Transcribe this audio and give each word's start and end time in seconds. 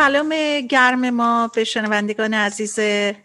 سلام 0.00 0.60
گرم 0.60 1.10
ما 1.10 1.50
به 1.54 1.64
شنوندگان 1.64 2.34
عزیز 2.34 2.78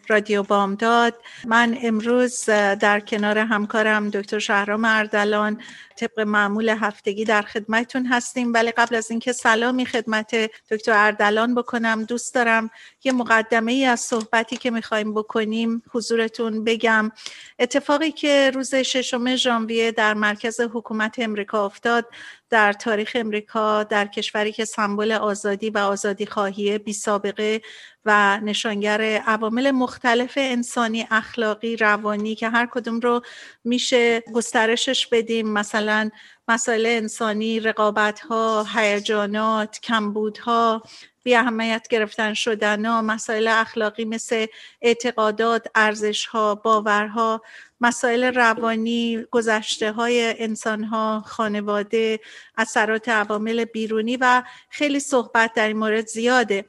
رادیو 0.07 0.43
بامداد. 0.43 1.13
من 1.45 1.77
امروز 1.81 2.45
در 2.49 2.99
کنار 2.99 3.37
همکارم 3.37 4.09
دکتر 4.09 4.39
شهرام 4.39 4.85
اردلان 4.85 5.61
طبق 5.95 6.19
معمول 6.19 6.69
هفتگی 6.69 7.25
در 7.25 7.41
خدمتتون 7.41 8.05
هستیم. 8.05 8.53
ولی 8.53 8.71
قبل 8.71 8.95
از 8.95 9.11
اینکه 9.11 9.33
سلامی 9.33 9.85
خدمت 9.85 10.35
دکتر 10.71 10.91
اردلان 10.91 11.55
بکنم 11.55 12.03
دوست 12.03 12.35
دارم 12.35 12.69
یه 13.03 13.11
مقدمه 13.11 13.71
ای 13.71 13.85
از 13.85 13.99
صحبتی 13.99 14.57
که 14.57 14.71
می‌خوایم 14.71 15.13
بکنیم 15.13 15.83
حضورتون 15.91 16.63
بگم. 16.63 17.11
اتفاقی 17.59 18.11
که 18.11 18.51
روز 18.53 18.75
ششم 18.75 19.35
ژانویه 19.35 19.91
در 19.91 20.13
مرکز 20.13 20.61
حکومت 20.61 21.19
امریکا 21.19 21.65
افتاد 21.65 22.05
در 22.49 22.73
تاریخ 22.73 23.11
امریکا 23.15 23.83
در 23.83 24.07
کشوری 24.07 24.51
که 24.51 24.65
سمبل 24.65 25.11
آزادی 25.11 25.69
و 25.69 25.77
آزادی 25.77 26.25
خواهی 26.25 26.77
بی 26.77 26.93
سابقه 26.93 27.61
و 28.05 28.39
نشانگر 28.43 29.01
عوامل 29.01 29.71
مختلف 29.71 30.33
انسانی 30.37 31.07
اخلاقی 31.11 31.75
روانی 31.75 32.35
که 32.35 32.49
هر 32.49 32.65
کدوم 32.71 32.99
رو 32.99 33.21
میشه 33.63 34.19
گسترشش 34.33 35.07
بدیم. 35.07 35.53
مثلا 35.53 36.09
مسائل 36.47 36.85
انسانی 36.85 37.59
رقابت 37.59 38.19
ها 38.19 38.65
هیجانات 38.75 39.79
کمبودها 39.79 40.83
بی 41.23 41.35
اهمیت 41.35 41.87
گرفتن 41.89 42.33
شدن 42.33 42.85
ها 42.85 43.01
مسائل 43.01 43.47
اخلاقی 43.47 44.05
مثل 44.05 44.45
اعتقادات 44.81 45.67
ارزش 45.75 46.25
ها 46.25 46.55
باورها 46.55 47.41
مسائل 47.81 48.23
روانی 48.23 49.25
گذشته 49.31 49.91
های 49.91 50.43
انسان 50.43 50.83
ها 50.83 51.23
خانواده 51.25 52.19
اثرات 52.57 53.09
عوامل 53.09 53.65
بیرونی 53.65 54.17
و 54.17 54.43
خیلی 54.69 54.99
صحبت 54.99 55.53
در 55.53 55.67
این 55.67 55.77
مورد 55.77 56.07
زیاده. 56.07 56.65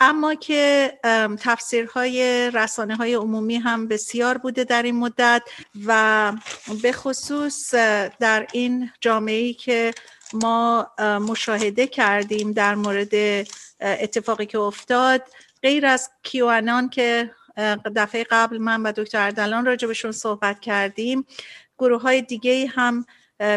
اما 0.00 0.34
که 0.34 0.92
تفسیرهای 1.40 2.50
رسانه 2.54 2.96
های 2.96 3.14
عمومی 3.14 3.56
هم 3.56 3.88
بسیار 3.88 4.38
بوده 4.38 4.64
در 4.64 4.82
این 4.82 4.96
مدت 4.96 5.42
و 5.86 6.32
به 6.82 6.92
خصوص 6.92 7.74
در 8.20 8.46
این 8.52 8.90
جامعه 9.00 9.52
که 9.52 9.94
ما 10.32 10.90
مشاهده 11.28 11.86
کردیم 11.86 12.52
در 12.52 12.74
مورد 12.74 13.14
اتفاقی 13.80 14.46
که 14.46 14.58
افتاد 14.58 15.22
غیر 15.62 15.86
از 15.86 16.10
کیوانان 16.22 16.88
که 16.88 17.30
دفعه 17.96 18.26
قبل 18.30 18.58
من 18.58 18.82
و 18.82 18.92
دکتر 18.92 19.20
اردلان 19.20 19.66
راجبشون 19.66 20.12
صحبت 20.12 20.60
کردیم 20.60 21.26
گروه 21.78 22.02
های 22.02 22.22
دیگه 22.22 22.66
هم 22.66 23.06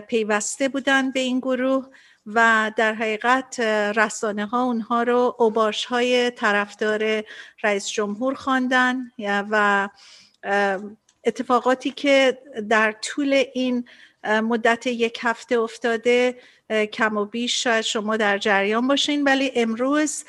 پیوسته 0.08 0.70
بودن 0.70 1.12
به 1.12 1.20
این 1.20 1.40
گروه 1.40 1.88
و 2.26 2.72
در 2.78 2.94
حقیقت 2.94 3.60
رسانه 3.96 4.46
ها 4.46 4.64
اونها 4.64 5.04
رو 5.04 5.36
اوباش 5.40 5.86
های 5.86 6.32
طرفدار 6.32 7.24
رئیس 7.64 7.90
جمهور 7.90 8.34
خواندن 8.34 9.12
و 9.20 9.90
اتفاقاتی 11.24 11.92
که 11.92 12.38
در 12.70 12.92
طول 12.92 13.44
این 13.54 13.86
مدت 14.24 14.88
یک 14.88 15.20
هفته 15.22 15.60
افتاده 15.60 16.40
کم 16.94 17.18
و 17.18 17.26
بیش 17.26 17.64
شاید 17.64 17.82
شما 17.82 18.18
در 18.18 18.38
جریان 18.38 18.88
باشین. 18.88 19.24
ولی 19.24 19.52
امروز 19.56 20.24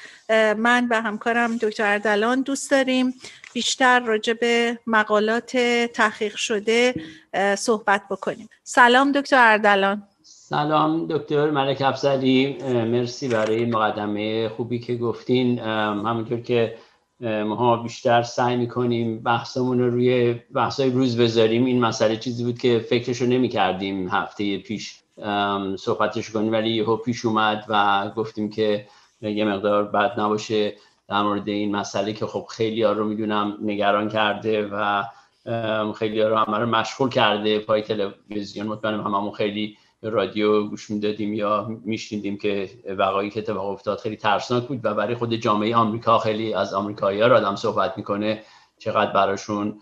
من 0.56 0.86
و 0.90 1.00
همکارم 1.00 1.56
دکتر 1.56 1.92
اردلان 1.92 2.42
دوست 2.42 2.70
داریم 2.70 3.14
بیشتر 3.52 4.00
راجع 4.00 4.32
به 4.32 4.78
مقالات 4.86 5.56
تحقیق 5.94 6.36
شده 6.36 6.94
صحبت 7.58 8.02
بکنیم. 8.10 8.48
سلام 8.64 9.12
دکتر 9.12 9.52
اردلان. 9.52 10.08
سلام 10.52 11.06
دکتر 11.06 11.50
ملک 11.50 11.82
افزلی 11.82 12.56
مرسی 12.84 13.28
برای 13.28 13.64
مقدمه 13.64 14.48
خوبی 14.48 14.78
که 14.78 14.96
گفتین. 14.96 15.58
همونطور 15.58 16.40
که 16.40 16.76
ما 17.20 17.76
بیشتر 17.76 18.22
سعی 18.22 18.56
می‌کنیم 18.56 19.22
بحثمون 19.22 19.78
رو 19.78 19.90
روی 19.90 20.34
بحثای 20.54 20.90
روز 20.90 21.16
بذاریم. 21.16 21.64
این 21.64 21.80
مسئله 21.80 22.16
چیزی 22.16 22.44
بود 22.44 22.58
که 22.58 22.78
فکرشو 22.78 23.26
نمی 23.26 23.48
کردیم 23.48 24.08
هفته 24.08 24.58
پیش 24.58 25.00
صحبتش 25.76 26.30
کنیم 26.30 26.52
ولی 26.52 26.70
یهو 26.70 26.96
پیش 26.96 27.24
اومد 27.24 27.64
و 27.68 28.08
گفتیم 28.16 28.50
که 28.50 28.86
یه 29.22 29.44
مقدار 29.44 29.84
بد 29.84 30.20
نباشه 30.20 30.74
در 31.08 31.22
مورد 31.22 31.48
این 31.48 31.76
مسئله 31.76 32.12
که 32.12 32.26
خب 32.26 32.46
خیلی 32.50 32.82
ها 32.82 32.92
رو 32.92 33.04
می‌دونم 33.04 33.58
نگران 33.62 34.08
کرده 34.08 34.68
و 34.72 35.02
خیلی 35.92 36.20
ها 36.20 36.28
رو 36.28 36.36
همه 36.36 36.58
رو 36.58 36.66
مشغول 36.66 37.08
کرده. 37.08 37.58
پای 37.58 37.82
تلویزیون 37.82 38.66
مطمئنم 38.66 39.00
هممون 39.00 39.32
خیلی 39.32 39.76
رادیو 40.02 40.68
گوش 40.68 40.90
می‌دادیم 40.90 41.34
یا 41.34 41.80
میشنیدیم 41.84 42.38
که 42.38 42.70
وقایی 42.98 43.30
که 43.30 43.40
اتفاق 43.40 43.70
افتاد 43.70 43.98
خیلی 43.98 44.16
ترسناک 44.16 44.64
بود 44.68 44.80
و 44.84 44.94
برای 44.94 45.14
خود 45.14 45.34
جامعه 45.34 45.76
آمریکا 45.76 46.18
خیلی 46.18 46.54
از 46.54 46.74
آمریکایی 46.74 47.20
ها 47.20 47.36
آدم 47.36 47.56
صحبت 47.56 47.98
می‌کنه 47.98 48.42
چقدر 48.78 49.12
براشون 49.12 49.80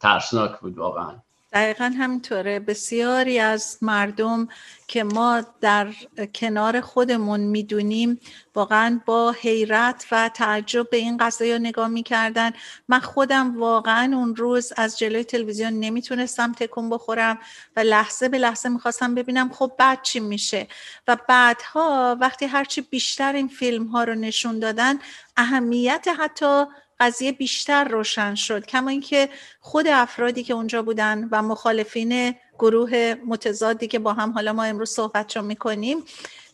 ترسناک 0.00 0.60
بود 0.60 0.78
واقعا. 0.78 1.14
دقیقا 1.52 1.94
همینطوره. 1.98 2.58
بسیاری 2.60 3.38
از 3.38 3.78
مردم 3.82 4.48
که 4.86 5.04
ما 5.04 5.42
در 5.60 5.94
کنار 6.34 6.80
خودمون 6.80 7.40
می‌دونیم 7.40 8.20
واقعا 8.54 9.00
با 9.06 9.32
حیرت 9.32 10.06
و 10.12 10.28
تعجب 10.34 10.90
به 10.90 10.96
این 10.96 11.16
قضایی 11.16 11.58
نگاه 11.58 11.88
می‌کردن. 11.88 12.50
من 12.88 13.00
خودم 13.00 13.60
واقعا 13.60 14.16
اون 14.16 14.36
روز 14.36 14.72
از 14.76 14.98
جلوی 14.98 15.24
تلویزیون 15.24 15.72
نمی‌تونستم 15.72 16.52
تکون 16.52 16.90
بخورم 16.90 17.38
و 17.76 17.80
لحظه 17.80 18.28
به 18.28 18.38
لحظه 18.38 18.68
می‌خواستم 18.68 19.14
ببینم 19.14 19.50
خب 19.52 19.72
بعد 19.78 20.02
چی 20.02 20.20
میشه. 20.20 20.68
و 21.08 21.16
بعدها 21.28 22.16
وقتی 22.20 22.46
هرچی 22.46 22.80
بیشتر 22.80 23.32
این 23.32 23.48
فیلم 23.48 23.86
ها 23.86 24.04
رو 24.04 24.14
نشون 24.14 24.58
دادن 24.58 24.98
اهمیت 25.36 26.06
حتی 26.18 26.64
قضیه 27.00 27.32
بیشتر 27.32 27.84
روشن 27.84 28.34
شد 28.34 28.66
کما 28.66 28.90
اینکه 28.90 29.28
خود 29.60 29.86
افرادی 29.88 30.42
که 30.42 30.54
اونجا 30.54 30.82
بودن 30.82 31.28
و 31.32 31.42
مخالفین 31.42 32.34
گروه 32.58 33.14
متضادی 33.26 33.86
که 33.86 33.98
با 33.98 34.12
هم 34.12 34.30
حالا 34.30 34.52
ما 34.52 34.64
امروز 34.64 34.90
صحبت 34.90 35.36
می‌کنیم 35.36 35.96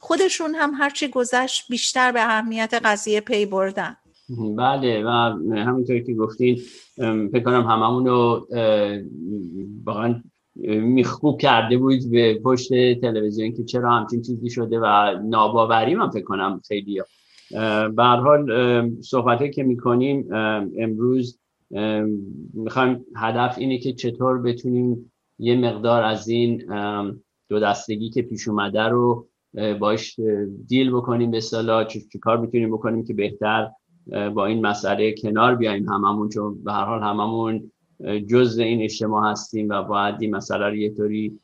خودشون 0.01 0.55
هم 0.55 0.75
هرچی 0.75 1.09
گذشت 1.09 1.65
بیشتر 1.71 2.13
به 2.13 2.21
اهمیت 2.23 2.81
قضیه 2.85 3.21
پی 3.21 3.47
بردن. 3.47 3.97
بله 4.57 5.05
و 5.05 5.09
همینطوری 5.57 6.05
که 6.05 6.15
گفتین 6.15 6.59
فکر 7.33 7.45
کنم 7.45 7.63
هممون 7.63 8.07
رو 8.07 8.49
واقعا 9.85 10.23
میخوب 10.67 11.41
کرده 11.41 11.79
بود 11.79 12.11
به 12.11 12.41
پشت 12.45 12.69
تلویزیون 13.01 13.53
که 13.53 13.65
چرا 13.65 13.91
همچین 13.91 14.23
چیزی 14.23 14.51
شده 14.51 14.79
و 14.79 15.19
ناباوری 15.25 15.95
من 15.95 16.11
فکر 16.11 16.25
کنم 16.25 16.61
خیلی 16.69 17.03
به 17.97 18.05
حال 18.05 18.51
صحبت 19.01 19.53
که 19.53 19.63
می‌کنیم 19.63 20.29
امروز 20.79 21.39
می‌خوایم 22.55 23.05
هدف 23.17 23.59
اینه 23.59 23.79
که 23.79 23.93
چطور 23.93 24.43
بتونیم 24.43 25.13
یه 25.39 25.57
مقدار 25.57 26.03
از 26.03 26.29
این 26.29 26.65
دو 27.49 27.61
دستگی 27.61 28.11
که 28.11 28.23
پیش 28.23 28.49
اومده 28.49 28.83
رو 28.83 29.29
باش 29.81 30.21
دیل 30.67 30.91
بکنیم 30.91 31.31
به 31.31 31.41
صلاح 31.41 31.85
چه 31.85 32.19
کار 32.21 32.39
می‌تونیم 32.39 32.71
بکنیم 32.71 33.05
که 33.05 33.15
بهتر 33.15 33.71
با 34.35 34.47
این 34.47 34.67
مسئله 34.67 35.15
کنار 35.23 35.55
بیایم 35.55 35.89
هممون 35.89 36.29
چون 36.29 36.65
به 36.65 36.73
هر 36.73 36.85
حال 36.85 37.03
هممون 37.03 37.73
جز 38.29 38.59
این 38.59 38.83
اجتماع 38.83 39.31
هستیم 39.31 39.69
و 39.69 39.83
باید 39.83 40.15
این 40.21 40.37
مسئله 40.37 40.67
رو 40.67 40.75
یه 40.75 40.95
طوری 40.95 41.41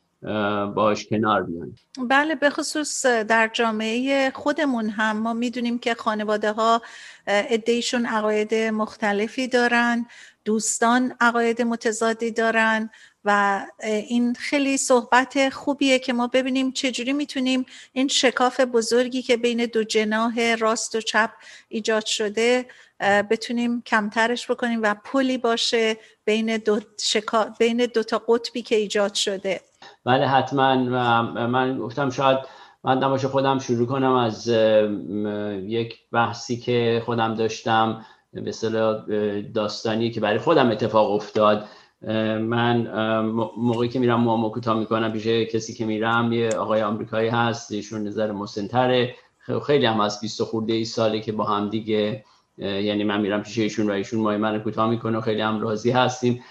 باش 0.75 1.05
کنار 1.05 1.43
بیان. 1.43 1.75
بله 1.97 2.35
به 2.35 2.49
خصوص 2.49 3.05
در 3.05 3.49
جامعه 3.53 4.31
خودمون 4.35 4.89
هم. 4.89 5.17
ما 5.17 5.33
می‌دونیم 5.33 5.79
که 5.79 5.93
خانواده 5.93 6.51
ها 6.51 6.81
ادهیشون 7.27 8.05
عقاید 8.05 8.55
مختلفی 8.55 9.47
دارن 9.47 10.05
دوستان 10.45 11.15
عقاید 11.19 11.61
متضادی 11.61 12.31
دارن 12.31 12.89
و 13.25 13.61
این 13.83 14.33
خیلی 14.33 14.77
صحبت 14.77 15.49
خوبیه 15.49 15.99
که 15.99 16.13
ما 16.13 16.27
ببینیم 16.27 16.71
چجوری 16.71 17.13
می‌تونیم 17.13 17.65
این 17.93 18.07
شکاف 18.07 18.59
بزرگی 18.59 19.21
که 19.21 19.37
بین 19.37 19.65
دو 19.65 19.83
جناح 19.83 20.55
راست 20.55 20.95
و 20.95 21.01
چپ 21.01 21.29
ایجاد 21.69 22.05
شده 22.05 22.65
بتونیم 22.99 23.81
کمترش 23.81 24.51
بکنیم 24.51 24.79
و 24.83 24.93
پلی 24.93 25.37
باشه 25.37 25.97
بین 26.25 26.57
دو, 26.57 26.79
شکا... 27.01 27.55
بین 27.59 27.85
دو 27.85 28.03
تا 28.03 28.17
قطبی 28.27 28.61
که 28.61 28.75
ایجاد 28.75 29.13
شده. 29.13 29.61
بله 30.05 30.27
حتما. 30.27 30.75
من 31.47 31.77
گفتم 31.77 32.09
شاید 32.09 32.37
من 32.83 32.99
دماش 32.99 33.25
خودم 33.25 33.59
شروع 33.59 33.87
کنم 33.87 34.13
از 34.13 34.47
یک 35.67 35.95
بحثی 36.11 36.57
که 36.57 37.01
خودم 37.05 37.35
داشتم 37.35 38.05
به 38.33 38.51
داستانی 39.53 40.11
که 40.11 40.21
برای 40.21 40.39
خودم 40.39 40.71
اتفاق 40.71 41.11
افتاد. 41.11 41.65
من 42.41 42.87
موقعی 43.57 43.89
که 43.89 43.99
میرم 43.99 44.21
معما 44.21 44.49
کوتاه 44.49 44.79
می‌کنم 44.79 45.11
پیش 45.11 45.27
کسی 45.27 45.73
که 45.73 45.85
میرم 45.85 46.33
یه 46.33 46.49
آقای 46.49 46.81
آمریکایی 46.81 47.29
هست 47.29 47.71
ایشون 47.71 48.07
نظر 48.07 48.31
مسنتره. 48.31 49.15
خیلی 49.67 49.85
هم 49.85 49.99
از 49.99 50.19
20 50.19 50.43
خورده 50.43 50.73
ای 50.73 50.85
ساله 50.85 51.19
که 51.19 51.31
با 51.31 51.43
هم 51.43 51.69
دیگه 51.69 52.23
یعنی 52.57 53.03
من 53.03 53.21
میرم 53.21 53.43
پیش 53.43 53.57
ایشون 53.57 53.89
و 53.89 53.93
ایشون 53.93 54.19
مای 54.19 54.37
من 54.37 54.59
کوتاه 54.59 54.89
می‌کنه 54.89 55.21
خیلی 55.21 55.41
هم 55.41 55.61
راضی 55.61 55.91
هستیم. 55.91 56.43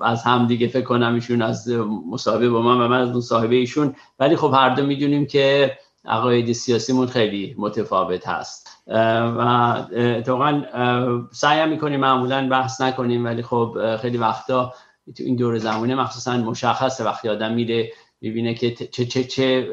از 0.00 0.22
هم 0.22 0.46
دیگه 0.46 0.68
فکر 0.68 0.84
کنم 0.84 1.14
ایشون 1.14 1.42
از 1.42 1.68
مصاحبه 2.10 2.48
با 2.48 2.62
من 2.62 2.80
و 2.80 2.88
من 2.88 3.00
از 3.00 3.16
مصاحبه 3.16 3.56
ایشون. 3.56 3.94
ولی 4.18 4.36
خب 4.36 4.52
هر 4.54 4.74
دو 4.74 4.86
می‌دونیم 4.86 5.26
که 5.26 5.78
عقاید 6.04 6.52
سیاسیمون 6.52 7.06
خیلی 7.06 7.54
متفاوت 7.58 8.28
هست. 8.28 8.68
و 8.86 9.40
اتفاقا 9.96 10.62
سعی 11.32 11.70
می‌کنیم 11.70 12.00
معمولا 12.00 12.48
بحث 12.48 12.80
نکنیم 12.80 13.24
ولی 13.24 13.42
خب 13.42 13.96
خیلی 14.02 14.18
وقتا 14.18 14.72
تو 15.16 15.22
این 15.22 15.36
دور 15.36 15.58
زمانه 15.58 15.94
مخصوصا 15.94 16.36
مشخصه 16.36 17.04
وقتی 17.04 17.28
آدم 17.28 17.52
میره 17.52 17.92
می‌بینه 18.20 18.54
که 18.54 18.70
چه 18.70 19.04
چه 19.04 19.24
چه 19.24 19.68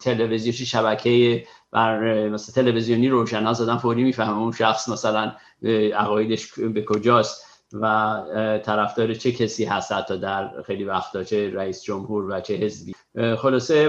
تلویزیون 0.00 0.52
شبکه 0.52 1.44
بر 1.72 2.28
مثلا 2.28 2.62
تلویزیونی 2.62 3.08
روشن 3.08 3.44
ها 3.44 3.52
زدن 3.52 3.76
فوری 3.76 4.04
می‌فهمه 4.04 4.38
اون 4.38 4.52
شخص 4.52 4.88
مثلا 4.88 5.32
عقایدش 5.96 6.58
به 6.58 6.84
کجاست. 6.84 7.47
و 7.72 8.22
طرفدار 8.64 9.14
چه 9.14 9.32
کسی 9.32 9.64
هست 9.64 9.92
حتی 9.92 10.18
در 10.18 10.62
خیلی 10.62 10.84
وقتا 10.84 11.24
چه 11.24 11.50
رئیس 11.54 11.82
جمهور 11.82 12.30
و 12.30 12.40
چه 12.40 12.54
حزبی. 12.54 12.94
خلاصه 13.38 13.88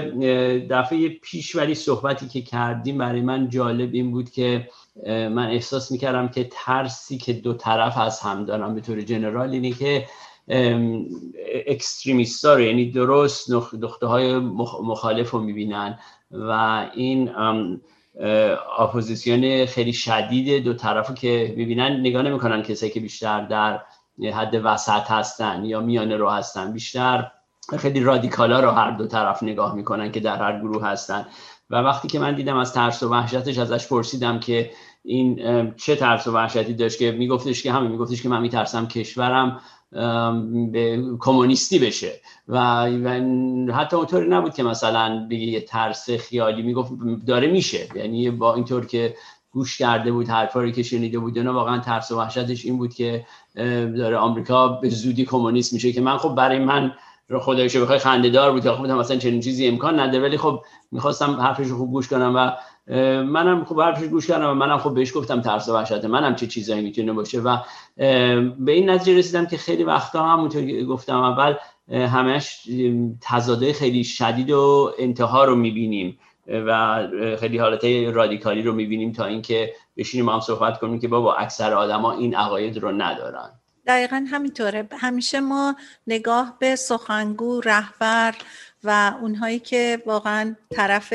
دفعه 0.70 1.08
پیش 1.08 1.56
ولی 1.56 1.74
صحبتی 1.74 2.28
که 2.28 2.40
کردیم 2.42 2.98
برای 2.98 3.20
من 3.20 3.48
جالب 3.48 3.94
این 3.94 4.10
بود 4.10 4.30
که 4.30 4.68
من 5.06 5.46
احساس 5.50 5.92
می‌کردم 5.92 6.28
که 6.28 6.48
ترسی 6.52 7.18
که 7.18 7.32
دو 7.32 7.54
طرف 7.54 7.98
از 7.98 8.20
هم 8.20 8.44
دارن 8.44 8.74
به 8.74 8.80
طور 8.80 9.00
جنرال 9.00 9.50
اینه 9.50 9.70
که 9.70 10.06
اکستریمیست 11.66 12.44
رو 12.44 12.60
یعنی 12.60 12.90
درست 12.90 13.50
نقطه 13.74 14.06
های 14.06 14.38
مخالف 14.82 15.30
رو 15.30 15.40
می‌بینن 15.40 15.98
و 16.30 16.86
این 16.94 17.30
اپوزیسیون 18.78 19.66
خیلی 19.66 19.92
شدید 19.92 20.64
دو 20.64 20.74
طرف 20.74 21.14
که 21.14 21.54
می‌بینن 21.56 22.00
نگاه 22.00 22.22
نمی‌کنن 22.22 22.62
کسایی 22.62 22.92
که 22.92 23.00
بیشتر 23.00 23.46
در 23.46 23.80
حد 24.34 24.60
وسط 24.64 25.10
هستن 25.10 25.64
یا 25.64 25.80
میانه 25.80 26.16
رو 26.16 26.30
هستن. 26.30 26.72
بیشتر 26.72 27.30
خیلی 27.78 28.00
رادیکالا 28.00 28.60
رو 28.60 28.70
هر 28.70 28.90
دو 28.90 29.06
طرف 29.06 29.42
نگاه 29.42 29.74
می‌کنن 29.74 30.12
که 30.12 30.20
در 30.20 30.36
هر 30.36 30.60
گروه 30.60 30.86
هستن. 30.86 31.26
و 31.70 31.76
وقتی 31.76 32.08
که 32.08 32.18
من 32.18 32.34
دیدم 32.34 32.56
از 32.56 32.72
ترس 32.72 33.02
و 33.02 33.08
وحشتش 33.08 33.58
ازش 33.58 33.88
پرسیدم 33.88 34.40
که 34.40 34.70
این 35.04 35.40
چه 35.76 35.96
ترس 35.96 36.26
و 36.26 36.32
وحشتی 36.32 36.74
داشت 36.74 36.98
که 36.98 37.12
میگفتش 37.12 37.62
که 37.62 37.72
همین 37.72 37.90
میگفتش 37.90 38.22
که 38.22 38.28
من 38.28 38.40
میترسم 38.40 38.86
کشورم. 38.86 39.60
کمونیستی 41.20 41.78
بشه. 41.78 42.12
و 42.48 42.60
حتی 43.72 43.96
اونطوری 43.96 44.28
نبود 44.28 44.54
که 44.54 44.62
مثلا 44.62 45.26
بگه 45.30 45.38
یه 45.38 45.60
ترس 45.60 46.10
خیالی 46.10 46.62
می‌گفت 46.62 46.92
داره 47.26 47.46
میشه. 47.46 47.88
یعنی 47.94 48.30
با 48.30 48.54
اینطور 48.54 48.86
که 48.86 49.14
گوش 49.52 49.78
کرده 49.78 50.12
بود 50.12 50.28
حرفا 50.28 50.70
که 50.70 50.82
شنیده 50.82 51.18
بود 51.18 51.38
نه 51.38 51.50
واقعا 51.50 51.78
ترس 51.78 52.10
و 52.10 52.18
وحشتش 52.18 52.64
این 52.64 52.78
بود 52.78 52.94
که 52.94 53.26
داره 53.96 54.16
آمریکا 54.16 54.68
به 54.68 54.88
زودی 54.88 55.24
کمونیست 55.24 55.72
میشه 55.72 55.92
که 55.92 56.00
من 56.00 56.16
خب 56.16 56.34
برای 56.34 56.58
من 56.58 56.92
خدایشو 57.40 57.82
بخوای 57.82 57.98
خندهدار 57.98 58.52
بود 58.52 58.70
خب 58.70 58.82
مثلا 58.82 59.16
چنین 59.16 59.40
چیزی 59.40 59.68
امکان 59.68 60.00
نداره. 60.00 60.24
ولی 60.24 60.36
خب 60.36 60.62
می‌خواستم 60.92 61.40
حرفش 61.40 61.66
رو 61.66 61.76
خوب 61.76 61.90
گوش 61.90 62.08
کنم 62.08 62.32
و 62.36 62.52
منم 63.24 63.64
خب 63.64 63.80
حرفش 63.80 64.04
گوش 64.04 64.26
کردم 64.26 64.50
و 64.50 64.54
منم 64.54 64.78
خب 64.78 64.94
بهش 64.94 65.16
گفتم 65.16 65.40
ترس 65.40 65.68
و 65.68 65.74
وحشت 65.74 66.04
منم 66.04 66.34
چه 66.34 66.46
چیزایی 66.46 66.82
می‌تونه 66.82 67.12
باشه 67.12 67.40
و 67.40 67.56
به 68.58 68.72
این 68.72 68.90
نتیجه 68.90 69.18
رسیدم 69.18 69.46
که 69.46 69.56
خیلی 69.56 69.84
وقتا 69.84 70.28
همونطور 70.28 70.84
گفتم 70.84 71.22
اول 71.22 71.54
همش 71.88 72.68
تضاده 73.20 73.72
خیلی 73.72 74.04
شدید 74.04 74.50
و 74.50 74.92
انتها 74.98 75.44
رو 75.44 75.56
می‌بینیم 75.56 76.18
و 76.46 77.02
خیلی 77.40 77.58
حالت 77.58 77.84
رادیکالی 78.14 78.62
رو 78.62 78.72
می‌بینیم 78.72 79.12
تا 79.12 79.24
اینکه 79.24 79.74
بشینیم 79.96 80.28
هم 80.28 80.40
صحبت 80.40 80.78
کنیم 80.78 80.98
که 81.00 81.08
بابا 81.08 81.34
اکثر 81.34 81.74
آدما 81.74 82.12
این 82.12 82.34
عقاید 82.34 82.78
رو 82.78 82.92
ندارن. 82.92 83.50
دقیقا 83.86 84.26
همینطوره. 84.30 84.88
همیشه 84.98 85.40
ما 85.40 85.76
نگاه 86.06 86.56
به 86.58 86.76
سخنگو 86.76 87.60
رهبر 87.60 88.34
و 88.84 89.14
اونهایی 89.20 89.58
که 89.58 90.02
واقعا 90.06 90.54
طرف 90.70 91.14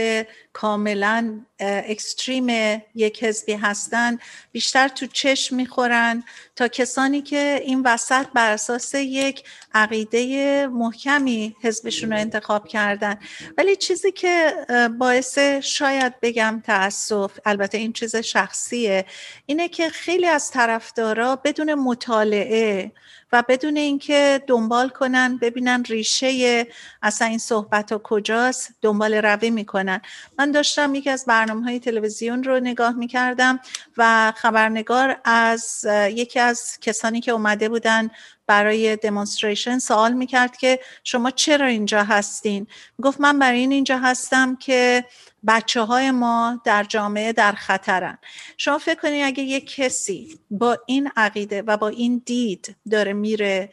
کاملا 0.53 1.39
اکستریم 1.59 2.81
یک 2.95 3.23
حزبی 3.23 3.53
هستن 3.53 4.17
بیشتر 4.51 4.87
تو 4.87 5.05
چشم 5.05 5.55
می‌خورن 5.55 6.23
تا 6.55 6.67
کسانی 6.67 7.21
که 7.21 7.61
این 7.63 7.81
وسط 7.85 8.27
بر 8.33 8.51
اساس 8.51 8.93
یک 8.93 9.43
عقیده 9.75 10.67
محکمی 10.67 11.55
حزبشون 11.61 12.11
رو 12.11 12.17
انتخاب 12.17 12.67
کردن. 12.67 13.19
ولی 13.57 13.75
چیزی 13.75 14.11
که 14.11 14.53
باعث 14.99 15.39
شاید 15.63 16.19
بگم 16.21 16.61
تاسف 16.65 17.39
البته 17.45 17.77
این 17.77 17.93
چیز 17.93 18.15
شخصیه 18.15 19.05
اینه 19.45 19.67
که 19.67 19.89
خیلی 19.89 20.27
از 20.27 20.51
طرفدارا 20.51 21.35
بدون 21.35 21.73
مطالعه 21.73 22.91
و 23.31 23.43
بدون 23.47 23.77
اینکه 23.77 24.41
دنبال 24.47 24.89
کنن 24.89 25.37
ببینن 25.37 25.83
ریشه 25.83 26.67
اصلا 27.01 27.27
این 27.27 27.37
صحبت 27.37 27.91
ها 27.91 28.01
کجاست 28.03 28.69
دنبال 28.81 29.13
روی 29.13 29.49
می‌کنن. 29.49 30.01
من 30.39 30.51
داشتم 30.51 30.95
یکی 30.95 31.09
از 31.09 31.25
برنامه 31.25 31.63
های 31.63 31.79
تلویزیون 31.79 32.43
رو 32.43 32.59
نگاه 32.59 32.93
می‌کردم 32.93 33.59
و 33.97 34.33
خبرنگار 34.35 35.17
از 35.25 35.85
یکی 36.09 36.39
از 36.39 36.77
کسانی 36.81 37.21
که 37.21 37.31
اومده 37.31 37.69
بودن 37.69 38.09
برای 38.47 38.95
دمونستریشن 38.95 39.79
سوال 39.79 40.13
می‌کرد 40.13 40.57
که 40.57 40.79
شما 41.03 41.31
چرا 41.31 41.65
اینجا 41.65 42.03
هستین؟ 42.03 42.67
گفت 43.01 43.21
من 43.21 43.39
برای 43.39 43.59
این 43.59 43.71
اینجا 43.71 43.97
هستم 43.97 44.55
که 44.55 45.05
بچه 45.47 45.81
های 45.81 46.11
ما 46.11 46.61
در 46.65 46.83
جامعه 46.83 47.33
در 47.33 47.51
خطرن. 47.51 48.17
شما 48.57 48.77
فکر 48.77 49.01
کنید 49.01 49.25
اگه 49.25 49.43
یک 49.43 49.75
کسی 49.75 50.39
با 50.51 50.77
این 50.85 51.11
عقیده 51.15 51.61
و 51.61 51.77
با 51.77 51.87
این 51.87 52.21
دید 52.25 52.75
داره 52.91 53.13
میره 53.13 53.69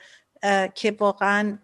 که 0.74 0.96
واقعا 0.98 1.58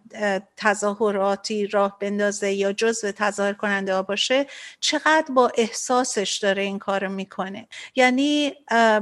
تظاهراتی 0.57 1.67
راه 1.67 1.99
بندازه 1.99 2.53
یا 2.53 2.73
جزو 2.73 3.13
تظاهر 3.13 3.53
کننده 3.53 3.95
ها 3.95 4.03
باشه 4.03 4.47
چقدر 4.81 5.27
با 5.35 5.53
احساسش 5.55 6.39
داره 6.43 6.63
این 6.63 6.79
کار 6.79 7.07
می‌کنه. 7.09 7.69
یعنی 7.95 8.53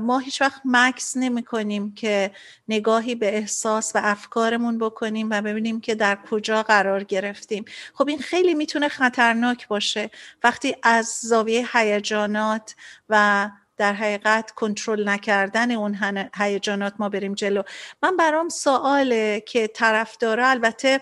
ما 0.00 0.18
هیچ 0.18 0.42
وقت 0.42 0.60
مکس 0.64 1.16
نمی 1.16 1.42
کنیم 1.42 1.94
که 1.94 2.30
نگاهی 2.68 3.14
به 3.14 3.36
احساس 3.36 3.92
و 3.96 4.00
افکارمون 4.02 4.78
بکنیم 4.78 5.28
و 5.30 5.42
ببینیم 5.42 5.80
که 5.80 5.94
در 5.94 6.18
کجا 6.30 6.62
قرار 6.62 7.04
گرفتیم. 7.04 7.64
خب 7.94 8.08
این 8.08 8.18
خیلی 8.18 8.54
می‌تونه 8.54 8.88
خطرناک 8.88 9.68
باشه. 9.68 10.10
وقتی 10.44 10.76
از 10.82 11.18
زاویه 11.22 11.68
هیجانات 11.72 12.74
و 13.08 13.50
در 13.76 13.92
حقیقت 13.92 14.50
کنترل 14.50 15.08
نکردن 15.08 15.70
اون 15.70 15.98
هیجانات 16.34 16.94
ما 16.98 17.08
بریم 17.08 17.34
جلو. 17.34 17.62
من 18.02 18.16
برام 18.16 18.48
سواله 18.48 19.42
که 19.46 19.66
طرفدارا 19.66 20.48
البته 20.48 21.00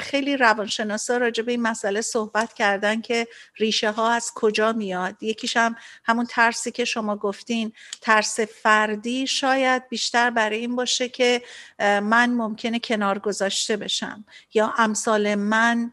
خیلی 0.00 0.36
روانشناسا 0.36 1.16
راجع 1.16 1.42
به 1.42 1.52
این 1.52 1.62
مسئله 1.62 2.00
صحبت 2.00 2.52
کردن 2.52 3.00
که 3.00 3.28
ریشه 3.56 3.90
ها 3.90 4.10
از 4.10 4.30
کجا 4.34 4.72
میاد. 4.72 5.22
یکیش 5.22 5.56
هم 5.56 5.76
همون 6.04 6.26
ترسی 6.26 6.70
که 6.70 6.84
شما 6.84 7.16
گفتین 7.16 7.72
ترس 8.00 8.40
فردی 8.40 9.26
شاید 9.26 9.88
بیشتر 9.88 10.30
برای 10.30 10.58
این 10.58 10.76
باشه 10.76 11.08
که 11.08 11.42
من 11.78 12.30
ممکنه 12.30 12.78
کنار 12.78 13.18
گذاشته 13.18 13.76
بشم 13.76 14.24
یا 14.54 14.74
امثال 14.78 15.34
من 15.34 15.92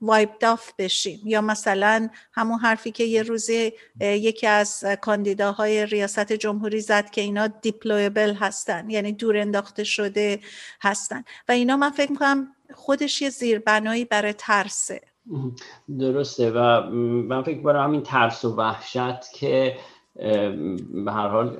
wiped 0.00 0.38
off 0.38 0.72
بشیم. 0.78 1.20
یا 1.24 1.40
مثلا 1.40 2.08
همون 2.32 2.58
حرفی 2.58 2.90
که 2.90 3.04
یه 3.04 3.22
روزی 3.22 3.72
یکی 4.00 4.46
از 4.46 4.84
کاندیداهای 5.00 5.86
ریاست 5.86 6.32
جمهوری 6.32 6.80
زد 6.80 7.10
که 7.10 7.20
اینا 7.20 7.46
deplorable 7.46 8.34
هستن 8.34 8.90
یعنی 8.90 9.12
دور 9.12 9.36
انداخته 9.36 9.84
شده 9.84 10.40
هستن. 10.82 11.24
و 11.48 11.52
اینا 11.52 11.76
من 11.76 11.90
فکر 11.90 12.10
می‌کنم 12.10 12.48
خودش 12.74 13.22
یه 13.22 13.30
زیربنایی 13.30 14.04
برای 14.04 14.32
ترسه. 14.32 15.00
درسته. 15.98 16.50
و 16.50 16.90
من 16.90 17.42
فکر 17.42 17.62
کنم 17.62 17.84
همین 17.84 18.02
ترس 18.02 18.44
و 18.44 18.56
وحشت 18.56 19.32
که 19.34 19.76
به 21.04 21.12
هر 21.12 21.28
حال 21.28 21.56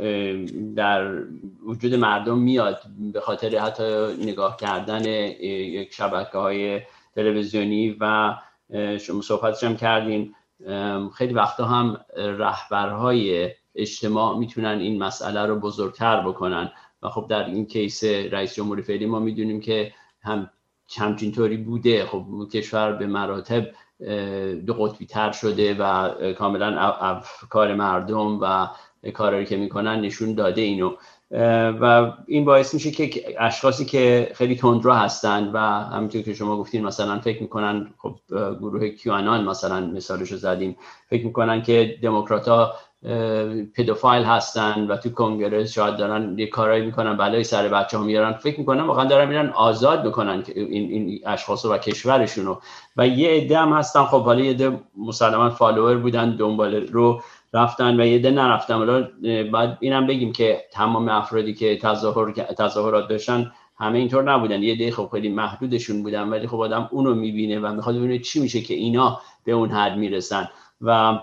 در 0.77 1.23
وجود 1.67 1.95
مردم 1.95 2.39
میاد 2.39 2.83
به 3.13 3.21
خاطر 3.21 3.59
حتی 3.59 4.17
نگاه 4.21 4.57
کردن 4.57 5.05
یک 5.05 5.95
شبکه 5.95 6.39
های 6.39 6.81
تلویزیونی 7.15 7.97
و 8.01 8.35
شما 9.01 9.21
صحبتش 9.23 9.65
هم 9.65 9.77
کردین. 9.77 10.35
خیلی 11.15 11.35
وقتا 11.35 11.65
هم 11.65 12.01
رهبرهای 12.17 13.51
اجتماع 13.75 14.39
می‌تونن 14.39 14.79
این 14.79 15.03
مسئله 15.03 15.47
رو 15.47 15.57
بزرگتر 15.57 16.21
بکنن. 16.21 16.73
و 17.03 17.09
خب 17.09 17.27
در 17.29 17.45
این 17.45 17.67
کیس 17.67 18.05
رئیس 18.05 18.55
جمهوری 18.55 18.83
فعلی 18.83 19.07
ما 19.07 19.19
می‌دونیم 19.19 19.61
که 19.61 19.93
هم 20.23 20.51
همچین 20.99 21.33
طوری 21.33 21.57
بوده. 21.57 22.07
خب 22.07 22.27
کشور 22.53 22.93
به 22.93 23.07
مراتب 23.07 23.67
دو 24.67 24.75
قطبی 24.75 25.07
تر 25.07 25.33
شده 25.33 25.75
و 25.75 26.09
کاملا 26.33 26.81
افکار 26.81 27.75
مردم 27.75 28.39
و 28.41 28.69
کارهایی 29.11 29.47
که 29.47 29.57
می‌کنن 29.57 30.01
نشون 30.01 30.35
داده 30.35 30.61
اینو. 30.61 30.97
و 31.81 32.13
این 32.27 32.45
باعث 32.45 32.75
میشه 32.75 32.91
که 32.91 33.25
اشخاصی 33.39 33.85
که 33.85 34.33
خیلی 34.35 34.57
تندرو 34.57 34.93
هستن 34.93 35.51
و 35.53 35.59
همینطور 35.95 36.23
که 36.23 36.35
شما 36.35 36.57
گفتین 36.57 36.85
مثلا 36.85 37.19
فکر 37.19 37.43
می‌کنن 37.43 37.87
خب 37.99 38.15
گروه 38.61 38.89
کیوانان 38.89 39.45
مثلا 39.45 39.81
مثالش 39.81 40.33
رو 40.33 40.39
زدیم. 40.39 40.77
فکر 41.11 41.27
می‌کنن 41.27 41.63
که 41.63 41.99
دموکرات 42.03 42.71
پدوفایل 43.75 44.23
هستن 44.23 44.87
و 44.87 44.97
تو 44.97 45.11
کنگره 45.11 45.67
شاید 45.67 45.97
دارن 45.97 46.39
یه 46.39 46.47
کارایی 46.47 46.87
می‌کنن 46.87 47.17
بلای 47.17 47.45
سر 47.45 47.69
بچه 47.69 47.99
ها 47.99 48.05
میارن. 48.05 48.33
فکر 48.33 48.59
می‌کنن 48.61 48.81
واقعا 48.81 49.05
دارن 49.05 49.29
میرن 49.29 49.51
آزاد 49.51 50.07
می‌کنن 50.07 50.45
این, 50.55 50.91
این 50.91 51.21
اشخاص 51.27 51.65
و 51.65 51.79
کشورشونو 51.79 52.57
و 52.97 53.09
یه 53.09 53.31
عده 53.31 53.59
هم 53.59 53.73
هستن 53.73 54.05
خب 54.05 54.25
حالا 54.25 54.41
یه 54.41 54.51
عده 54.51 54.81
مسلما 54.97 55.51
فالوور 55.51 55.97
بودن 55.97 56.37
دنبال 56.37 56.75
رو 56.75 57.23
رفتن 57.55 58.01
و 58.01 58.07
یه 58.07 58.19
ده 58.19 58.31
نرفتن. 58.31 58.75
حالا 58.75 59.09
بعد 59.53 59.79
اینم 59.81 60.07
بگیم 60.07 60.33
که 60.33 60.65
تمام 60.73 61.09
افرادی 61.09 61.55
که 61.55 61.77
تظاهر 61.77 62.33
تظاهرات 62.33 63.09
داشتن 63.09 63.53
همه 63.79 63.99
اینطور 63.99 64.33
نبودن. 64.33 64.63
یه 64.63 64.77
ده 64.79 64.91
خب 64.91 65.09
خیلی 65.13 65.29
محدودشون 65.29 66.03
بودن 66.03 66.29
ولی 66.29 66.47
خب 66.47 66.61
آدم 66.61 66.89
اونو 66.93 67.15
می‌بینه 67.15 67.59
و 67.59 67.73
می‌خواد 67.73 67.97
ببینه 67.97 68.19
چی 68.19 68.41
میشه 68.41 68.61
که 68.61 68.75
اینا 68.75 69.21
به 69.45 69.53
اون 69.53 69.71
حد 69.71 69.97
می‌رسن. 69.97 70.49
و 70.81 71.19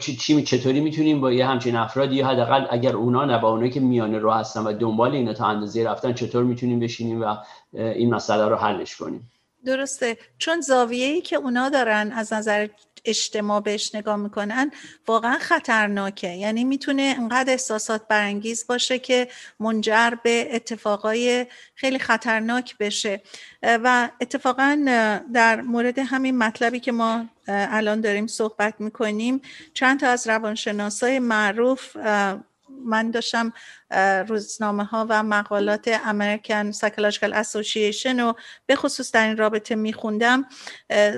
چی 0.00 0.42
چطوری 0.42 0.80
می‌تونیم 0.80 1.20
با 1.20 1.32
یه 1.32 1.46
همچین 1.46 1.76
افرادی 1.76 2.14
یا 2.14 2.26
حداقل 2.26 2.66
اگر 2.70 2.96
اونا 2.96 3.24
نه 3.24 3.38
با 3.38 3.50
اونایی 3.50 3.70
که 3.70 3.80
میانه 3.80 4.18
رو 4.18 4.30
هستن 4.30 4.60
و 4.60 4.72
دنبال 4.72 5.12
اینا 5.12 5.32
تا 5.32 5.46
اندازه 5.46 5.84
رفتن 5.84 6.12
چطور 6.12 6.44
می‌تونیم 6.44 6.80
بشینیم 6.80 7.22
و 7.22 7.36
این 7.72 8.14
مسئله 8.14 8.48
رو 8.48 8.56
حلش 8.56 8.96
کنیم؟ 8.96 9.32
درسته. 9.66 10.16
چون 10.38 10.60
زاویه‌ای 10.60 11.20
که 11.20 11.36
اونا 11.36 11.68
دارن 11.68 12.12
از 12.16 12.32
نظر 12.32 12.68
اجتماع 13.04 13.60
بهش 13.60 13.94
نگاه 13.94 14.16
می‌کنن 14.16 14.70
واقعا 15.06 15.38
خطرناکه. 15.38 16.28
یعنی 16.28 16.64
می‌تونه 16.64 17.14
انقدر 17.18 17.52
احساسات 17.52 18.08
برانگیز 18.08 18.66
باشه 18.66 18.98
که 18.98 19.28
منجر 19.60 20.12
به 20.22 20.48
اتفاقای 20.52 21.46
خیلی 21.74 21.98
خطرناک 21.98 22.78
بشه. 22.78 23.22
و 23.62 24.08
اتفاقا 24.20 24.84
در 25.32 25.60
مورد 25.60 25.98
همین 25.98 26.38
مطلبی 26.38 26.80
که 26.80 26.92
ما 26.92 27.26
الان 27.48 28.00
داریم 28.00 28.26
صحبت 28.26 28.74
می‌کنیم 28.78 29.42
چند 29.74 30.00
تا 30.00 30.08
از 30.08 30.28
روانشناسای 30.28 31.18
معروف 31.18 31.96
من 32.84 33.10
داشتم 33.10 33.52
روزنامه 34.28 34.84
ها 34.84 35.06
و 35.08 35.22
مقالات 35.22 35.96
American 35.96 36.76
Psychological 36.76 37.32
Association 37.32 38.18
رو 38.18 38.36
به 38.66 38.76
خصوص 38.76 39.12
در 39.12 39.26
این 39.26 39.36
رابطه 39.36 39.74
میخوندم. 39.74 40.46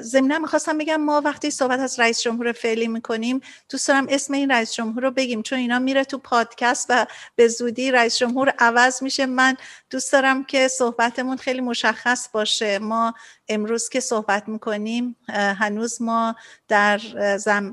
ضمنا 0.00 0.38
می‌خواستم 0.38 0.78
بگم 0.78 0.97
ما 0.97 1.23
وقتی 1.25 1.50
صحبت 1.50 1.81
از 1.81 2.00
رئیس 2.00 2.23
جمهور 2.23 2.52
فعلی 2.52 2.88
می‌کنیم 2.88 3.40
دوست 3.71 3.88
دارم 3.88 4.07
اسم 4.09 4.35
این 4.35 4.50
رئیس 4.50 4.73
جمهور 4.73 5.02
رو 5.02 5.11
بگیم 5.11 5.43
چون 5.43 5.59
اینا 5.59 5.78
میره 5.78 6.04
تو 6.04 6.19
پادکست 6.19 6.87
و 6.88 7.07
به 7.37 7.49
زودی 7.49 7.90
رئیس 7.90 8.16
جمهور 8.16 8.54
عوض 8.59 9.02
میشه. 9.02 9.26
من 9.26 9.57
دوست 9.90 10.12
دارم 10.12 10.45
که 10.45 10.69
صحبتمون 10.69 11.37
خیلی 11.37 11.61
مشخص 11.61 12.28
باشه. 12.33 12.78
ما 12.78 13.14
امروز 13.49 13.88
که 13.88 14.00
صحبت 14.00 14.49
می‌کنیم 14.49 15.16
هنوز 15.28 16.02
ما 16.02 16.37
در 16.69 17.00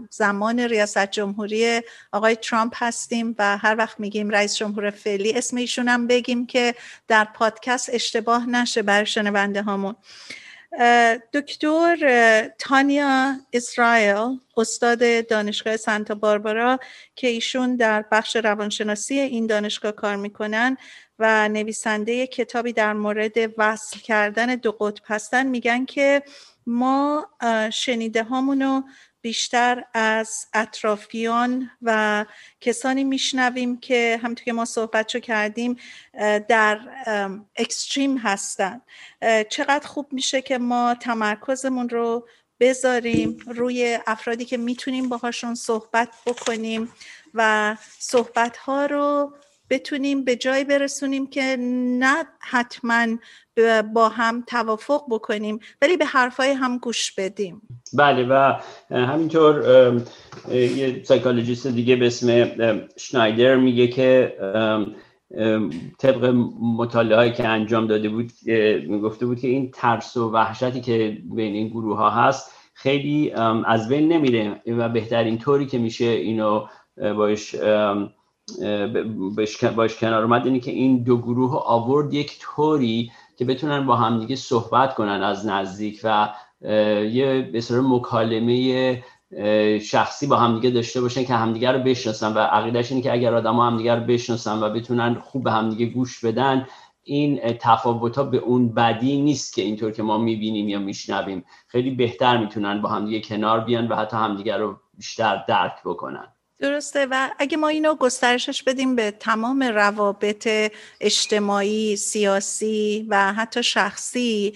زمان 0.10 0.60
ریاست 0.60 1.06
جمهوری 1.06 1.82
آقای 2.12 2.36
ترامپ 2.36 2.74
هستیم 2.76 3.36
و 3.38 3.58
هر 3.58 3.76
وقت 3.78 4.00
میگیم 4.00 4.30
رئیس 4.30 4.56
جمهور 4.56 4.91
فعلی 4.92 5.34
اسم 5.34 5.58
ایشون 5.58 5.88
هم 5.88 6.08
بگیم 6.08 6.46
که 6.46 6.76
در 7.08 7.26
پادکست 7.26 7.90
اشتباه 7.94 8.50
نشه 8.50 8.82
برای 8.82 9.06
شنونده 9.06 9.62
هامون. 9.62 9.96
دکتر 11.34 11.98
تانیا 12.60 13.36
اسرائیل 13.54 14.40
استاد 14.58 15.28
دانشگاه 15.28 15.78
سانتا 15.78 16.16
باربارا 16.16 16.80
که 17.16 17.28
ایشون 17.28 17.76
در 17.76 18.06
بخش 18.12 18.36
روانشناسی 18.36 19.20
این 19.20 19.48
دانشگاه 19.48 19.92
کار 19.92 20.16
می‌کنن 20.16 20.78
و 21.20 21.50
نویسنده 21.50 22.28
کتابی 22.28 22.74
در 22.74 22.94
مورد 22.94 23.34
وصل 23.58 24.00
کردن 24.00 24.56
دو 24.56 24.72
قطب 24.72 25.04
هستن 25.06 25.48
میگن 25.48 25.86
که 25.86 26.24
ما 26.66 27.30
شنیده 27.74 28.24
هامونو 28.24 28.82
بیشتر 29.22 29.84
از 29.94 30.48
اطرافیان 30.54 31.72
و 31.82 32.26
کسانی 32.62 33.04
میشنویم 33.04 33.80
که 33.80 34.20
همونطور 34.24 34.46
که 34.46 34.54
ما 34.54 34.66
صحبت 34.66 35.08
کردیم 35.08 35.78
در 36.48 36.80
اکستریم 37.56 38.18
هستن. 38.18 38.82
چقدر 39.50 39.88
خوب 39.88 40.14
میشه 40.14 40.42
که 40.42 40.58
ما 40.58 40.96
تمرکزمون 40.96 41.90
رو 41.90 42.28
بذاریم 42.60 43.38
روی 43.48 44.00
افرادی 44.08 44.46
که 44.46 44.58
می‌تونیم 44.58 45.10
باهاشون 45.10 45.56
صحبت 45.56 46.10
بکنیم 46.26 46.94
و 47.34 47.76
صحبت 48.00 48.58
ها 48.58 48.86
رو 48.86 49.34
بتونیم 49.72 50.24
به 50.24 50.36
جای 50.36 50.64
برسونیم 50.64 51.28
که 51.28 51.58
نه 52.00 52.24
حتما 52.40 53.06
با 53.94 54.10
هم 54.10 54.44
توافق 54.48 55.04
بکنیم 55.10 55.60
ولی 55.82 55.98
به 55.98 56.06
حرفای 56.06 56.52
هم 56.52 56.78
گوش 56.78 57.12
بدیم. 57.12 57.62
بله 57.94 58.28
و 58.28 58.60
همینطور 58.90 59.64
یه 60.52 61.04
سایکولوژیست 61.04 61.68
دیگه 61.68 61.96
به 61.96 62.08
اسم 62.08 62.58
شنایدر 62.98 63.56
میگه 63.56 63.88
که 63.88 64.36
طبق 66.00 66.26
مطالعه 66.62 67.32
که 67.32 67.48
انجام 67.48 67.88
داده 67.88 68.10
بود 68.10 68.32
گفته 69.04 69.26
بود 69.26 69.40
که 69.40 69.48
این 69.48 69.72
ترس 69.72 70.18
و 70.18 70.32
وحشتی 70.32 70.82
که 70.82 71.18
بین 71.36 71.54
این 71.54 71.68
گروه 71.68 71.98
ها 71.98 72.10
هست 72.10 72.52
خیلی 72.74 73.32
از 73.66 73.90
بین 73.90 74.12
نمیره 74.12 74.62
و 74.68 74.90
بهترین 74.90 75.38
طوری 75.38 75.66
که 75.66 75.78
میشه 75.78 76.06
اینو 76.06 76.68
باش 76.98 77.56
باش 79.76 79.98
کنار 79.98 80.24
اومد 80.24 80.46
اینه 80.46 80.60
که 80.60 80.72
این 80.72 81.04
دو 81.04 81.18
گروه 81.18 81.64
آورد 81.66 82.14
یک 82.14 82.40
طوری 82.40 83.12
که 83.38 83.46
بتونن 83.46 83.86
با 83.86 83.96
همدیگه 83.96 84.36
صحبت 84.36 84.96
کنن 84.96 85.24
از 85.24 85.46
نزدیک 85.46 86.02
و 86.04 86.30
یه 87.12 87.50
به 87.54 87.62
مکالمه 87.72 89.04
شخصی 89.82 90.28
با 90.28 90.36
همدیگه 90.36 90.70
داشته 90.70 91.02
باشن 91.02 91.24
که 91.24 91.34
همدیگه 91.34 91.72
رو 91.72 91.80
بشناسن 91.80 92.34
و 92.34 92.40
عقیدش 92.40 92.92
اینه 92.92 93.04
که 93.04 93.14
اگر 93.14 93.36
آدم 93.36 93.56
ها 93.56 93.68
همدیگه 93.68 93.96
رو 93.96 94.02
بشناسن 94.02 94.64
و 94.64 94.70
بتونن 94.70 95.14
خوب 95.14 95.44
به 95.44 95.52
همدیگه 95.52 95.86
گوش 95.86 96.26
بدن 96.26 96.68
این 97.04 97.40
تفاوت 97.60 98.18
ها 98.18 98.24
به 98.24 98.38
اون 98.38 98.70
بدی 98.70 99.22
نیست 99.22 99.56
که 99.56 99.62
اینطور 99.62 99.92
که 99.92 100.04
ما 100.04 100.18
می‌بینیم 100.18 100.70
یا 100.70 100.80
میشنویم. 100.80 101.46
خیلی 101.68 101.92
بهتر 101.92 102.38
می‌تونن 102.38 102.82
با 102.82 102.90
همدیگه 102.90 103.22
کنار 103.22 103.60
بیان 103.60 103.88
و 103.88 103.96
حتی 103.96 104.18
همدیگه 104.18 104.58
رو 104.58 104.76
بیشتر 104.98 105.44
درک 105.48 105.76
بکنن. 105.86 106.28
درسته. 106.62 107.08
و 107.12 107.30
اگه 107.40 107.58
ما 107.58 107.68
اینو 107.68 107.96
گسترشش 107.96 108.64
بدیم 108.64 108.96
به 108.96 109.12
تمام 109.12 109.64
روابط 109.64 110.72
اجتماعی، 111.02 111.96
سیاسی 111.96 113.06
و 113.10 113.34
حتی 113.34 113.64
شخصی 113.64 114.54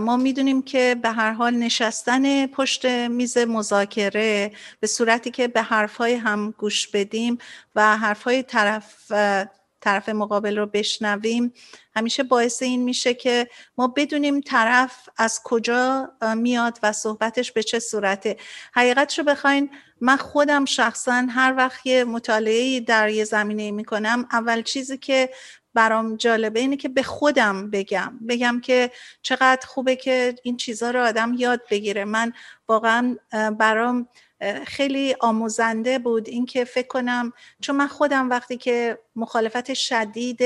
ما 0.00 0.16
می‌دونیم 0.16 0.62
که 0.62 0.96
به 1.02 1.10
هر 1.10 1.32
حال 1.32 1.54
نشستن 1.54 2.46
پشت 2.46 2.86
میز 2.86 3.38
مذاکره 3.38 4.52
به 4.80 4.86
صورتی 4.86 5.30
که 5.30 5.48
به 5.48 5.62
حرفهای 5.62 6.14
هم 6.14 6.54
گوش 6.58 6.88
بدیم 6.88 7.38
و 7.74 7.96
حرفهای 7.96 8.42
طرف 8.42 9.12
طرف 9.80 10.08
مقابل 10.08 10.58
رو 10.58 10.66
بشنویم. 10.66 11.52
همیشه 11.96 12.22
باعث 12.22 12.62
این 12.62 12.82
میشه 12.82 13.14
که 13.14 13.48
ما 13.78 13.88
بدونیم 13.88 14.40
طرف 14.40 15.08
از 15.16 15.40
کجا 15.44 16.12
میاد 16.36 16.78
و 16.82 16.92
صحبتش 16.92 17.52
به 17.52 17.62
چه 17.62 17.78
صورته. 17.78 18.36
حقیقتش 18.74 19.18
رو 19.18 19.24
بخواین 19.24 19.70
من 20.00 20.16
خودم 20.16 20.64
شخصا 20.64 21.26
هر 21.30 21.54
وقت 21.56 21.86
یه 21.86 22.04
مطالعه 22.04 22.80
در 22.80 23.08
یه 23.08 23.24
زمینه 23.24 23.70
می‌کنم 23.70 24.28
اول 24.32 24.62
چیزی 24.62 24.98
که 24.98 25.30
برام 25.74 26.16
جالبه 26.16 26.60
اینه 26.60 26.76
که 26.76 26.88
به 26.88 27.02
خودم 27.02 27.70
بگم. 27.70 28.18
بگم 28.28 28.60
که 28.60 28.90
چقدر 29.22 29.66
خوبه 29.66 29.96
که 29.96 30.34
این 30.42 30.56
چیزها 30.56 30.90
رو 30.90 31.02
آدم 31.02 31.34
یاد 31.38 31.60
بگیره. 31.70 32.04
من 32.04 32.32
واقعا 32.68 33.16
برام 33.58 34.08
خیلی 34.66 35.16
آموزنده 35.20 35.98
بود. 35.98 36.28
اینکه 36.28 36.64
فکر 36.64 36.86
کنم 36.86 37.32
چون 37.60 37.76
من 37.76 37.86
خودم 37.86 38.30
وقتی 38.30 38.56
که 38.56 38.98
مخالفت 39.16 39.74
شدید 39.74 40.42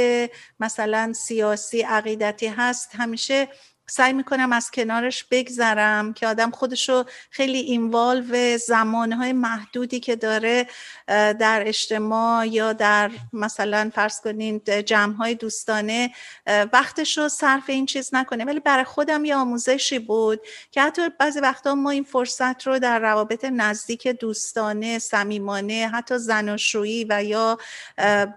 مثلا 0.60 1.12
سیاسی 1.12 1.82
عقیدتی 1.82 2.46
هست 2.46 2.94
همیشه 2.94 3.48
سعی 3.86 4.12
می‌کنم 4.12 4.52
از 4.52 4.70
کنارش 4.70 5.24
بگذرم 5.30 6.12
که 6.12 6.26
آدم 6.26 6.50
خودشو 6.50 7.04
خیلی 7.30 7.58
اینوالو 7.58 8.58
زمانهای 8.58 9.32
محدودی 9.32 10.00
که 10.00 10.16
داره 10.16 10.66
در 11.08 11.62
اجتماع 11.66 12.46
یا 12.46 12.72
در 12.72 13.10
مثلا 13.32 13.90
فرض 13.94 14.20
کنین 14.20 14.60
جمعهای 14.86 15.34
دوستانه 15.34 16.10
وقتش 16.46 17.18
رو 17.18 17.28
صرف 17.28 17.70
این 17.70 17.86
چیز 17.86 18.10
نکنه. 18.14 18.44
ولی 18.44 18.60
برای 18.60 18.84
خودم 18.84 19.24
یه 19.24 19.36
آموزشی 19.36 19.98
بود 19.98 20.40
که 20.70 20.82
حتی 20.82 21.02
بعضی 21.18 21.40
وقتا 21.40 21.74
ما 21.74 21.90
این 21.90 22.04
فرصت 22.04 22.66
رو 22.66 22.78
در 22.78 22.98
روابط 22.98 23.44
نزدیک 23.44 24.08
دوستانه 24.08 24.98
صمیمانه 24.98 25.90
حتی 25.94 26.18
زناشویی 26.18 27.06
و 27.08 27.24
یا 27.24 27.58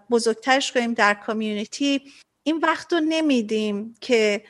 بزرگترش 0.09 0.71
کنیم 0.71 0.93
در 0.93 1.13
کامیونیتی 1.13 2.01
این 2.43 2.57
وقت 2.57 2.93
رو 2.93 2.99
نمیدیم 2.99 3.95
که 4.01 4.43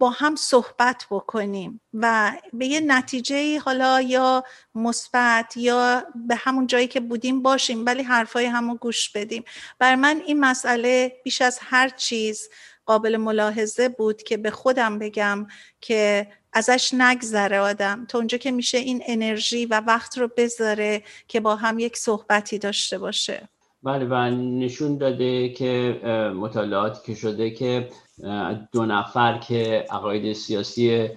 با 0.00 0.10
هم 0.10 0.36
صحبت 0.36 1.06
بکنیم 1.10 1.80
و 1.94 2.32
به 2.52 2.66
یه 2.66 2.80
نتیجه 2.80 3.58
حالا 3.58 4.00
یا 4.00 4.44
مثبت 4.74 5.56
یا 5.56 6.04
به 6.28 6.34
همون 6.34 6.66
جایی 6.66 6.86
که 6.86 7.00
بودیم 7.00 7.42
باشیم 7.42 7.86
ولی 7.86 8.02
حرفای 8.02 8.46
همو 8.46 8.74
گوش 8.76 9.10
بدیم. 9.10 9.44
بر 9.78 9.94
من 9.94 10.22
این 10.26 10.40
مسئله 10.40 11.12
بیش 11.24 11.42
از 11.42 11.58
هر 11.62 11.88
چیز 11.88 12.48
قابل 12.86 13.16
ملاحظه 13.16 13.88
بود 13.88 14.22
که 14.22 14.36
به 14.36 14.50
خودم 14.50 14.98
بگم 14.98 15.46
که 15.80 16.26
ازش 16.52 16.94
نگذره 16.94 17.60
آدم. 17.60 18.06
تا 18.08 18.18
اونجا 18.18 18.38
که 18.38 18.50
میشه 18.50 18.78
این 18.78 19.02
انرژی 19.06 19.66
و 19.66 19.80
وقت 19.80 20.18
رو 20.18 20.30
بذاره 20.36 21.02
که 21.28 21.40
با 21.40 21.56
هم 21.56 21.78
یک 21.78 21.96
صحبتی 21.96 22.58
داشته 22.58 22.98
باشه. 22.98 23.48
بله 23.82 24.04
و 24.04 24.30
نشون 24.30 24.98
داده 24.98 25.48
که 25.48 26.00
مطالعاتی 26.36 27.00
که 27.06 27.14
شده 27.14 27.50
که 27.50 27.88
دو 28.72 28.86
نفر 28.86 29.38
که 29.38 29.86
عقاید 29.90 30.32
سیاسی 30.32 31.08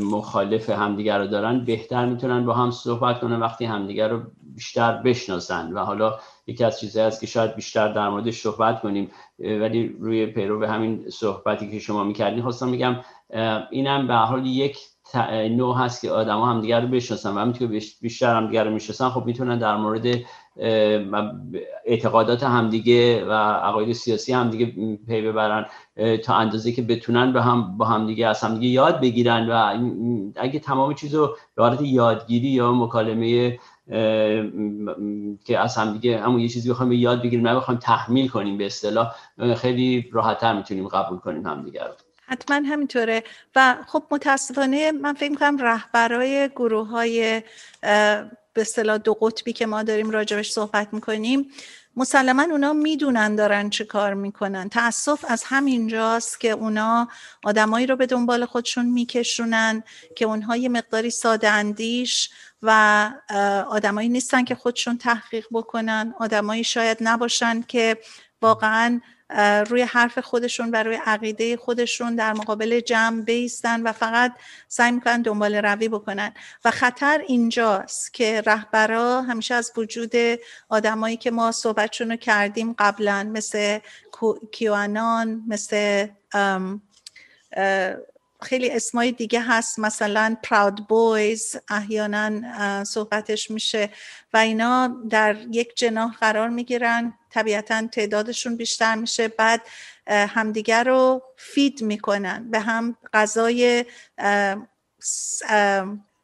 مخالف 0.00 0.70
همدیگر 0.70 1.18
رو 1.18 1.26
دارن 1.26 1.64
بهتر 1.64 2.06
می‌تونن 2.06 2.46
با 2.46 2.54
هم 2.54 2.70
صحبت 2.70 3.20
کنن 3.20 3.40
وقتی 3.40 3.64
همدیگر 3.64 4.08
رو 4.08 4.22
بیشتر 4.54 4.92
بشناسن. 4.92 5.72
و 5.72 5.78
حالا 5.78 6.18
یکی 6.46 6.64
از 6.64 6.80
چیزهایی 6.80 7.08
است 7.08 7.20
که 7.20 7.26
شاید 7.26 7.54
بیشتر 7.54 7.92
در 7.92 8.08
موردش 8.08 8.40
صحبت 8.40 8.80
کنیم 8.80 9.10
ولی 9.38 9.96
روی 10.00 10.26
پیرو 10.26 10.58
به 10.58 10.68
همین 10.68 11.10
صحبتی 11.10 11.70
که 11.70 11.78
شما 11.78 12.04
می‌کردین 12.04 12.42
خواستم 12.42 12.68
میگم 12.68 12.96
اینم 13.70 14.06
به 14.06 14.14
حال 14.14 14.46
یک 14.46 14.78
نوع 15.50 15.78
هست 15.78 16.02
که 16.02 16.10
آدما 16.10 16.46
همدیگر 16.46 16.80
رو 16.80 16.88
بشناسن 16.88 17.34
و 17.34 17.38
همین 17.38 17.52
که 17.52 17.66
بیشتر 18.02 18.36
همدیگر 18.36 18.64
رو 18.64 18.70
می‌شناسن. 18.70 19.08
خب 19.08 19.26
می‌تونن 19.26 19.58
در 19.58 19.76
مورد 19.76 20.06
اعتقادات 21.84 22.42
همدیگه 22.42 23.24
و 23.24 23.32
عقاید 23.32 23.92
سیاسی 23.92 24.32
همدیگه 24.32 24.66
پی 25.06 25.22
ببرن 25.22 25.66
تا 26.24 26.34
اندازه 26.34 26.72
که 26.72 26.82
بتونن 26.82 27.32
به 27.32 27.42
هم 27.42 27.76
با 27.76 27.84
همدیگه 27.84 28.26
از 28.26 28.40
همدیگه 28.40 28.68
یاد 28.68 29.00
بگیرن 29.00 29.48
و 29.50 29.80
اگه 30.36 30.58
تمام 30.58 30.94
چیز 30.94 31.14
رو 31.14 31.36
به 31.54 31.62
حالت 31.62 31.80
یادگیری 31.82 32.48
یا 32.48 32.72
مکالمه 32.72 33.58
که 35.44 35.58
از 35.58 35.76
همدیگه 35.76 36.20
همون 36.20 36.40
یه 36.40 36.48
چیزی 36.48 36.70
بخوایم 36.70 36.92
یاد 36.92 37.22
بگیریم 37.22 37.48
نه 37.48 37.54
بخوایم 37.54 37.80
تحمیل 37.80 38.28
کنیم 38.28 38.58
به 38.58 38.66
اصطلاح 38.66 39.14
خیلی 39.56 40.10
راحتتر 40.12 40.52
می‌تونیم 40.56 40.88
قبول 40.88 41.18
کنیم 41.18 41.46
همدیگه 41.46 41.84
رو. 41.84 41.90
حتما 42.26 42.56
همینطوره. 42.56 43.22
و 43.56 43.76
خب 43.86 44.02
متاسفانه 44.10 44.92
من 44.92 45.12
فکر 45.12 45.30
می‌کنم 45.30 45.56
رهبرای 45.58 46.48
گروه 46.48 46.88
های 46.88 47.42
به 48.54 48.60
اصطلاح 48.60 48.98
دو 48.98 49.14
قطبی 49.14 49.52
که 49.52 49.66
ما 49.66 49.82
داریم 49.82 50.10
راجبش 50.10 50.50
صحبت 50.50 50.88
می‌کنیم. 50.92 51.50
مسلما 51.96 52.42
اونا 52.42 52.72
می‌دونن 52.72 53.36
دارن 53.36 53.70
چه 53.70 53.84
کار 53.84 54.14
می‌کنن. 54.14 54.68
تاسف 54.68 55.24
از 55.28 55.42
همینجاست 55.46 56.40
که 56.40 56.50
اونا 56.50 57.08
آدمایی 57.44 57.86
رو 57.86 57.96
به 57.96 58.06
دنبال 58.06 58.44
خودشون 58.44 58.86
میکشونن 58.86 59.82
که 60.16 60.24
اونها 60.24 60.56
یه 60.56 60.68
مقداری 60.68 61.10
ساده 61.10 61.50
اندیش 61.50 62.30
و 62.62 63.10
آدمایی 63.68 64.08
نیستن 64.08 64.44
که 64.44 64.54
خودشون 64.54 64.98
تحقیق 64.98 65.46
بکنن. 65.52 66.14
آدمایی 66.18 66.64
شاید 66.64 66.98
نباشن 67.00 67.62
که 67.62 67.98
واقعا 68.42 69.00
روی 69.68 69.82
حرف 69.82 70.18
خودشون 70.18 70.70
و 70.70 70.76
روی 70.76 70.98
عقیده 71.06 71.56
خودشون 71.56 72.14
در 72.14 72.32
مقابل 72.32 72.80
جمع 72.80 73.22
بیستن 73.22 73.82
و 73.82 73.92
فقط 73.92 74.32
سعی 74.68 74.92
می‌کنن 74.92 75.22
دنبال 75.22 75.54
روی 75.54 75.88
بکنن. 75.88 76.34
و 76.64 76.70
خطر 76.70 77.22
اینجاست 77.26 78.14
که 78.14 78.40
رهبرا 78.46 79.22
همیشه 79.22 79.54
از 79.54 79.72
وجود 79.76 80.12
آدمایی 80.68 81.16
که 81.16 81.30
ما 81.30 81.52
صحبتشون 81.52 82.10
رو 82.10 82.16
کردیم 82.16 82.74
قبلا 82.78 83.30
مثل 83.32 83.78
کیوانان 84.52 85.42
مثل 85.48 86.06
خیلی 88.42 88.70
اسمای 88.70 89.12
دیگه 89.12 89.40
هست 89.40 89.78
مثلا 89.78 90.36
پراود 90.42 90.88
بویز 90.88 91.56
احیانا 91.68 92.84
صحبتش 92.84 93.50
میشه 93.50 93.90
و 94.32 94.36
اینا 94.36 94.96
در 95.10 95.36
یک 95.50 95.76
جناح 95.76 96.16
قرار 96.20 96.48
می‌گیرن. 96.48 97.14
طبیعتا 97.30 97.86
تعدادشون 97.86 98.56
بیشتر 98.56 98.94
میشه. 98.94 99.28
بعد 99.28 99.60
همدیگر 100.06 100.84
رو 100.84 101.22
feed 101.36 101.82
می‌کنن. 101.82 102.50
به 102.50 102.60
هم 102.60 102.96
غذای 103.12 103.84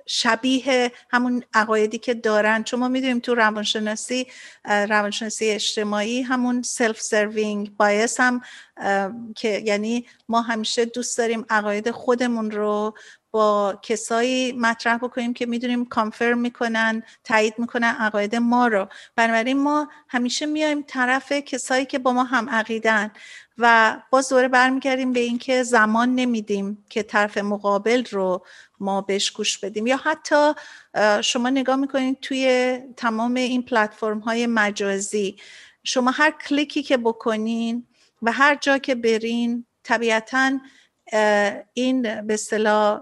شبیه 0.08 0.92
همون 1.10 1.44
عقایدی 1.54 1.98
که 1.98 2.14
دارن. 2.14 2.62
چون 2.62 2.80
ما 2.80 2.88
می‌دونیم 2.88 3.18
تو 3.18 3.34
روانشناسی 3.34 4.26
روانشناسی 4.64 5.50
اجتماعی 5.50 6.22
همون 6.22 6.62
self-serving 6.62 7.76
bias 7.76 8.20
هم 8.20 8.40
که 9.36 9.62
یعنی 9.64 10.06
ما 10.28 10.42
همیشه 10.42 10.84
دوست 10.84 11.18
داریم 11.18 11.46
عقاید 11.50 11.90
خودمون 11.90 12.50
رو 12.50 12.94
با 13.30 13.78
کسایی 13.82 14.52
مطرح 14.52 14.96
بکنیم 14.96 15.34
که 15.34 15.46
می‌دونیم 15.46 15.84
confirm 15.84 16.38
می‌کنن 16.38 17.02
تایید 17.24 17.54
می‌کنن 17.58 17.96
عقاید 17.98 18.36
ما 18.36 18.66
رو. 18.66 18.88
بنابراین 19.16 19.58
ما 19.58 19.88
همیشه 20.08 20.46
میایم 20.46 20.84
طرف 20.86 21.32
کسایی 21.32 21.86
که 21.86 21.98
با 21.98 22.12
ما 22.12 22.24
هم 22.24 22.50
عقیدن 22.50 23.10
و 23.58 23.96
باز 24.10 24.28
دوره 24.28 24.48
برمیگردیم 24.48 25.12
به 25.12 25.20
اینکه 25.20 25.62
زمان 25.62 26.14
نمیدیم 26.14 26.84
که 26.90 27.02
طرف 27.02 27.38
مقابل 27.38 28.04
رو 28.10 28.44
ما 28.80 29.00
بهش 29.00 29.30
گوش 29.30 29.58
بدیم. 29.58 29.86
یا 29.86 29.96
حتی 29.96 30.52
شما 31.22 31.50
نگاه 31.50 31.76
می‌کنید 31.76 32.20
توی 32.20 32.78
تمام 32.96 33.34
این 33.34 33.62
پلتفرم 33.62 34.18
های 34.18 34.46
مجازی 34.46 35.36
شما 35.84 36.10
هر 36.10 36.30
کلیکی 36.30 36.82
که 36.82 36.96
بکنین 36.96 37.86
و 38.22 38.32
هر 38.32 38.54
جا 38.54 38.78
که 38.78 38.94
برین 38.94 39.64
طبیعتا 39.82 40.58
این 41.74 42.02
به 42.02 42.34
اصطلاح 42.34 43.00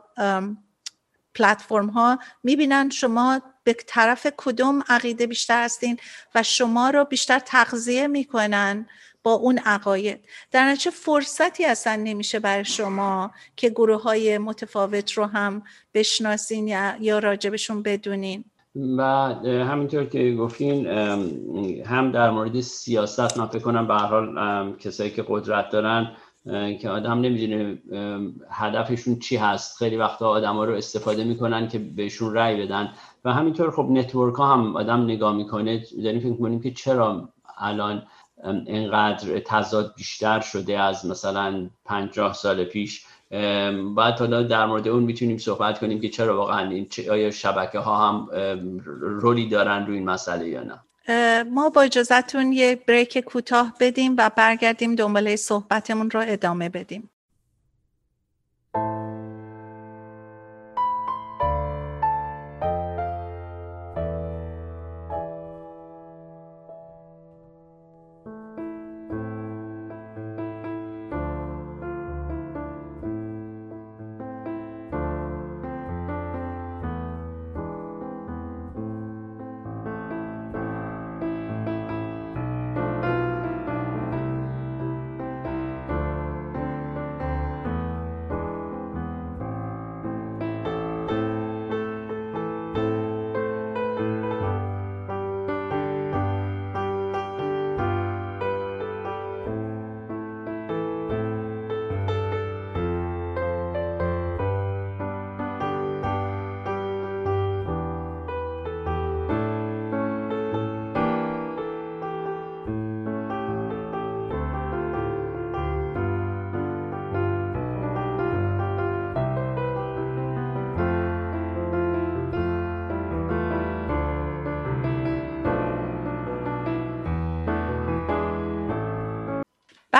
پلتفرم 1.35 1.87
ها 1.87 2.19
می‌بینن 2.45 2.90
شما 2.90 3.40
به 3.64 3.77
طرف 3.87 4.27
کدوم 4.37 4.83
عقیده 4.88 5.27
بیشتر 5.27 5.64
هستین 5.64 5.97
و 6.35 6.42
شما 6.42 6.90
رو 6.90 7.05
بیشتر 7.05 7.38
تغذیه 7.38 8.07
می‌کنن 8.07 8.87
با 9.23 9.33
اون 9.33 9.59
عقاید. 9.59 10.25
در 10.51 10.69
نتیجه 10.69 10.90
فرصتی 10.90 11.64
اصلا 11.64 11.97
نمیشه 11.97 12.38
برای 12.38 12.64
شما 12.64 13.31
که 13.57 13.71
گروه 13.71 14.03
های 14.03 14.38
متفاوت 14.38 15.12
رو 15.12 15.25
هم 15.25 15.62
بشناسین 15.95 16.69
یا, 16.69 16.97
یا 17.01 17.19
راجبشون 17.19 17.83
بدونین. 17.83 18.45
و 18.99 19.03
همینطور 19.45 20.05
که 20.05 20.35
گفتین 20.35 20.87
هم 21.87 22.12
در 22.12 22.31
مورد 22.31 22.61
سیاست 22.61 23.38
من 23.38 23.47
فکر 23.47 23.59
کنم 23.62 23.87
به 23.87 23.95
حال 23.95 24.77
کسایی 24.77 25.11
که 25.11 25.25
قدرت 25.29 25.71
دارن 25.71 26.16
که 26.81 26.91
آدم 26.91 27.21
نمی‌دونه 27.21 27.79
هدفشون 28.51 29.19
چی 29.19 29.37
هست. 29.37 29.79
خیلی 29.79 29.97
وقتا 29.97 30.29
آدم 30.29 30.57
ها 30.57 30.65
رو 30.65 30.75
استفاده 30.75 31.25
می‌کنن 31.25 31.69
که 31.69 31.79
بهشون 31.79 32.35
رأی 32.35 32.67
بدن. 32.67 32.93
و 33.25 33.33
همینطور 33.33 33.71
خب 33.71 33.87
نتورک 33.91 34.35
ها 34.35 34.53
هم 34.53 34.77
آدم 34.77 35.05
نگاه 35.05 35.37
می‌کنه. 35.37 35.85
داریم 36.05 36.21
فکر 36.21 36.37
کنیم 36.37 36.61
که 36.61 36.71
چرا 36.71 37.29
الان 37.59 38.03
اینقدر 38.67 39.39
تضاد 39.39 39.95
بیشتر 39.97 40.41
شده 40.41 40.79
از 40.79 41.07
مثلا 41.07 41.71
پنجاه 41.85 42.33
سال 42.33 42.65
پیش. 42.65 43.07
باید 43.95 44.15
حالا 44.19 44.43
در 44.43 44.67
مورد 44.67 44.89
اون 44.89 45.03
می‌تونیم 45.03 45.39
صحبت 45.39 45.79
کنیم 45.79 46.01
که 46.01 46.09
چرا 46.09 46.37
واقعا 46.37 46.71
این 46.71 46.89
آیا 47.11 47.31
شبکه 47.31 47.79
ها 47.79 48.09
هم 48.09 48.29
رولی 49.01 49.49
دارن 49.49 49.87
روی 49.87 49.97
این 49.99 50.11
مسئله 50.11 50.49
یا 50.49 50.63
نه. 50.63 50.81
ما 51.51 51.71
با 51.71 51.83
اجازتون 51.83 52.53
یه 52.53 52.77
بریک 52.77 53.19
کوتاه 53.19 53.75
بدیم 53.81 54.14
و 54.19 54.31
برگردیم 54.37 54.95
دنباله 54.95 55.37
صحبتمون 55.37 56.11
رو 56.11 56.25
ادامه 56.27 56.69
بدیم. 56.69 57.11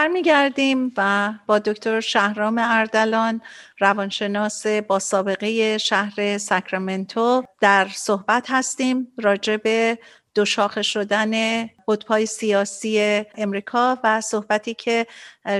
برمیگردیم 0.07 0.93
و 0.97 1.33
با 1.47 1.59
دکتر 1.59 2.01
شهرام 2.01 2.59
اردلان 2.59 3.41
روانشناس 3.79 4.67
با 4.67 4.99
سابقه 4.99 5.79
شهر 5.79 6.39
ساکرامنتو 6.39 7.43
در 7.61 7.89
صحبت 7.95 8.47
هستیم 8.49 9.13
راجع 9.19 9.57
به 9.57 9.99
دو 10.35 10.45
شاخه 10.45 10.83
شدن 10.83 11.65
قطبهای 11.89 12.27
سیاسی 12.27 13.23
امریکا 13.35 13.99
و 14.05 14.21
صحبتی 14.21 14.75
که 14.75 15.07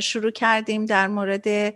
شروع 0.03 0.31
کردیم 0.31 0.85
در 0.85 1.09
مورد 1.09 1.75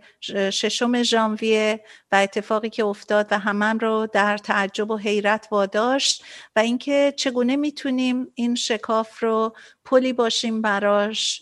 ششم 0.49 1.03
ژانویه 1.03 1.83
و 2.11 2.15
اتفاقی 2.15 2.69
که 2.69 2.85
افتاد 2.85 3.27
و 3.31 3.39
همم 3.39 3.77
رو 3.77 4.07
در 4.13 4.37
تعجب 4.37 4.91
و 4.91 4.97
حیرت 4.97 5.47
واداشت 5.51 6.23
و 6.55 6.59
اینکه 6.59 7.13
چگونه 7.17 7.55
می‌تونیم 7.55 8.27
این 8.35 8.55
شکاف 8.55 9.23
رو 9.23 9.55
پلی 9.85 10.13
باشیم 10.13 10.61
براش 10.61 11.41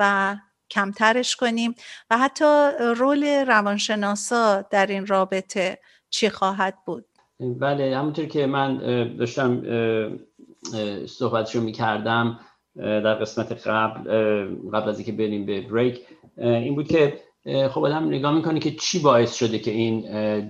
و 0.00 0.36
کمترش 0.72 1.36
کنیم 1.36 1.74
و 2.10 2.18
حتی 2.18 2.68
رول 2.96 3.24
روانشناسا 3.46 4.62
در 4.70 4.86
این 4.86 5.06
رابطه 5.06 5.78
چی 6.10 6.28
خواهد 6.28 6.74
بود؟ 6.86 7.04
بله 7.40 7.96
همونطور 7.96 8.26
که 8.26 8.46
من 8.46 8.78
داشتم 9.16 9.62
صحبتشو 11.06 11.60
می‌کردم 11.60 12.38
در 12.76 13.14
قسمت 13.14 13.66
قبل 13.66 14.10
قبل 14.72 14.88
از 14.88 14.98
اینکه 14.98 15.12
بریم 15.12 15.46
به 15.46 15.60
بریک 15.60 16.00
این 16.38 16.74
بود 16.74 16.88
که 16.88 17.20
خب 17.68 17.84
آدم 17.84 18.08
نگاه 18.08 18.34
می‌کنه 18.34 18.60
که 18.60 18.70
چی 18.70 18.98
باعث 18.98 19.34
شده 19.34 19.58
که 19.58 19.70
این 19.70 20.00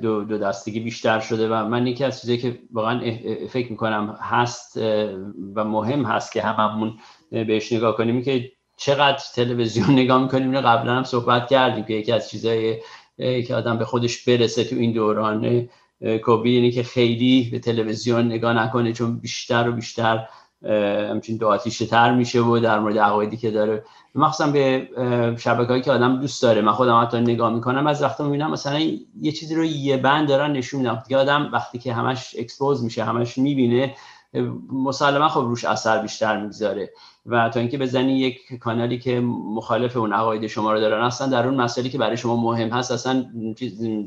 دو, 0.01 0.25
دو 0.25 0.39
دستگی 0.39 0.81
بیشتر 0.81 1.21
شده 1.21 1.49
و 1.49 1.69
من 1.69 1.87
یکی 1.87 2.05
از 2.05 2.21
چیزایی 2.21 2.39
که 2.39 2.59
واقعا 2.73 3.01
فکر 3.49 3.71
می‌کنم 3.71 4.19
هست 4.21 4.77
و 5.55 5.65
مهم 5.65 6.05
هست 6.05 6.33
که 6.33 6.43
هممون 6.43 6.99
بهش 7.31 7.73
نگاه 7.73 7.97
کنیم 7.97 8.23
که 8.23 8.53
چقدر 8.77 9.23
تلویزیون 9.35 9.91
نگاه 10.01 10.23
می‌کنیم؟ 10.23 10.61
قبلا 10.61 10.95
هم 10.95 11.05
صحبت 11.05 11.49
کردیم 11.49 11.85
که 11.85 11.95
یکی 11.95 12.13
از 12.13 12.31
چیزایی 12.31 12.79
که 13.19 13.55
آدم 13.55 13.79
به 13.79 13.85
خودش 13.85 14.25
برسه 14.25 14.65
تو 14.65 14.77
این 14.77 14.93
دوران 14.93 15.69
کوبی 16.25 16.57
اینه 16.57 16.71
که 16.71 16.83
خیلی 16.83 17.49
به 17.53 17.59
تلویزیون 17.59 18.27
نگاه 18.27 18.53
نکنه 18.53 18.93
چون 18.93 19.19
بیشتر 19.19 19.69
و 19.69 19.73
بیشتر 19.73 20.27
همچین 21.11 21.37
دو 21.37 21.57
تر 21.91 22.15
میشه 22.15 22.41
و 22.41 22.59
در 22.59 22.79
مورد 22.79 22.99
عقایدی 22.99 23.37
که 23.37 23.51
داره. 23.51 23.85
مخصوصا 24.15 24.51
به 24.51 24.89
شبکه 25.39 25.69
هایی 25.69 25.83
که 25.83 25.93
آدم 25.93 26.21
دوست 26.21 26.43
داره. 26.43 26.61
من 26.61 26.73
خودم 26.73 27.03
حتی 27.03 27.21
نگاه 27.21 27.55
می‌کنم 27.55 27.87
از 27.87 28.03
وقتا 28.03 28.25
می‌بینم 28.25 28.51
مثلا 28.51 28.81
یه 29.21 29.33
چیزی 29.33 29.55
رو 29.55 29.65
یه 29.65 29.97
بند 29.97 30.29
دارن 30.29 30.53
نشون 30.53 30.81
میدن. 30.81 31.03
دیگه 31.09 31.17
آدم 31.21 31.49
وقتی 31.53 31.79
که 31.79 31.95
همش 31.95 32.35
اکسپوز 32.39 32.85
میشه 32.85 33.05
همش 33.05 33.39
می‌بینه 33.39 33.95
مسلما 34.73 35.29
خب 35.29 35.41
روش 35.41 35.65
اثر 35.65 36.03
بیشتر 36.03 36.41
می‌گذاره 36.41 36.91
و 37.27 37.49
تا 37.49 37.61
اینکه 37.61 37.79
بزنی 37.79 38.19
یک 38.19 38.59
کانالی 38.61 38.99
که 38.99 39.21
مخالف 39.55 39.97
اون 39.97 40.13
عقاید 40.13 40.47
شما 40.47 40.73
رو 40.73 40.81
دارن 40.81 41.05
اصلا 41.05 41.27
در 41.27 41.47
اون 41.47 41.61
مسئله 41.61 41.89
که 41.89 41.99
برای 41.99 42.17
شما 42.17 42.37
مهم 42.37 42.69
هست 42.69 42.91
اصلا 42.91 43.25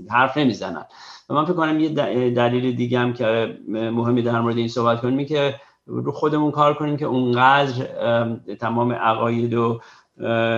حرف 0.10 0.38
نمی‌زنن. 0.38 0.86
و 1.30 1.34
من 1.34 1.46
فکر 1.46 1.54
کنم 1.54 1.80
یه 1.80 1.90
دلیل 2.30 2.76
دیگه 2.76 3.00
هم 3.00 3.14
که 3.14 3.58
مهمی 3.68 4.22
در 4.22 4.42
مورد 4.42 4.58
این 4.58 4.68
صحبت 4.68 5.02
کنیم 5.02 5.26
که 5.26 5.56
رو 5.86 6.12
خودمون 6.12 6.52
کار 6.52 6.74
کنیم 6.74 6.98
که 6.98 7.06
اونقدر 7.06 7.86
تمام 8.60 8.92
عقاید 8.92 9.54
و 9.54 9.82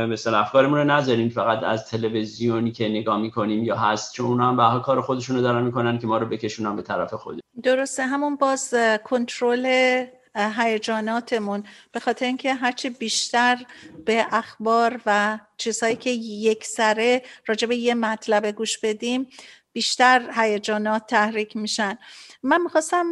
مثل 0.10 0.36
افکارمون 0.36 0.78
رو 0.78 0.84
نذاریم. 0.84 1.30
فقط 1.30 1.64
از 1.64 1.90
تلویزیونی 1.90 2.72
که 2.72 2.90
نگاه 2.90 3.18
می‌کنیم 3.18 3.64
یا 3.64 3.76
هست 3.76 4.14
چون 4.14 4.26
اونا 4.26 4.50
هم 4.50 4.78
به 4.78 4.84
کار 4.84 5.02
خودشون 5.02 5.36
رو 5.36 5.42
دارن 5.42 5.64
می‌کنن 5.64 6.00
که 6.00 6.08
ما 6.08 6.18
رو 6.18 6.26
بکشونن 6.26 6.76
به 6.76 6.82
طرف 6.82 7.14
خود 7.14 7.40
درسته. 7.64 8.04
همون 8.04 8.36
باز 8.36 8.74
کنترل 9.04 10.06
هیجاناتمون. 10.36 11.64
به 11.92 12.00
خاطر 12.00 12.26
اینکه 12.26 12.54
هرچی 12.54 12.90
بیشتر 12.90 13.58
به 14.06 14.26
اخبار 14.32 15.02
و 15.06 15.40
چیزهایی 15.58 15.96
که 15.96 16.10
یک 16.10 16.66
سره 16.66 17.22
راجع 17.48 17.74
یه 17.74 17.94
مطلب 17.94 18.46
گوش 18.46 18.78
بدیم 18.78 19.28
بیشتر 19.74 20.30
هیجانات 20.36 21.06
تحریک 21.08 21.58
میشن. 21.58 21.98
من 22.44 22.62
می‌خواستم 22.62 23.06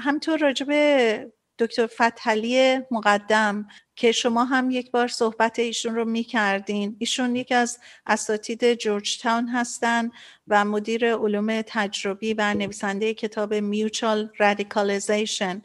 همطور 0.00 0.38
راجع 0.38 0.66
به 0.66 1.32
دکتر 1.58 1.86
فتحعلی 1.86 2.78
مقدم 2.90 3.66
که 3.98 4.12
شما 4.12 4.44
هم 4.44 4.70
یک 4.70 4.90
بار 4.90 5.08
صحبت 5.08 5.58
ایشون 5.58 5.94
رو 5.94 6.04
می‌کردین. 6.04 6.96
ایشون 6.98 7.36
یکی 7.36 7.54
از 7.54 7.78
اساتید 8.06 8.74
جورج 8.74 9.18
تاون 9.18 9.48
هستن 9.48 10.10
و 10.48 10.64
مدیر 10.64 11.14
علوم 11.14 11.62
تجربی 11.62 12.34
و 12.34 12.54
نویسنده 12.54 13.14
کتاب 13.14 13.54
Mutual 13.54 14.30
Radicalization 14.38 15.62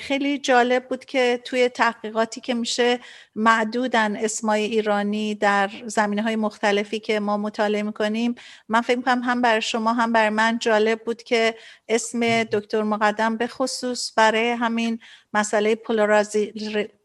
خیلی 0.00 0.38
جالب 0.38 0.88
بود 0.88 1.04
که 1.04 1.40
توی 1.44 1.68
تحقیقاتی 1.68 2.40
که 2.40 2.54
میشه 2.54 3.00
معدودن 3.36 4.16
اسمای 4.16 4.62
ایرانی 4.62 5.34
در 5.34 5.70
زمینه 5.86 6.22
های 6.22 6.36
مختلفی 6.36 7.00
که 7.00 7.20
ما 7.20 7.36
مطالعه 7.36 7.82
می‌کنیم. 7.82 8.34
من 8.68 8.80
فکر 8.80 9.00
کنم 9.00 9.22
هم 9.22 9.42
برای 9.42 9.62
شما 9.62 9.92
هم 9.92 10.12
برای 10.12 10.30
من 10.30 10.58
جالب 10.58 11.04
بود 11.04 11.22
که 11.22 11.54
اسم 11.88 12.44
دکتر 12.44 12.82
مقدم 12.82 13.36
به 13.36 13.46
خصوص 13.46 14.12
برای 14.16 14.50
همین 14.50 14.98
مسئله 15.34 15.74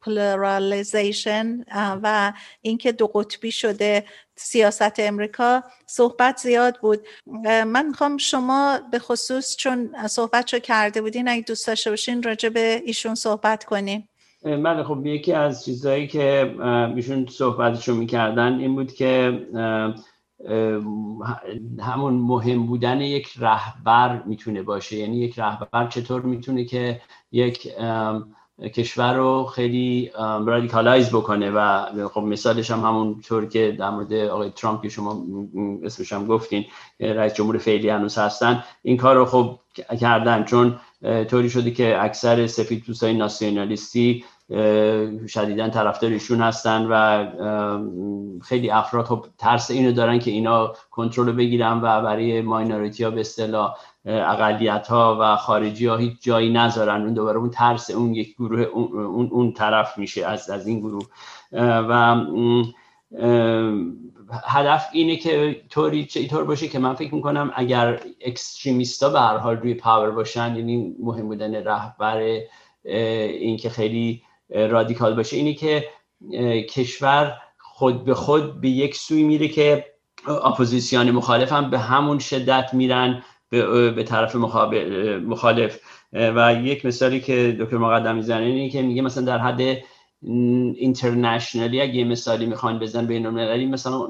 پولارالیزیشن 0.04 1.64
و 1.76 2.34
اینکه 2.62 2.92
دو 2.92 3.08
قطبی 3.08 3.52
شده 3.52 4.06
سیاست 4.36 5.00
امریکا 5.00 5.64
صحبت 5.88 6.38
زیاد 6.38 6.78
بود. 6.82 7.08
من 7.46 7.88
می‌خوام 7.88 8.18
شما 8.18 8.80
به 8.92 9.00
خصوص 9.00 9.56
چون 9.56 9.96
صحبت 10.08 10.54
رو 10.54 10.60
کرده 10.60 11.02
بودین 11.02 11.28
اگه 11.28 11.42
دوست 11.42 11.68
داشته 11.68 11.90
باشین 11.90 12.24
راجع 12.24 12.50
به 12.50 12.82
ایشون 12.86 13.16
صحبت 13.16 13.64
کنیم. 13.64 14.10
بله 14.44 14.84
خب 14.84 15.06
یکی 15.06 15.34
از 15.34 15.66
چیزهایی 15.66 16.08
که 16.08 16.56
ایشون 16.96 17.28
صحبتشو 17.28 17.96
می‌کردن 17.96 18.60
این 18.60 18.76
بود 18.76 18.94
که 18.94 19.40
همون 21.80 22.14
مهم 22.14 22.66
بودن 22.66 23.02
یک 23.02 23.34
رهبر 23.40 24.24
می‌تونه 24.24 24.62
باشه. 24.62 24.98
یعنی 24.98 25.18
یک 25.18 25.40
رهبر 25.40 25.88
چطور 25.88 26.22
می‌تونه 26.22 26.66
که 26.66 27.02
یک 27.32 27.68
کشور 28.74 29.14
رو 29.14 29.44
خیلی 29.44 30.12
radicalize 30.46 31.10
بکنه 31.10 31.52
و 31.52 31.86
خب 32.08 32.22
مثالش 32.22 32.72
هم 32.72 32.80
همون 32.80 33.22
طور 33.22 33.46
که 33.46 33.76
در 33.80 33.90
مورد 33.90 34.14
آقای 34.14 34.50
ترامپ 34.50 34.82
که 34.82 34.90
شما 34.90 35.26
اسمش 35.84 36.14
هم 36.14 36.28
گفتین 36.28 36.66
رئیس 37.00 37.34
جمهور 37.34 37.58
فعلی 37.58 37.90
هنوز 37.90 38.18
هستن 38.18 38.64
این 38.84 38.98
کار 38.98 39.16
رو 39.16 39.26
خب 39.26 39.60
کردن. 40.00 40.44
چون 40.44 40.80
طوری 41.30 41.50
شده 41.50 41.72
که 41.72 42.04
اکثر 42.04 42.48
سفید 42.48 42.84
های 43.02 43.14
ناسیونالیستی 43.14 44.26
شدیدا 45.28 45.70
طرفدار 45.70 46.12
ایشون 46.12 46.42
هستن 46.42 46.88
و 46.90 47.26
خیلی 48.42 48.72
افراد 48.72 49.06
خب 49.06 49.26
ترس 49.38 49.72
اینو 49.72 49.92
دارن 49.92 50.20
که 50.20 50.32
اینا 50.32 50.74
کنترل 50.92 51.32
بگیرن 51.32 51.78
و 51.78 52.02
برای 52.02 52.42
ماینوریتی 52.42 53.04
ها 53.04 53.10
به 53.10 53.20
اصطلاح 53.20 53.76
اقلیت 54.06 54.88
ها 54.88 55.18
و 55.22 55.36
خارجی 55.36 55.86
ها 55.86 55.98
هیچ 55.98 56.14
جایی 56.22 56.54
نذارن. 56.54 57.02
اون 57.02 57.14
دوباره 57.14 57.38
اون 57.40 57.50
ترس 57.50 57.90
اون 57.90 58.14
یک 58.14 58.36
گروه 58.36 58.62
اون, 58.62 59.30
اون 59.32 59.54
طرف 59.54 59.98
میشه 59.98 60.26
از, 60.26 60.50
از 60.50 60.68
این 60.68 60.80
گروه. 60.80 61.06
و 61.52 62.16
هدف 64.44 64.86
اینه 64.94 65.16
که 65.16 65.62
طوری 65.70 66.06
طور 66.06 66.44
باشه 66.44 66.68
که 66.68 66.80
من 66.80 66.94
فکر 66.94 67.16
می‌کنم 67.16 67.52
اگر 67.56 68.00
اکستریمیستا 68.22 69.10
به 69.10 69.20
هر 69.20 69.38
حال 69.38 69.58
روی 69.58 69.74
پاور 69.74 70.12
باشن 70.12 70.56
یعنی 70.56 70.96
مهم 71.00 71.28
بودن 71.28 71.56
رهبر 71.56 72.18
این 72.84 73.58
که 73.58 73.70
خیلی 73.70 74.24
رادیکال 74.50 75.16
باشه 75.16 75.38
اینه 75.38 75.54
که 75.54 75.86
کشور 76.70 77.38
خود 77.58 78.06
به 78.06 78.14
خود 78.14 78.62
به 78.62 78.70
یک 78.70 78.96
سوی 78.96 79.24
میره 79.24 79.48
که 79.48 79.86
اپوزیسیون 80.28 81.12
مخالف 81.12 81.52
هم 81.52 81.70
به 81.70 81.80
همون 81.80 82.20
شدت 82.20 82.74
میرن. 82.74 83.24
به, 83.92 84.04
طرف 84.04 84.36
مخالف. 84.36 85.80
و 86.14 86.56
یک 86.64 86.86
مثالی 86.86 87.20
که 87.20 87.58
دکتر 87.60 87.78
مقدم 87.78 88.16
می‌زنه 88.16 88.46
اینه 88.46 88.70
که 88.70 88.82
میگه 88.82 89.02
مثلا 89.02 89.26
در 89.26 89.38
حد 89.38 89.62
international 90.76 91.74
ی 91.74 91.82
اگه 91.82 91.96
یه 91.96 92.04
مثالی 92.04 92.46
می‌خوان 92.46 92.80
بزنن 92.80 93.06
بین 93.06 93.26
المللی 93.26 93.66
مثلا 93.66 94.08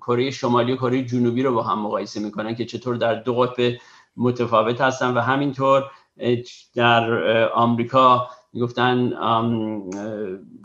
کره 0.00 0.30
شمالی 0.30 0.72
و 0.72 0.76
کره 0.76 1.02
جنوبی 1.02 1.42
رو 1.42 1.54
با 1.54 1.62
هم 1.62 1.78
مقایسه 1.82 2.20
می‌کنن 2.20 2.54
که 2.54 2.64
چطور 2.64 2.96
در 2.96 3.14
دو 3.14 3.34
قطب 3.34 3.72
متفاوت 4.16 4.80
هستن. 4.80 5.14
و 5.14 5.20
همینطور 5.20 5.84
در 6.74 7.48
آمریکا 7.48 8.28
می‌گفتن 8.52 9.10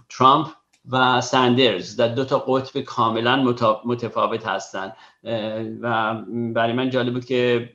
ترامپ 0.10 0.48
و 0.90 1.22
سندرز 1.22 1.96
در 1.96 2.08
دو 2.08 2.26
تا 2.26 2.40
قطب 2.40 2.82
کاملا 2.82 3.56
متفاوت 3.86 4.48
هستند 4.48 4.96
و 5.82 6.16
برای 6.54 6.74
من 6.74 6.90
جالب 6.90 7.14
بود 7.14 7.26
که 7.26 7.70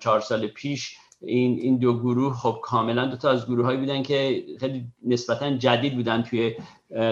چهار 0.00 0.20
سال 0.20 0.46
پیش 0.46 0.96
این 1.20 1.58
این 1.60 1.78
دو 1.78 1.98
گروه 1.98 2.34
خب 2.34 2.58
کاملا 2.62 3.06
دو 3.06 3.16
تا 3.16 3.30
از 3.30 3.46
گروه 3.46 3.64
هایی 3.64 3.78
بودن 3.78 4.02
که 4.02 4.44
خیلی 4.60 4.84
نسبتا 5.06 5.50
جدید 5.50 5.94
بودن 5.94 6.22
توی 6.22 6.54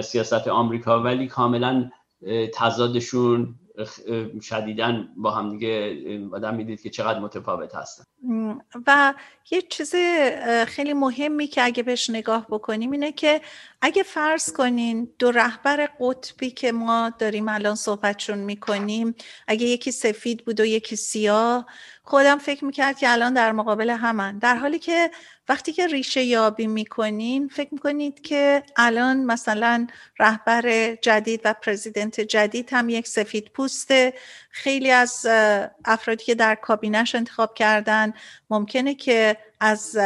سیاست 0.02 0.48
آمریکا 0.48 1.02
ولی 1.02 1.26
کاملا 1.26 1.90
تضادشون 2.54 3.54
شدیدن 4.42 5.08
با 5.16 5.30
هم 5.30 5.50
دیگه 5.50 5.96
آدم 6.32 6.54
می‌دید 6.54 6.82
که 6.82 6.90
چقدر 6.90 7.18
متفاوت 7.18 7.74
هستن. 7.74 8.04
و 8.86 9.14
یه 9.50 9.62
چیز 9.62 9.94
خیلی 10.66 10.92
مهمی 10.92 11.46
که 11.46 11.64
اگه 11.64 11.82
بهش 11.82 12.10
نگاه 12.10 12.46
بکنیم 12.50 12.90
اینه 12.90 13.12
که 13.12 13.40
اگه 13.80 14.02
فرض 14.02 14.52
کنین 14.52 15.08
دو 15.18 15.30
رهبر 15.30 15.88
قطبی 16.00 16.50
که 16.50 16.72
ما 16.72 17.12
داریم 17.18 17.48
الان 17.48 17.74
صحبتشون 17.74 18.38
می‌کنیم 18.38 19.14
اگه 19.46 19.66
یکی 19.66 19.90
سفید 19.90 20.44
بود 20.44 20.60
و 20.60 20.64
یکی 20.64 20.96
سیاه 20.96 21.66
خودم 22.02 22.38
فکر 22.38 22.64
می‌کرد 22.64 22.98
که 22.98 23.12
الان 23.12 23.34
در 23.34 23.52
مقابل 23.52 23.90
همن. 23.90 24.38
در 24.38 24.56
حالی 24.56 24.78
که 24.78 25.10
وقتی 25.48 25.72
که 25.72 25.86
ریشه 25.86 26.22
یابی 26.22 26.66
می‌کنین 26.66 27.48
فکر 27.48 27.68
می‌کنید 27.74 28.20
که 28.20 28.62
الان 28.76 29.24
مثلا 29.24 29.86
رهبر 30.18 30.94
جدید 30.94 31.40
و 31.44 31.54
پرزیدنت 31.62 32.20
جدید 32.20 32.68
هم 32.72 32.88
یک 32.88 33.08
سفید 33.08 33.48
پوسته. 33.48 34.14
خیلی 34.50 34.90
از 34.90 35.26
افرادی 35.84 36.24
که 36.24 36.34
در 36.34 36.54
کابینش 36.54 37.14
انتخاب 37.14 37.54
کردن 37.54 38.12
ممکنه 38.50 38.94
که 38.94 39.36
از 39.60 39.98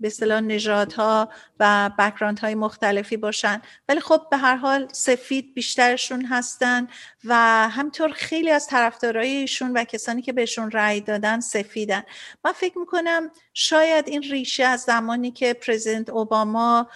به 0.00 0.06
اصطلاح 0.06 0.40
نژادها 0.40 1.28
و 1.60 1.90
بکراند 1.98 2.38
های 2.38 2.54
مختلفی 2.54 3.16
باشن. 3.16 3.62
ولی 3.88 4.00
خب 4.00 4.26
به 4.30 4.36
هر 4.36 4.56
حال 4.56 4.88
سفید 4.92 5.54
بیشترشون 5.54 6.24
هستن 6.24 6.88
و 7.24 7.34
همطور 7.68 8.08
خیلی 8.08 8.50
از 8.50 8.66
طرفدارایشون 8.66 9.72
و 9.72 9.84
کسانی 9.84 10.22
که 10.22 10.32
بهشون 10.32 10.70
رأی 10.70 11.00
دادن 11.00 11.40
سفیدن. 11.40 12.02
من 12.44 12.52
فکر 12.52 12.78
می‌کنم 12.78 13.30
شاید 13.54 14.08
این 14.08 14.22
ریشه 14.22 14.64
از 14.64 14.80
زمانی 14.80 15.30
که 15.30 15.54
پرزیدنت 15.54 16.10
اوباما 16.10 16.88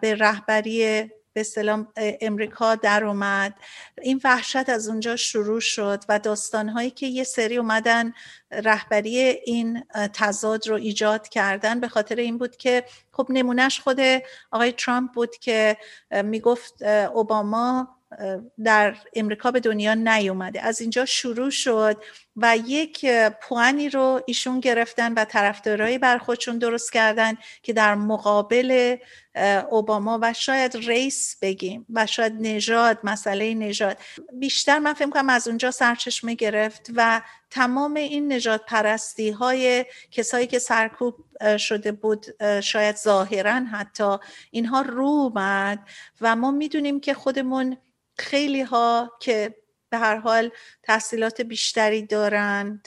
به 0.00 0.14
رهبری 0.18 1.10
به 1.36 1.42
سلام 1.42 1.88
امریکا 2.20 2.74
در 2.74 3.04
اومد. 3.04 3.54
این 4.02 4.20
وحشت 4.24 4.68
از 4.68 4.88
اونجا 4.88 5.16
شروع 5.16 5.60
شد 5.60 6.04
و 6.08 6.18
داستانهایی 6.18 6.90
که 6.90 7.06
یه 7.06 7.24
سری 7.24 7.56
اومدن 7.56 8.12
رهبری 8.50 9.18
این 9.18 9.84
تضاد 10.12 10.68
رو 10.68 10.74
ایجاد 10.74 11.28
کردن 11.28 11.80
به 11.80 11.88
خاطر 11.88 12.14
این 12.14 12.38
بود 12.38 12.56
که 12.56 12.84
خب 13.12 13.26
نمونهش 13.30 13.80
خود 13.80 14.00
آقای 14.50 14.72
ترامپ 14.72 15.12
بود 15.12 15.36
که 15.36 15.76
می‌گفت 16.24 16.82
اوباما 17.14 17.95
در 18.64 18.96
امریکا 19.14 19.50
به 19.50 19.60
دنیا 19.60 19.94
نیومده. 19.94 20.62
از 20.62 20.80
اینجا 20.80 21.04
شروع 21.04 21.50
شد 21.50 22.02
و 22.36 22.56
یک 22.66 23.06
پوانی 23.42 23.88
رو 23.88 24.20
ایشون 24.26 24.60
گرفتن 24.60 25.12
و 25.12 25.24
طرفدارایی 25.24 25.98
بر 25.98 26.18
خودشون 26.18 26.58
درست 26.58 26.92
کردن 26.92 27.34
که 27.62 27.72
در 27.72 27.94
مقابل 27.94 28.96
اوباما 29.70 30.18
و 30.22 30.32
شاید 30.32 30.76
ریس 30.76 31.36
بگیم 31.42 31.86
و 31.92 32.06
شاید 32.06 32.32
نژاد 32.40 32.98
مسئله 33.04 33.54
نژاد. 33.54 33.98
بیشتر 34.32 34.78
من 34.78 34.92
فکر 34.92 35.10
کنم 35.10 35.28
از 35.28 35.48
اونجا 35.48 35.70
سرچشمه 35.70 36.34
گرفت 36.34 36.90
و 36.96 37.22
تمام 37.50 37.94
این 37.94 38.32
نجات 38.32 38.64
پرستی 38.66 39.30
های 39.30 39.84
کسایی 40.10 40.46
که 40.46 40.58
سرکوب 40.58 41.14
شده 41.58 41.92
بود 41.92 42.26
شاید 42.60 42.96
ظاهرا 42.96 43.52
حتی 43.52 44.16
اینها 44.50 44.80
رو 44.80 45.06
اومد 45.06 45.78
و 46.20 46.36
ما 46.36 46.50
می‌دونیم 46.50 47.00
که 47.00 47.14
خودمون 47.14 47.76
خیلی 48.18 48.62
ها 48.62 49.12
که 49.20 49.54
به 49.90 49.98
هر 49.98 50.16
حال 50.16 50.50
تحصیلات 50.82 51.40
بیشتری 51.40 52.02
دارن 52.02 52.80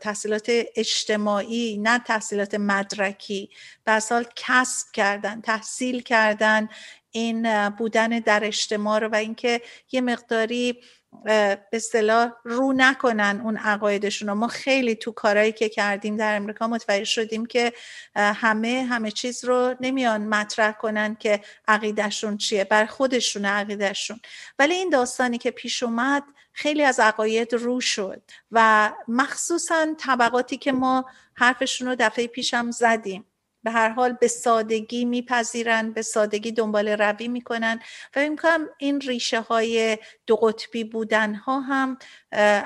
تحصیلات 0.00 0.46
اجتماعی 0.76 1.78
نه 1.78 1.98
تحصیلات 1.98 2.54
مدرکی 2.54 3.50
به 3.84 4.00
سال 4.00 4.26
کسب 4.36 4.86
کردن 4.92 5.40
تحصیل 5.40 6.02
کردن 6.02 6.68
این 7.10 7.68
بودن 7.68 8.08
در 8.08 8.44
اجتماع 8.44 8.98
رو 8.98 9.08
و 9.08 9.14
اینکه 9.14 9.60
یه 9.92 10.00
مقداری 10.00 10.80
به 11.24 11.58
اصطلاح 11.72 12.32
رو 12.44 12.72
نکنن 12.76 13.40
اون 13.44 13.56
عقایدشون 13.56 14.32
ما 14.32 14.48
خیلی 14.48 14.94
تو 14.94 15.12
کارهایی 15.12 15.52
که 15.52 15.68
کردیم 15.68 16.16
در 16.16 16.36
امریکا 16.36 16.66
متوجه 16.66 17.04
شدیم 17.04 17.46
که 17.46 17.72
همه 18.16 18.86
همه 18.90 19.10
چیز 19.10 19.44
رو 19.44 19.74
نمیان 19.80 20.26
مطرح 20.26 20.72
کنن 20.72 21.14
که 21.14 21.40
عقیدشون 21.68 22.36
چیه 22.36 22.64
بر 22.64 22.86
خودشون 22.86 23.44
عقیدشون 23.44 24.20
ولی 24.58 24.74
این 24.74 24.90
داستانی 24.90 25.38
که 25.38 25.50
پیش 25.50 25.82
اومد 25.82 26.22
خیلی 26.52 26.82
از 26.82 27.00
عقاید 27.00 27.54
رو 27.54 27.80
شد 27.80 28.22
و 28.52 28.92
مخصوصا 29.08 29.94
طبقاتی 29.98 30.56
که 30.56 30.72
ما 30.72 31.04
حرفشون 31.34 31.88
رو 31.88 31.96
دفعه 31.98 32.26
پیشم 32.26 32.70
زدیم. 32.70 33.24
به 33.66 33.72
هر 33.72 33.88
حال 33.88 34.12
به 34.12 34.28
سادگی 34.28 35.04
میپذیرن 35.04 35.92
به 35.92 36.02
سادگی 36.02 36.52
دنبال 36.52 36.88
روی 36.88 37.28
می‌کنن 37.28 37.80
و 38.16 38.28
می‌کنم 38.28 38.68
این 38.78 39.00
ریشه 39.00 39.40
های 39.40 39.98
دو 40.26 40.36
قطبی 40.36 40.84
بودن 40.84 41.34
ها 41.34 41.60
هم 41.60 41.98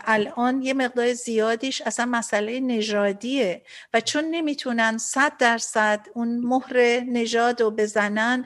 الان 0.06 0.62
یه 0.62 0.74
مقدار 0.74 1.12
زیادیش 1.12 1.82
اصلا 1.82 2.06
مسئله 2.06 2.60
نژادیه 2.60 3.62
و 3.94 4.00
چون 4.00 4.24
نمی‌تونن 4.24 4.98
صد 4.98 5.36
درصد 5.36 6.06
اون 6.14 6.40
مهر 6.40 7.00
نژاد 7.00 7.62
رو 7.62 7.70
بزنن 7.70 8.44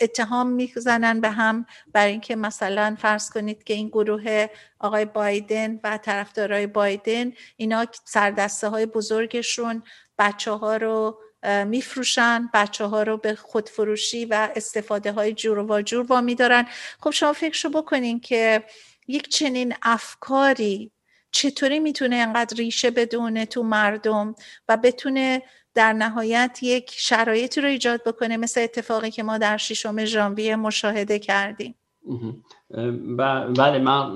اتهام 0.00 0.48
می‌زنن 0.48 1.20
به 1.20 1.30
هم 1.30 1.66
برای 1.92 2.12
اینکه 2.12 2.36
مثلا 2.36 2.96
فرض 2.98 3.30
کنید 3.30 3.64
که 3.64 3.74
این 3.74 3.88
گروه 3.88 4.46
آقای 4.78 5.04
بایدن 5.04 5.80
و 5.84 5.98
طرفدارای 5.98 6.66
بایدن 6.66 7.32
اینا 7.56 7.86
سردسته 8.04 8.68
های 8.68 8.86
بزرگشون 8.86 9.82
بچه 10.18 10.50
ها 10.50 10.76
رو 10.76 11.18
میفروشن 11.66 12.50
بچه 12.54 12.84
ها 12.84 13.02
رو 13.02 13.16
به 13.16 13.34
خودفروشی 13.34 14.24
و 14.24 14.48
استفاده 14.56 15.12
های 15.12 15.32
جور 15.32 15.58
و 15.58 15.66
واجور 15.66 16.04
با 16.04 16.20
میدارن 16.20 16.66
خب 17.00 17.10
شما 17.10 17.32
فکرشو 17.32 17.68
بکنین 17.68 18.20
که 18.20 18.62
یک 19.08 19.28
چنین 19.28 19.74
افکاری 19.82 20.90
چطوری 21.30 21.78
می‌تونه 21.78 22.16
انقدر 22.16 22.56
ریشه 22.56 22.90
بدونه 22.90 23.46
تو 23.46 23.62
مردم 23.62 24.34
و 24.68 24.76
بتونه 24.76 25.42
در 25.74 25.92
نهایت 25.92 26.58
یک 26.62 26.90
شرایطی 26.96 27.60
رو 27.60 27.68
ایجاد 27.68 28.04
بکنه؟ 28.04 28.36
مثل 28.36 28.60
اتفاقی 28.60 29.10
که 29.10 29.22
ما 29.22 29.38
در 29.38 29.56
ششم 29.56 30.04
ژانویه 30.04 30.56
مشاهده 30.56 31.18
کردیم. 31.18 31.74
بله 33.56 33.78
من 33.78 34.14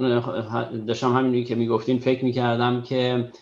داشتم 0.87 1.17
همینی 1.17 1.45
که 1.45 1.55
می‌گفتین 1.55 1.99
فکر 1.99 2.25
می‌کردم 2.25 2.83
که 2.83 3.33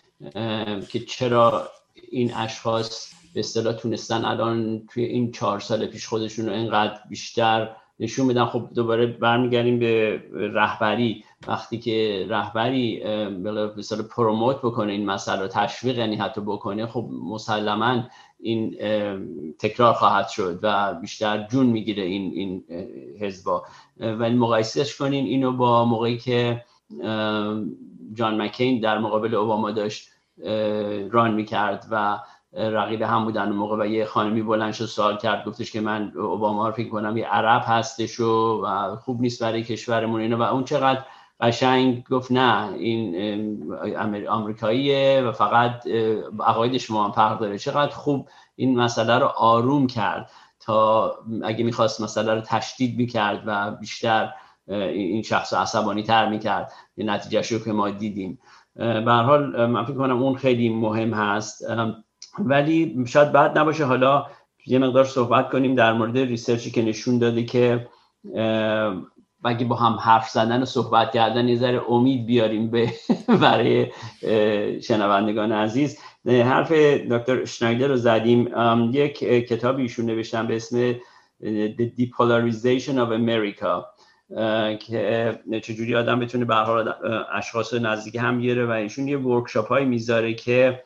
که 0.88 1.01
چرا 1.09 1.70
این 2.11 2.35
اشخاص 2.35 3.13
به 3.35 3.40
اصطلاح 3.40 3.75
تونستن 3.75 4.25
الان 4.25 4.83
توی 4.88 5.05
این 5.05 5.33
چهار 5.33 5.61
سال 5.61 5.87
پیش 5.87 6.07
خودشون 6.07 6.47
رو 6.47 6.53
اینقدر 6.53 6.99
بیشتر 7.09 7.77
نشون 8.01 8.29
بدن 8.29 8.44
خب 8.44 8.68
دوباره 8.75 9.07
برمیگردیم 9.07 9.79
به 9.79 10.23
رهبری. 10.33 11.25
وقتی 11.49 11.79
که 11.79 12.27
رهبری 12.29 13.01
به 13.44 13.79
اصطلاح 13.79 14.07
پروموت 14.07 14.57
بکنه 14.59 14.92
این 14.92 15.07
مسئله 15.07 15.40
رو 15.40 15.49
تشویق 15.49 15.99
یعنی 15.99 16.16
حتی 16.16 16.40
بکنه 16.40 16.87
خب 16.87 17.09
مسلما 17.31 18.03
این 18.40 18.77
تکرار 19.59 19.92
خواهد 19.92 20.29
شد 20.29 20.59
و 20.62 20.94
بیشتر 20.94 21.47
جون 21.47 21.66
می‌گیره 21.66 22.03
این 22.03 22.33
این 22.33 22.64
حزبا. 23.20 23.64
ولی 24.01 24.35
مقایسهش 24.35 24.97
کنین 24.97 25.25
اینو 25.25 25.53
با 25.53 25.85
موقعی 25.85 26.18
که 26.18 26.64
جان 28.12 28.42
مکین 28.42 28.81
در 28.81 28.99
مقابل 28.99 29.35
اوباما 29.35 29.70
داشت 29.70 30.09
ران 31.11 31.35
می‌کرد 31.35 31.87
و 31.90 32.18
رقیب 32.56 33.02
هم 33.02 33.24
بودن 33.24 33.42
اون 33.42 33.56
موقع 33.56 33.76
و 33.80 33.86
یه 33.86 34.04
خانمی 34.04 34.42
بلند 34.42 34.72
شد 34.72 34.84
سوال 34.84 35.16
کرد 35.16 35.44
گفتش 35.44 35.72
که 35.72 35.80
من 35.80 36.12
اوباما 36.16 36.68
رو 36.68 36.74
فکر 36.74 36.88
کنم 36.88 37.16
یه 37.16 37.26
عرب 37.26 37.62
هستش 37.66 38.20
و, 38.20 38.96
خوب 38.96 39.20
نیست 39.20 39.42
برای 39.42 39.62
کشورمون 39.62 40.20
اینو 40.20 40.36
و 40.36 40.42
اون 40.42 40.64
چقدر 40.64 41.04
قشنگ 41.40 42.04
گفت 42.10 42.32
نه 42.32 42.72
این 42.72 44.28
آمریکاییه 44.28 45.22
و 45.26 45.32
فقط 45.32 45.86
عقاید 46.46 46.78
شما 46.78 47.04
هم 47.04 47.12
فرق 47.12 47.38
داره. 47.40 47.58
چقدر 47.58 47.92
خوب 47.94 48.28
این 48.56 48.78
مسئله 48.78 49.18
رو 49.18 49.26
آروم 49.26 49.86
کرد 49.86 50.30
تا 50.60 51.12
اگه 51.44 51.64
می‌خواست 51.64 52.00
مسئله 52.00 52.34
رو 52.34 52.40
تشدید 52.40 52.98
می‌کرد 52.98 53.42
و 53.46 53.70
بیشتر 53.70 54.32
این 54.68 55.22
شخص 55.22 55.52
رو 55.52 55.58
عصبانی 55.58 56.02
تر 56.02 56.28
می‌کرد. 56.28 56.72
نتیجه 56.98 57.58
رو 57.58 57.64
که 57.64 57.72
ما 57.72 57.90
دیدیم. 57.90 58.38
به 58.76 59.12
حال 59.12 59.66
من 59.66 59.84
فکر 59.84 59.96
کنم 59.96 60.22
اون 60.22 60.36
خیلی 60.36 60.68
مهم 60.68 61.14
هست. 61.14 61.64
ولی 62.38 63.05
شاید 63.07 63.33
بعد 63.33 63.59
نباشه. 63.59 63.85
حالا 63.85 64.27
یه 64.66 64.79
مقدار 64.79 65.05
صحبت 65.05 65.51
کنیم 65.51 65.75
در 65.75 65.92
مورد 65.92 66.18
ریسرچی 66.18 66.70
که 66.70 66.83
نشون 66.83 67.18
داده 67.18 67.44
که 67.44 67.88
اگه 69.44 69.64
با 69.66 69.77
هم 69.77 69.92
حرف 69.92 70.29
زدن 70.29 70.62
و 70.62 70.64
صحبت 70.64 71.12
کردن 71.12 71.49
یه 71.49 71.57
ذره 71.57 71.83
امید 71.90 72.27
بیاریم 72.27 72.70
به 72.70 72.92
برای 73.42 73.87
شنوندگان 74.81 75.53
عزیز. 75.53 75.99
حرف 76.27 76.73
دکتر 77.11 77.44
شنایدر 77.44 77.88
رو 77.88 77.97
زدیم. 77.97 78.51
یک 78.92 79.18
کتابی 79.18 79.83
ایشون 79.83 80.07
نوشتن 80.07 80.47
به 80.47 80.57
اسم 80.57 80.92
The 81.79 81.87
Depolarization 81.99 82.97
of 82.97 83.11
America. 83.11 83.85
که 84.81 85.38
چجوری 85.62 85.97
آدم 85.97 86.20
بتونه 86.20 86.44
به 86.44 86.55
اشخاص 87.35 87.75
نزدیک 87.75 88.16
هم 88.16 88.38
بیاره 88.38 88.66
و 88.66 88.70
ایشون 88.70 89.09
یه 89.09 89.18
ورکشاپ 89.18 89.68
های 89.68 89.85
می‌ذاره 89.85 90.35
که 90.35 90.83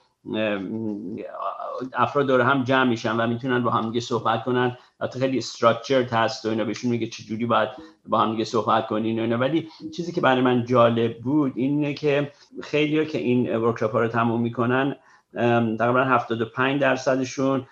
افراد 1.95 2.27
دور 2.27 2.41
هم 2.41 2.65
جمع 2.65 2.89
میشن 2.89 3.17
و 3.17 3.27
می‌تونن 3.27 3.63
با 3.63 3.71
هم 3.71 3.89
دیگه 3.89 4.01
صحبت 4.01 4.45
کنن. 4.45 4.77
حتی 5.01 5.21
خیلی 5.21 5.39
استراکچر 5.39 6.03
هست 6.03 6.47
و 6.47 6.49
اینا 6.49 6.65
بهشون 6.65 6.91
میگه 6.91 7.07
چجوری 7.07 7.47
باید 7.47 7.69
با 8.09 8.19
هم 8.19 8.33
دیگه 8.33 8.45
صحبت 8.45 8.87
کنین 8.87 9.19
و 9.19 9.23
اینا. 9.23 9.39
ولی 9.39 9.69
چیزی 9.97 10.13
که 10.13 10.21
برای 10.21 10.43
من 10.43 10.65
جالب 10.65 11.19
بود 11.19 11.53
اینه 11.57 11.95
که 11.95 12.33
خیلی 12.63 13.07
که 13.07 13.19
این 13.19 13.57
ورکشاپ 13.57 13.93
ها 13.93 14.01
رو 14.01 14.09
تموم 14.09 14.41
می‌کنن 14.41 14.97
تقریبا 15.79 16.05
75 16.05 16.81
درصدشون 16.81 17.67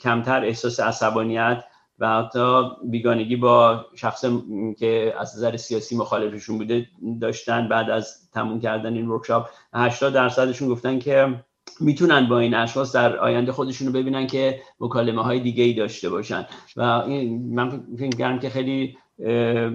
کمتر 0.00 0.44
احساس 0.44 0.80
عصبانیت 0.80 1.64
و 1.98 2.22
حتی 2.22 2.62
بیگانگی 2.84 3.36
با 3.36 3.86
شخص 3.94 4.24
که 4.78 5.14
از 5.18 5.36
نظر 5.36 5.56
سیاسی 5.56 5.96
مخالفشون 5.96 6.58
بوده 6.58 6.86
داشتن 7.20 7.68
بعد 7.68 7.90
از 7.90 8.30
تموم 8.30 8.60
کردن 8.60 8.94
این 8.94 9.08
ورکشاپ 9.08 9.48
80 9.74 10.12
درصدشون 10.12 10.68
گفتن 10.68 10.98
که 10.98 11.44
می‌تونن 11.80 12.28
با 12.28 12.38
این 12.38 12.54
اشخاص 12.54 12.94
در 12.94 13.16
آینده 13.16 13.52
خودشون 13.52 13.86
رو 13.86 13.92
ببینن 13.92 14.26
که 14.26 14.60
مکالمه 14.80 15.22
های 15.22 15.40
دیگه 15.40 15.64
ای 15.64 15.72
داشته 15.72 16.10
باشن. 16.10 16.46
و 16.76 16.82
این 16.82 17.54
من 17.54 17.82
فکر 17.98 18.16
کردم 18.16 18.38
که 18.38 18.50
خیلی 18.50 18.98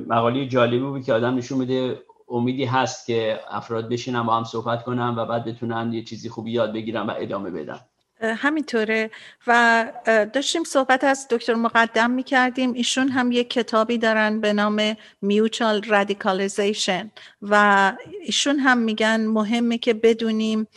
مقالی 0.07 0.47
جالبی 0.47 0.79
بود 0.79 1.03
که 1.03 1.13
آدم 1.13 1.35
نشون 1.35 1.59
بده 1.59 2.01
امیدی 2.29 2.65
هست 2.65 3.07
که 3.07 3.39
افراد 3.49 3.89
بشینن 3.89 4.23
با 4.23 4.37
هم 4.37 4.43
صحبت 4.43 4.83
کنن 4.83 5.15
و 5.15 5.25
بعد 5.25 5.45
بتونن 5.45 5.93
یه 5.93 6.03
چیزی 6.03 6.29
خوبی 6.29 6.51
یاد 6.51 6.73
بگیرن 6.73 7.05
و 7.05 7.13
ادامه 7.17 7.51
بدن. 7.51 7.79
همینطوره. 8.21 9.11
و 9.47 9.85
داشتیم 10.33 10.63
صحبت 10.63 11.03
از 11.03 11.27
دکتر 11.29 11.53
مقدم 11.53 12.11
می‌کردیم. 12.11 12.73
ایشون 12.73 13.09
هم 13.09 13.31
یک 13.31 13.49
کتابی 13.49 13.97
دارن 13.97 14.41
به 14.41 14.53
نام 14.53 14.93
Mutual 15.25 15.83
Radicalization. 15.83 17.07
و 17.41 17.93
ایشون 18.21 18.59
هم 18.59 18.77
میگن 18.77 19.25
مهمه 19.25 19.77
که 19.77 19.93
بدونیم 19.93 20.67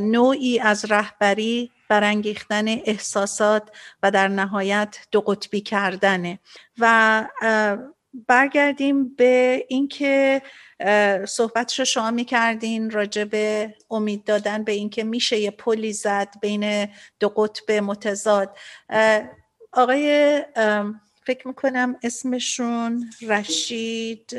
نوعی 0.00 0.60
از 0.60 0.84
رهبری 0.84 1.70
برانگیختن 1.88 2.68
احساسات 2.68 3.70
و 4.02 4.10
در 4.10 4.28
نهایت 4.28 4.98
دو 5.10 5.20
قطبی 5.20 5.60
کردنه. 5.60 6.38
و 6.78 7.24
برگردیم 8.28 9.14
به 9.14 9.66
اینکه 9.68 10.42
صحبتش 11.28 11.78
رو 11.78 11.84
شما 11.84 12.10
می‌کردین 12.10 12.90
راجع 12.90 13.24
به 13.24 13.74
امید 13.90 14.24
دادن 14.24 14.64
به 14.64 14.72
اینکه 14.72 15.04
میشه 15.04 15.38
یه 15.38 15.50
پلی 15.50 15.92
زد 15.92 16.28
بین 16.42 16.88
دو 17.20 17.28
قطب 17.28 17.72
متضاد. 17.72 18.56
آقای 19.72 20.42
فکر 21.26 21.48
می‌کنم 21.48 21.96
اسمشون 22.02 23.10
رشید 23.28 24.36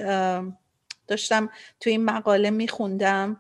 داشتم 1.12 1.50
تو 1.80 1.90
این 1.90 2.06
مقاله 2.06 2.50
میخوندم 2.50 3.38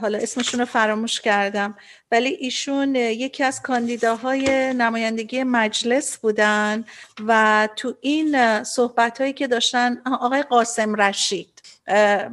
حالا 0.00 0.18
اسمشون 0.18 0.60
رو 0.60 0.66
فراموش 0.66 1.20
کردم. 1.20 1.76
ولی 2.10 2.28
ایشون 2.28 2.94
یکی 2.94 3.44
از 3.44 3.62
کاندیداهای 3.62 4.74
نمایندگی 4.74 5.42
مجلس 5.42 6.18
بودن 6.18 6.84
و 7.26 7.68
تو 7.76 7.94
این 8.00 8.64
صحبت 8.64 9.20
هایی 9.20 9.32
که 9.32 9.46
داشتن 9.46 10.02
آقای 10.20 10.42
قاسم 10.42 10.94
رشید. 10.94 11.62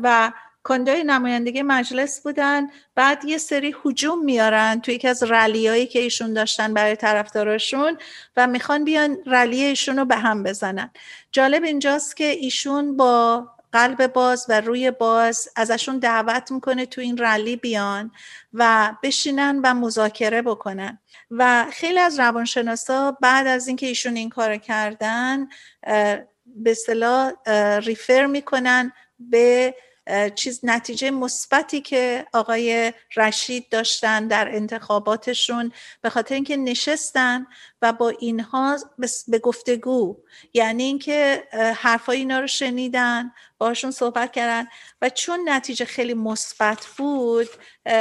و 0.04 0.32
کاندیدای 0.64 1.04
نمایندگی 1.04 1.62
مجلس 1.62 2.22
بودن. 2.22 2.68
بعد 2.96 3.26
یه 3.26 3.38
سری 3.38 3.76
حجوم 3.84 4.26
میارن 4.26 4.82
تو 4.82 4.92
یکی 4.92 5.08
از 5.08 5.24
رلیایی 5.24 5.88
که 5.88 6.00
ایشون 6.00 6.34
داشتن 6.34 6.74
برای 6.74 6.96
طرفداراشون 6.96 7.98
و 8.38 8.48
می‌خوان 8.48 8.84
بیان 8.84 9.18
رلی 9.26 9.64
ایشون 9.64 9.98
رو 9.98 10.06
به 10.06 10.16
هم 10.16 10.44
بزنن. 10.44 10.90
جالب 11.32 11.64
اینجاست 11.64 12.18
که 12.18 12.26
ایشون 12.26 12.98
با 12.98 13.48
قلب 13.74 14.08
باز 14.08 14.46
و 14.50 14.62
روی 14.62 14.92
باز 14.92 15.50
ازشون 15.56 16.00
دعوت 16.00 16.52
می‌کنه 16.52 16.86
تو 16.86 17.02
این 17.02 17.18
رلی 17.18 17.56
بیان 17.56 18.12
و 18.54 18.94
بشینن 19.04 19.60
و 19.64 19.74
مذاکره 19.74 20.42
بکنن. 20.42 21.00
و 21.32 21.66
خیلی 21.72 22.00
از 22.00 22.20
روانشناسا 22.20 23.18
بعد 23.22 23.48
از 23.48 23.68
اینکه 23.68 23.88
ایشون 23.88 24.16
این 24.16 24.30
کار 24.30 24.58
کردن 24.58 25.48
به 26.46 26.72
اصطلاح 26.72 27.32
ریفر 27.80 28.26
می‌کنن 28.26 28.94
به 29.20 29.76
چیز 30.36 30.60
نتیجه 30.64 31.12
مثبتی 31.12 31.82
که 31.82 32.26
آقای 32.34 32.94
رشید 33.18 33.70
داشتن 33.70 34.28
در 34.28 34.56
انتخاباتشون 34.56 35.72
به 36.02 36.10
خاطر 36.10 36.36
اینکه 36.36 36.58
نشستن 36.58 37.46
و 37.82 37.94
با 37.94 38.10
اینها 38.10 38.78
به 39.28 39.40
گفتگو. 39.40 40.18
یعنی 40.54 40.84
اینکه 40.84 41.48
حرفای 41.76 42.18
اینا 42.18 42.40
رو 42.40 42.48
شنیدن 42.48 43.32
باشون 43.58 43.92
صحبت 43.92 44.32
کردن 44.32 44.68
و 45.02 45.10
چون 45.10 45.50
نتیجه 45.50 45.86
خیلی 45.86 46.14
مثبت 46.14 46.88
بود 46.98 47.48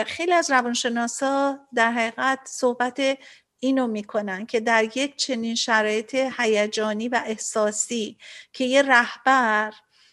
خیلی 0.06 0.32
از 0.32 0.50
روانشناسا 0.50 1.58
در 1.74 1.92
حقیقت 1.92 2.38
صحبت 2.44 3.00
اینو 3.60 3.86
می‌کنن 3.86 4.46
که 4.46 4.60
در 4.60 4.96
یک 4.96 5.16
چنین 5.16 5.54
شرایط 5.54 6.14
هیجانی 6.14 7.08
و 7.08 7.22
احساسی 7.26 8.18
که 8.52 8.64
یه 8.64 8.82
رهبر 8.82 9.72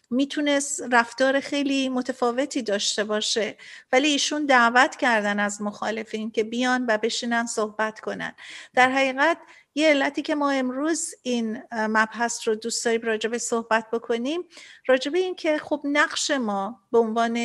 می‌تونست 0.09 0.81
رفتار 0.91 1.39
خیلی 1.39 1.89
متفاوتی 1.89 2.61
داشته 2.61 3.03
باشه 3.03 3.57
ولی 3.91 4.07
ایشون 4.07 4.45
دعوت 4.45 4.95
کردن 4.95 5.39
از 5.39 5.61
مخالفین 5.61 6.31
که 6.31 6.43
بیان 6.43 6.85
و 6.89 6.97
بشینن 6.97 7.45
صحبت 7.45 7.99
کنن. 7.99 8.35
در 8.73 8.91
حقیقت 8.91 9.37
یه 9.75 9.89
علتی 9.89 10.21
که 10.21 10.35
ما 10.35 10.51
امروز 10.51 11.13
این 11.23 11.63
مبحث 11.71 12.47
رو 12.47 12.55
دوست 12.55 12.85
داریم 12.85 13.01
راجبه 13.01 13.37
صحبت 13.37 13.91
بکنیم 13.91 14.41
راجبه 14.87 15.19
این 15.19 15.35
که 15.35 15.57
خب 15.57 15.81
نقش 15.83 16.31
ما 16.31 16.79
به 16.91 16.99
عنوان 16.99 17.37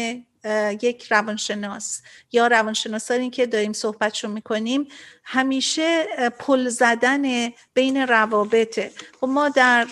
یک 0.82 1.06
روانشناس 1.10 2.02
یا 2.32 2.46
روانشناسانی 2.46 3.30
که 3.30 3.46
داریم 3.46 3.72
صحبتشو 3.72 4.28
می‌کنیم 4.28 4.88
همیشه 5.24 6.04
پل 6.38 6.68
زدن 6.68 7.52
بین 7.74 7.96
روابطه. 7.96 8.92
خب 9.20 9.26
ما 9.28 9.48
در 9.48 9.86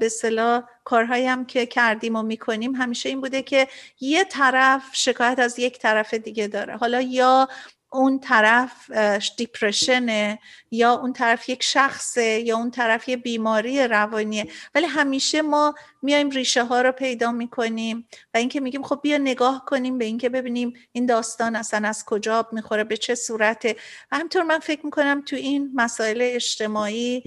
به 0.00 0.08
صلاح 0.08 0.62
کارهایی 0.84 1.26
هم 1.26 1.46
که 1.46 1.66
کردیم 1.66 2.16
و 2.16 2.22
می‌کنیم 2.22 2.74
همیشه 2.74 3.08
این 3.08 3.20
بوده 3.20 3.42
که 3.42 3.68
یه 4.00 4.24
طرف 4.24 4.82
شکایت 4.92 5.38
از 5.38 5.58
یک 5.58 5.78
طرف 5.78 6.14
دیگه 6.14 6.46
داره. 6.46 6.76
حالا 6.76 7.00
یا 7.00 7.48
اون 7.92 8.20
طرف 8.20 8.90
دیپرشنه 9.36 10.38
یا 10.70 10.92
اون 10.92 11.12
طرف 11.12 11.48
یک 11.48 11.62
شخصه 11.62 12.24
یا 12.24 12.56
اون 12.56 12.70
طرف 12.70 13.08
یه 13.08 13.16
بیماری 13.16 13.88
روانیه. 13.88 14.46
ولی 14.74 14.86
همیشه 14.86 15.42
ما 15.42 15.74
میایم 16.02 16.30
ریشه 16.30 16.64
ها 16.64 16.82
رو 16.82 16.92
پیدا 16.92 17.32
می‌کنیم 17.32 18.08
و 18.34 18.38
اینکه 18.38 18.60
میگیم 18.60 18.82
خب 18.82 19.00
بیا 19.02 19.18
نگاه 19.18 19.64
کنیم 19.66 19.98
به 19.98 20.04
اینکه 20.04 20.28
ببینیم 20.28 20.72
این 20.92 21.06
داستان 21.06 21.56
اصلا 21.56 21.88
از 21.88 22.04
کجا 22.04 22.48
می‌خوره 22.52 22.84
به 22.84 22.96
چه 22.96 23.14
صورته. 23.14 23.76
و 24.12 24.16
همطور 24.16 24.42
من 24.42 24.58
فکر 24.58 24.84
می‌کنم 24.84 25.22
تو 25.26 25.36
این 25.36 25.70
مسائل 25.74 26.18
اجتماعی 26.22 27.22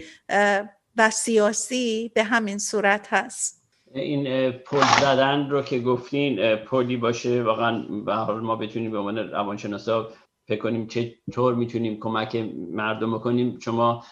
و 0.97 1.09
سیاسی 1.09 2.11
به 2.15 2.23
همین 2.23 2.57
صورت 2.57 3.07
هست. 3.13 3.63
این 3.93 4.51
پل 4.51 4.83
زدن 5.01 5.49
رو 5.49 5.61
که 5.61 5.79
گفتین 5.79 6.55
پلی 6.55 6.97
باشه 6.97 7.43
واقعا 7.43 7.79
به 8.05 8.13
حال 8.13 8.39
ما 8.39 8.55
بتونیم 8.55 8.91
به 8.91 8.97
عنوان 8.97 9.17
روانشناسا 9.17 10.09
فکر 10.47 10.61
کنیم 10.61 10.87
چطور 10.87 11.55
می‌تونیم 11.55 11.99
کمک 11.99 12.35
مردم 12.71 13.19
کنیم. 13.19 13.59
شما 13.59 14.03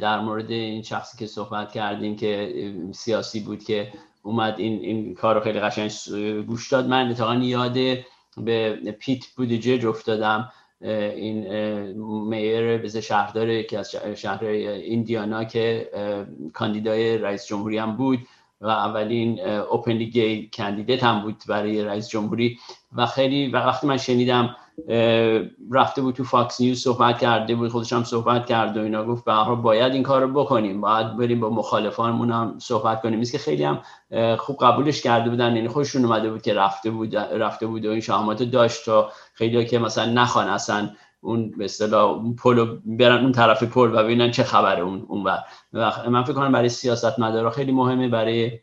در 0.00 0.20
مورد 0.20 0.50
این 0.50 0.82
شخصی 0.82 1.18
که 1.18 1.26
صحبت 1.26 1.72
کردیم 1.72 2.16
که 2.16 2.52
سیاسی 2.94 3.40
بود 3.40 3.64
که 3.64 3.92
اومد 4.22 4.58
این, 4.58 4.80
این 4.80 5.14
کار 5.14 5.34
رو 5.34 5.40
خیلی 5.40 5.60
قشنگ 5.60 5.90
گوش 6.46 6.72
داد. 6.72 6.86
من 6.86 7.10
اتفاقا 7.10 7.34
یاد 7.34 7.74
به 8.36 8.76
پیت 9.00 9.26
بودجج 9.36 9.86
افتادم 9.86 10.52
این 10.80 11.48
میر 12.28 12.78
بز 12.78 12.96
شهردار 12.96 13.62
که 13.62 13.78
از 13.78 13.96
شهر 14.16 14.44
ایندیانا 14.44 15.44
که 15.44 15.90
کاندیدای 16.52 17.18
رئیس 17.18 17.46
جمهوری 17.46 17.78
هم 17.78 17.96
بود 17.96 18.18
و 18.60 18.68
اولین 18.68 19.40
اوپنلی 19.40 20.10
گی 20.10 20.50
کندیدت 20.52 21.04
هم 21.04 21.22
بود 21.22 21.42
برای 21.48 21.84
رئیس 21.84 22.08
جمهوری. 22.08 22.58
و 22.96 23.06
خیلی 23.06 23.48
و 23.48 23.56
وقتی 23.56 23.86
من 23.86 23.96
شنیدم 23.96 24.56
رفته 25.72 26.02
بود 26.02 26.14
تو 26.14 26.24
فاکس 26.24 26.60
نیوز 26.60 26.82
صحبت 26.82 27.18
کرده 27.18 27.54
بود 27.54 27.70
خودش 27.70 27.92
هم 27.92 28.04
صحبت 28.04 28.46
کرد 28.46 28.76
و 28.76 28.80
اینا 28.80 29.04
گفت 29.04 29.24
به 29.24 29.54
باید 29.54 29.92
این 29.92 30.02
کار 30.02 30.22
رو 30.22 30.44
بکنیم 30.44 30.80
باید 30.80 31.16
بریم 31.16 31.40
با 31.40 31.50
مخالفانمون 31.50 32.30
هم 32.30 32.54
صحبت 32.58 33.02
کنیم. 33.02 33.22
که 33.22 33.38
خیلی 33.38 33.64
هم 33.64 33.80
خوب 34.36 34.56
قبولش 34.60 35.02
کرده 35.02 35.30
بودن 35.30 35.56
یعنی 35.56 35.68
خوششون 35.68 36.04
اومده 36.04 36.30
بود 36.30 36.42
که 36.42 36.54
رفته 36.54 36.90
بود 36.90 37.16
رفته 37.16 37.66
بود 37.66 37.86
و 37.86 37.90
این 37.90 38.00
شهامت 38.00 38.42
داشت 38.42 38.84
تا 38.84 39.10
خیلی 39.34 39.64
که 39.64 39.78
مثلا 39.78 40.12
نخوان 40.12 40.48
اصلا 40.48 40.90
اون 41.20 41.50
به 41.50 41.64
اصطلاح 41.64 42.10
اون 42.10 42.36
پل 42.36 42.78
برن 42.84 43.22
اون 43.22 43.32
طرف 43.32 43.62
پل 43.62 43.94
و 43.94 44.02
ببینن 44.02 44.30
چه 44.30 44.42
خبره 44.42 44.82
اون 44.82 45.04
اون 45.08 45.26
من 46.08 46.24
فکر 46.24 46.32
کنم 46.32 46.52
برای 46.52 46.68
سیاست 46.68 47.18
مدارا 47.18 47.50
خیلی 47.50 47.72
مهمه 47.72 48.08
برای 48.08 48.60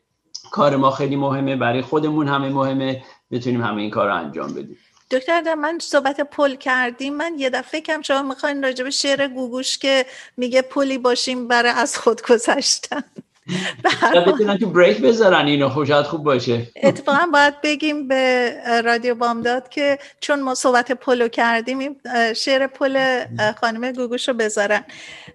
کار 0.52 0.76
ما 0.76 0.92
خیلی 0.92 1.16
مهمه 1.16 1.56
برای 1.56 1.82
خودمون 1.82 2.28
همه 2.28 2.50
مهمه 2.50 3.04
بتونیم 3.32 3.62
همه 3.62 3.82
این 3.82 3.92
کار 3.92 4.08
رو 4.08 4.16
انجام 4.16 4.54
بدیم. 4.54 4.78
دکتر 5.12 5.54
من 5.54 5.80
صحبت 5.82 6.22
پل 6.22 6.56
کردیم. 6.56 7.14
من 7.14 7.34
یه 7.38 7.50
دفعه 7.50 7.82
کم 7.82 8.02
شما 8.02 8.22
می‌خواین 8.22 8.64
راجع 8.64 8.84
به 8.84 8.90
شعر 8.90 9.28
گوگوش 9.28 9.78
که 9.78 10.06
میگه 10.38 10.62
پلی 10.62 10.98
باشیم 10.98 11.48
برای 11.48 11.72
از 11.72 11.98
خود 11.98 12.22
گذشتن. 12.22 13.04
بتونن 14.28 14.58
تو 14.58 14.70
break 14.70 15.02
بذارن 15.02 15.46
اینو 15.46 15.70
خوشت 15.70 16.02
خوب 16.02 16.24
باشه. 16.24 16.68
اتفاقا 16.84 17.26
باید 17.34 17.62
بگیم 17.62 18.08
به 18.08 18.54
رادیو 18.84 19.16
بامداد 19.16 19.70
که 19.70 20.00
چون 20.20 20.42
ما 20.42 20.56
صحبت 20.56 20.92
پلو 20.92 21.28
کردیم 21.28 21.80
این 21.80 21.96
شعر 22.34 22.68
پل 22.68 23.24
خانم 23.62 23.92
گوگوش 23.92 24.28
رو 24.28 24.34
بذارن. 24.34 24.84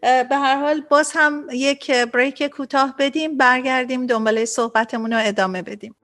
به 0.03 0.37
هر 0.37 0.57
حال 0.57 0.81
باز 0.81 1.13
هم 1.15 1.47
یک 1.53 1.91
break 1.91 2.43
کوتاه 2.43 2.95
بدیم 2.99 3.37
برگردیم 3.37 4.07
دنباله 4.07 4.45
صحبتمون 4.45 5.13
رو 5.13 5.21
ادامه 5.23 5.63
بدیم. 5.63 5.95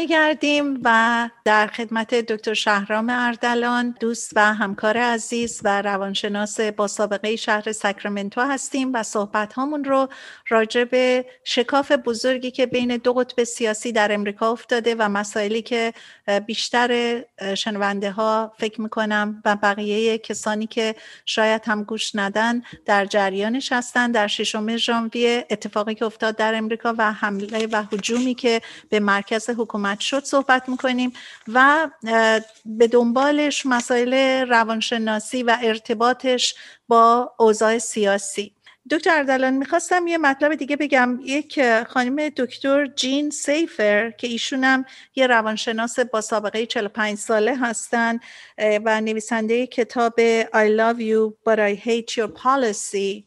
برمیگردیم 0.00 0.80
و 0.84 1.30
در 1.44 1.66
خدمت 1.66 2.14
دکتر 2.14 2.54
شهرام 2.54 3.10
اردلان 3.10 3.94
دوست 4.00 4.32
و 4.36 4.54
همکار 4.54 4.96
عزیز 4.96 5.60
و 5.64 5.82
روانشناس 5.82 6.60
با 6.60 6.86
سابقه 6.86 7.36
شهر 7.36 7.72
ساکرامنتو 7.72 8.40
هستیم 8.40 8.92
و 8.94 9.02
صحبت 9.02 9.52
هامون 9.52 9.84
رو 9.84 10.08
راجع 10.48 10.84
به 10.84 11.24
شکاف 11.44 11.92
بزرگی 11.92 12.50
که 12.50 12.66
بین 12.66 12.96
دو 12.96 13.12
قطب 13.12 13.44
سیاسی 13.44 13.92
در 13.92 14.12
امریکا 14.12 14.50
افتاده 14.50 14.94
و 14.98 15.08
مسائلی 15.08 15.62
که 15.62 15.92
بیشتر 16.46 17.20
شنونده 17.54 18.10
ها 18.10 18.52
فکر 18.58 18.80
می‌کنم 18.80 19.42
و 19.44 19.56
بقیه 19.56 20.18
کسانی 20.18 20.66
که 20.66 20.94
شاید 21.26 21.62
هم 21.64 21.84
گوش 21.84 22.14
ندن 22.14 22.62
در 22.86 23.04
جریانش 23.04 23.72
هستن. 23.72 24.10
در 24.10 24.26
ششم 24.26 24.76
ژانویه 24.76 25.46
اتفاقی 25.50 25.94
که 25.94 26.04
افتاد 26.04 26.36
در 26.36 26.54
امریکا 26.54 26.94
و 26.98 27.12
حمله 27.12 27.66
و 27.72 27.82
هجومی 27.92 28.34
که 28.34 28.60
به 28.88 29.00
مرکز 29.00 29.50
حکومت 29.50 29.89
شد 29.98 30.24
صحبت 30.24 30.68
می‌کنیم 30.68 31.12
و 31.48 31.88
به 32.64 32.88
دنبالش 32.88 33.66
مسائل 33.66 34.14
روانشناسی 34.48 35.42
و 35.42 35.58
ارتباطش 35.62 36.54
با 36.88 37.34
اوضاع 37.38 37.78
سیاسی. 37.78 38.54
دکتر 38.90 39.10
اردلان 39.18 39.54
می‌خواستم 39.54 40.06
یه 40.06 40.18
مطلب 40.18 40.54
دیگه 40.54 40.76
بگم. 40.76 41.20
یک 41.24 41.82
خانم 41.82 42.28
دکتر 42.28 42.86
جین 42.86 43.30
سیفر 43.30 44.10
که 44.10 44.26
ایشون 44.26 44.84
یه 45.16 45.26
روانشناس 45.26 45.98
با 45.98 46.20
سابقه 46.20 46.66
45 46.66 47.18
ساله 47.18 47.56
هستن 47.56 48.18
و 48.58 49.00
نویسنده 49.00 49.66
کتاب 49.66 50.14
I 50.42 50.68
love 50.68 51.00
you 51.00 51.34
but 51.48 51.58
I 51.58 51.86
hate 51.86 52.16
your 52.16 52.28
policy. 52.28 53.24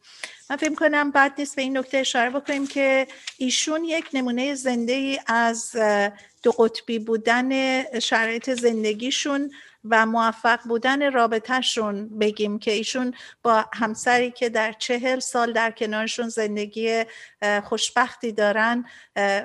من 0.49 0.55
فکر 0.57 0.75
کنم 0.75 1.11
بعد 1.11 1.33
نیست 1.37 1.55
به 1.55 1.61
این 1.61 1.77
نکته 1.77 1.97
اشاره 1.97 2.29
بکنیم 2.29 2.67
که 2.67 3.07
ایشون 3.37 3.83
یک 3.83 4.05
نمونه 4.13 4.55
زنده 4.55 5.19
از 5.27 5.75
دو 6.43 6.51
قطبی 6.51 6.99
بودن 6.99 7.83
شرایط 7.99 8.49
زندگیشون 8.49 9.51
و 9.89 10.05
موفق 10.05 10.59
بودن 10.67 11.11
رابطهشون 11.11 12.19
بگیم 12.19 12.59
که 12.59 12.71
ایشون 12.71 13.13
با 13.43 13.65
همسری 13.73 14.31
که 14.31 14.49
در 14.49 14.71
چهل 14.71 15.19
سال 15.19 15.53
در 15.53 15.71
کنارشون 15.71 16.29
زندگی 16.29 17.03
خوشبختی 17.63 18.31
دارن 18.31 18.85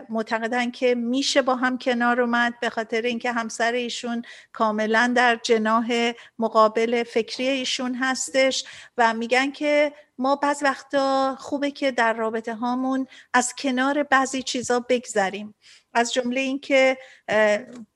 معتقدن 0.09 0.71
که 0.71 0.95
میشه 0.95 1.43
با 1.43 1.55
هم 1.55 1.79
کنار 1.79 2.21
اومد 2.21 2.55
به 2.61 2.71
خاطر 2.71 3.03
اینکه 3.03 3.33
همسر 3.33 3.73
ایشون 3.73 4.23
کاملا 4.53 5.13
در 5.17 5.41
جناح 5.43 6.13
مقابل 6.39 7.03
فکری 7.03 7.49
ایشون 7.49 7.95
هستش 7.95 8.65
و 8.99 9.15
میگن 9.15 9.51
که 9.51 9.93
ما 10.19 10.37
بعض 10.37 10.63
وقتا 10.63 11.37
خوبه 11.41 11.71
که 11.71 11.91
در 11.91 12.13
رابطه 12.13 12.55
هامون 12.55 13.07
از 13.35 13.55
کنار 13.59 14.03
بعضی 14.03 14.43
چیزا 14.43 14.81
بگذریم. 14.81 15.55
از 15.95 16.13
جمله 16.13 16.41
اینکه 16.41 16.99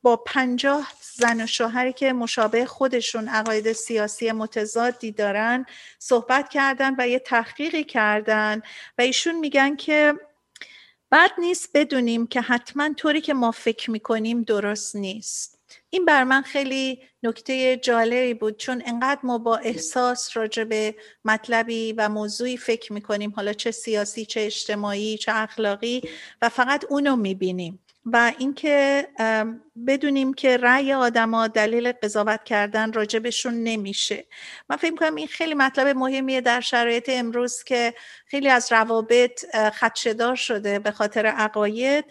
با 0.02 0.16
پنجاه 0.16 0.92
زن 1.14 1.40
و 1.40 1.46
شوهری 1.46 1.92
که 1.92 2.12
مشابه 2.12 2.66
خودشون 2.66 3.28
عقاید 3.28 3.72
سیاسی 3.72 4.32
متضادی 4.32 5.12
دارن 5.12 5.66
صحبت 5.98 6.48
کردن 6.48 6.94
و 6.98 7.08
یه 7.08 7.18
تحقیقی 7.18 7.84
کردن 7.84 8.62
و 8.98 9.02
ایشون 9.02 9.38
میگن 9.38 9.76
که 9.76 10.14
بد 11.12 11.30
نیست 11.38 11.68
بدونیم 11.74 12.26
که 12.26 12.40
حتما 12.40 12.94
طوری 12.94 13.20
که 13.20 13.34
ما 13.34 13.50
فکر 13.50 13.90
می‌کنیم 13.90 14.42
درست 14.42 14.96
نیست. 14.96 15.61
این 15.90 16.04
بر 16.04 16.24
من 16.24 16.42
خیلی 16.42 17.02
نکته 17.22 17.76
جالبی 17.76 18.34
بود 18.34 18.56
چون 18.56 18.82
انقدر 18.86 19.20
ما 19.22 19.38
با 19.38 19.56
احساس 19.56 20.36
راجع 20.36 20.64
به 20.64 20.94
مطلبی 21.24 21.92
و 21.92 22.08
موضوعی 22.08 22.56
فکر 22.56 22.92
می‌کنیم 22.92 23.30
حالا 23.36 23.52
چه 23.52 23.70
سیاسی 23.70 24.26
چه 24.26 24.40
اجتماعی 24.40 25.18
چه 25.18 25.32
اخلاقی 25.34 26.02
و 26.42 26.48
فقط 26.48 26.84
اونو 26.90 27.16
می‌بینیم. 27.16 27.81
و 28.04 28.32
اینکه 28.38 29.08
بدونیم 29.86 30.34
که 30.34 30.56
رأی 30.56 30.92
آدما 30.92 31.48
دلیل 31.48 31.92
قضاوت 31.92 32.44
کردن 32.44 32.92
راجبشون 32.92 33.54
نمیشه. 33.54 34.26
من 34.68 34.76
فکر 34.76 34.94
کنم 34.94 35.14
این 35.14 35.26
خیلی 35.26 35.54
مطلب 35.54 35.96
مهمیه 35.96 36.40
در 36.40 36.60
شرایط 36.60 37.10
امروز 37.12 37.62
که 37.62 37.94
خیلی 38.26 38.48
از 38.48 38.72
روابط 38.72 39.56
خدشدار 39.56 40.34
شده 40.36 40.78
به 40.78 40.90
خاطر 40.90 41.26
عقاید 41.26 42.04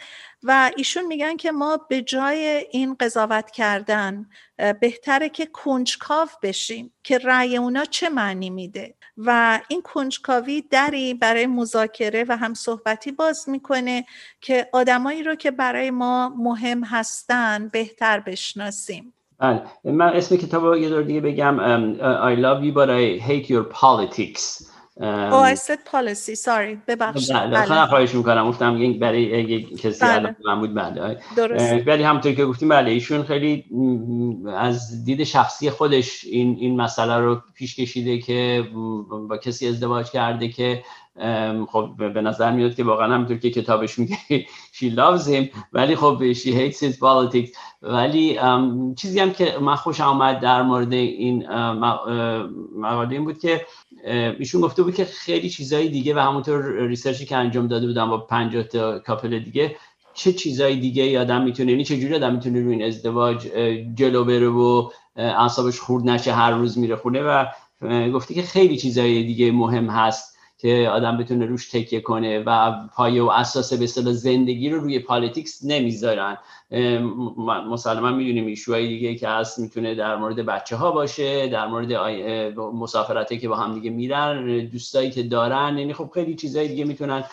و 0.43 0.71
ایشون 0.77 1.05
میگن 1.07 1.37
که 1.37 1.51
ما 1.51 1.77
به 1.77 2.01
جای 2.01 2.67
این 2.71 2.95
قضاوت 2.99 3.51
کردن 3.51 4.29
بهتره 4.81 5.29
که 5.29 5.45
کنجکاو 5.45 6.29
بشیم 6.43 6.93
که 7.03 7.17
رأی 7.17 7.57
اونا 7.57 7.85
چه 7.85 8.09
معنی 8.09 8.49
میده. 8.49 8.95
و 9.17 9.59
این 9.67 9.81
کنجکاوی 9.81 10.61
دری 10.61 11.13
برای 11.13 11.47
مذاکره 11.47 12.25
و 12.29 12.37
هم 12.37 12.53
صحبتی 12.53 13.11
باز 13.11 13.49
می‌کنه 13.49 14.05
که 14.41 14.67
آدمایی 14.73 15.23
رو 15.23 15.35
که 15.35 15.51
برای 15.51 15.91
ما 15.91 16.29
مهم 16.29 16.83
هستن 16.83 17.67
بهتر 17.67 18.19
بشناسیم. 18.19 19.13
بله. 19.39 19.63
من 19.83 20.09
اسم 20.13 20.35
کتاب 20.35 20.75
یه 20.75 20.89
دور 20.89 21.01
دیگه 21.01 21.21
بگم 21.21 21.57
I 22.31 22.35
love 22.35 22.63
you 22.63 22.73
but 22.73 22.89
I 22.89 23.23
hate 23.27 23.49
your 23.49 23.63
politics. 23.81 24.71
Oh, 25.01 25.39
I 25.39 25.55
said 25.55 25.79
policy. 25.85 26.35
Sorry. 26.35 26.77
ببخشید. 26.87 27.35
بله. 27.35 27.67
بله. 27.67 27.85
خواهش 27.85 28.15
می‌کنم 28.15 28.49
گفتم 28.49 28.99
برای 28.99 29.63
کسی 29.63 30.05
بله. 30.05 30.35
من 30.45 30.59
بود 30.59 30.73
بله. 30.75 31.19
درست. 31.37 31.87
ولی 31.87 32.03
همونطور 32.03 32.31
که 32.31 32.45
گفتیم 32.45 32.69
بله 32.69 32.91
ایشون 32.91 33.23
خیلی 33.23 33.65
از 34.57 35.05
دید 35.05 35.23
شخصی 35.23 35.69
خودش 35.69 36.25
این 36.25 36.57
این 36.59 36.81
مسئله 36.81 37.17
رو 37.17 37.41
پیش 37.55 37.75
کشیده 37.75 38.19
که 38.19 38.67
با 39.29 39.37
کسی 39.37 39.67
ازدواج 39.67 40.11
کرده 40.11 40.47
که 40.47 40.83
خب 41.67 41.89
به 42.13 42.21
نظر 42.21 42.51
میاد 42.51 42.75
که 42.75 42.83
واقعا 42.83 43.13
همونطور 43.13 43.37
که 43.37 43.51
کتابش 43.51 43.99
میگه 43.99 44.17
she 44.73 44.85
loves 44.95 45.25
him 45.27 45.57
ولی 45.73 45.95
خب 45.95 46.33
she 46.33 46.47
hates 46.47 46.77
his 46.77 46.95
politics 46.95 47.49
ولی 47.81 48.39
چیزی 48.97 49.19
هم 49.19 49.31
که 49.31 49.57
من 49.61 49.75
خوش 49.75 50.01
آمد 50.01 50.39
در 50.39 50.61
مورد 50.61 50.93
این 50.93 51.49
مقاله 52.75 53.11
این 53.11 53.23
بود 53.25 53.39
که 53.39 53.65
ایشون 54.03 54.61
گفته 54.61 54.83
بود 54.83 54.95
که 54.95 55.05
خیلی 55.05 55.49
چیزهای 55.49 55.89
دیگه 55.89 56.15
و 56.15 56.19
همونطور 56.19 56.87
ریسرچی 56.87 57.25
که 57.25 57.37
انجام 57.37 57.67
داده 57.67 57.87
بودم 57.87 58.09
با 58.09 58.17
50 58.17 58.63
تا 58.63 58.99
کاپل 58.99 59.39
دیگه 59.39 59.75
چه 60.13 60.33
چیزهای 60.33 60.75
دیگه 60.75 61.19
آدم 61.19 61.43
می‌تونه 61.43 61.71
یعنی 61.71 61.83
چه 61.83 61.97
جوری 61.97 62.15
آدم 62.15 62.33
می‌تونه 62.33 62.61
روی 62.61 62.73
این 62.73 62.83
ازدواج 62.83 63.47
جلو 63.95 64.23
بره 64.25 64.49
و 64.49 64.89
اعصابش 65.15 65.79
خورد 65.79 66.09
نشه 66.09 66.33
هر 66.33 66.51
روز 66.51 66.77
میره 66.77 66.95
خونه 66.95 67.21
و 67.21 67.45
گفته 68.13 68.33
که 68.33 68.41
خیلی 68.41 68.77
چیزهای 68.77 69.23
دیگه 69.23 69.51
مهم 69.51 69.89
هست. 69.89 70.30
که 70.61 70.89
آدم 70.93 71.17
بتونه 71.17 71.45
روش 71.45 71.69
تکیه 71.69 72.01
کنه 72.01 72.39
و 72.39 72.71
پایه 72.95 73.23
و 73.23 73.29
اساس 73.29 73.73
به 73.73 73.83
اصطلاح 73.83 74.13
زندگی 74.13 74.69
رو 74.69 74.79
روی 74.79 74.99
politics 74.99 75.65
نمی‌ذارن. 75.65 76.37
مسلما 77.69 78.11
می‌دونیم 78.11 78.45
issue 78.45 78.75
های 78.75 78.87
دیگه 78.87 79.15
که 79.15 79.29
هست 79.29 79.59
می‌تونه 79.59 79.95
در 79.95 80.15
مورد 80.15 80.35
بچه 80.35 80.75
ها 80.75 80.91
باشه 80.91 81.47
در 81.47 81.67
مورد 81.67 81.93
مسافرتی 82.57 83.39
که 83.39 83.47
با 83.47 83.55
هم 83.55 83.73
دیگه 83.73 83.89
میرن 83.89 84.59
دوستایی 84.65 85.11
که 85.11 85.23
دارن 85.23 85.77
یعنی 85.77 85.93
خب 85.93 86.11
خیلی 86.13 86.35
چیزهای 86.35 86.67
دیگه 86.67 86.85
می‌تونن 86.85 87.23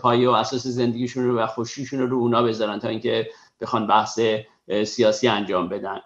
پایه 0.00 0.28
و 0.28 0.32
اساس 0.32 0.66
زندگیشون 0.66 1.24
رو 1.24 1.38
و 1.38 1.46
خوشیشون 1.46 2.00
رو 2.00 2.06
رو 2.06 2.16
اونا 2.16 2.42
بذارن 2.42 2.78
تا 2.78 2.88
اینکه 2.88 3.30
بخوان 3.60 3.86
بحث 3.86 4.20
سیاسی 4.84 5.28
انجام 5.28 5.68
بدن. 5.68 6.00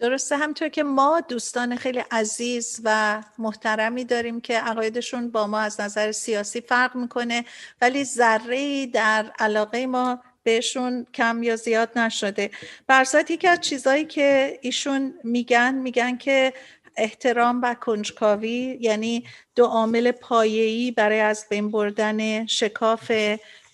درسته 0.00 0.36
همطور 0.36 0.68
که 0.68 0.82
ما 0.82 1.20
دوستان 1.20 1.76
خیلی 1.76 2.02
عزیز 2.10 2.80
و 2.84 3.22
محترمی 3.38 4.04
داریم 4.04 4.40
که 4.40 4.58
عقایدشون 4.58 5.30
با 5.30 5.46
ما 5.46 5.58
از 5.58 5.80
نظر 5.80 6.12
سیاسی 6.12 6.60
فرق 6.60 6.96
می‌کنه 6.96 7.44
ولی 7.80 8.04
ذره 8.04 8.86
در 8.86 9.32
علاقه 9.38 9.86
ما 9.86 10.22
بهشون 10.42 11.06
کم 11.14 11.42
یا 11.42 11.56
زیاد 11.56 11.98
نشده. 11.98 12.50
برصد 12.86 13.30
یکی 13.30 13.48
از 13.48 13.60
چیزهایی 13.60 14.04
که 14.04 14.58
ایشون 14.62 15.14
میگن 15.24 15.74
میگن 15.74 16.16
که 16.16 16.52
احترام 16.96 17.60
و 17.62 17.74
کنجکاوی 17.74 18.78
یعنی 18.80 19.24
دو 19.56 19.64
عامل 19.64 20.10
پایه‌ای 20.10 20.90
برای 20.90 21.20
از 21.20 21.46
بین 21.50 21.70
بردن 21.70 22.46
شکاف 22.46 23.12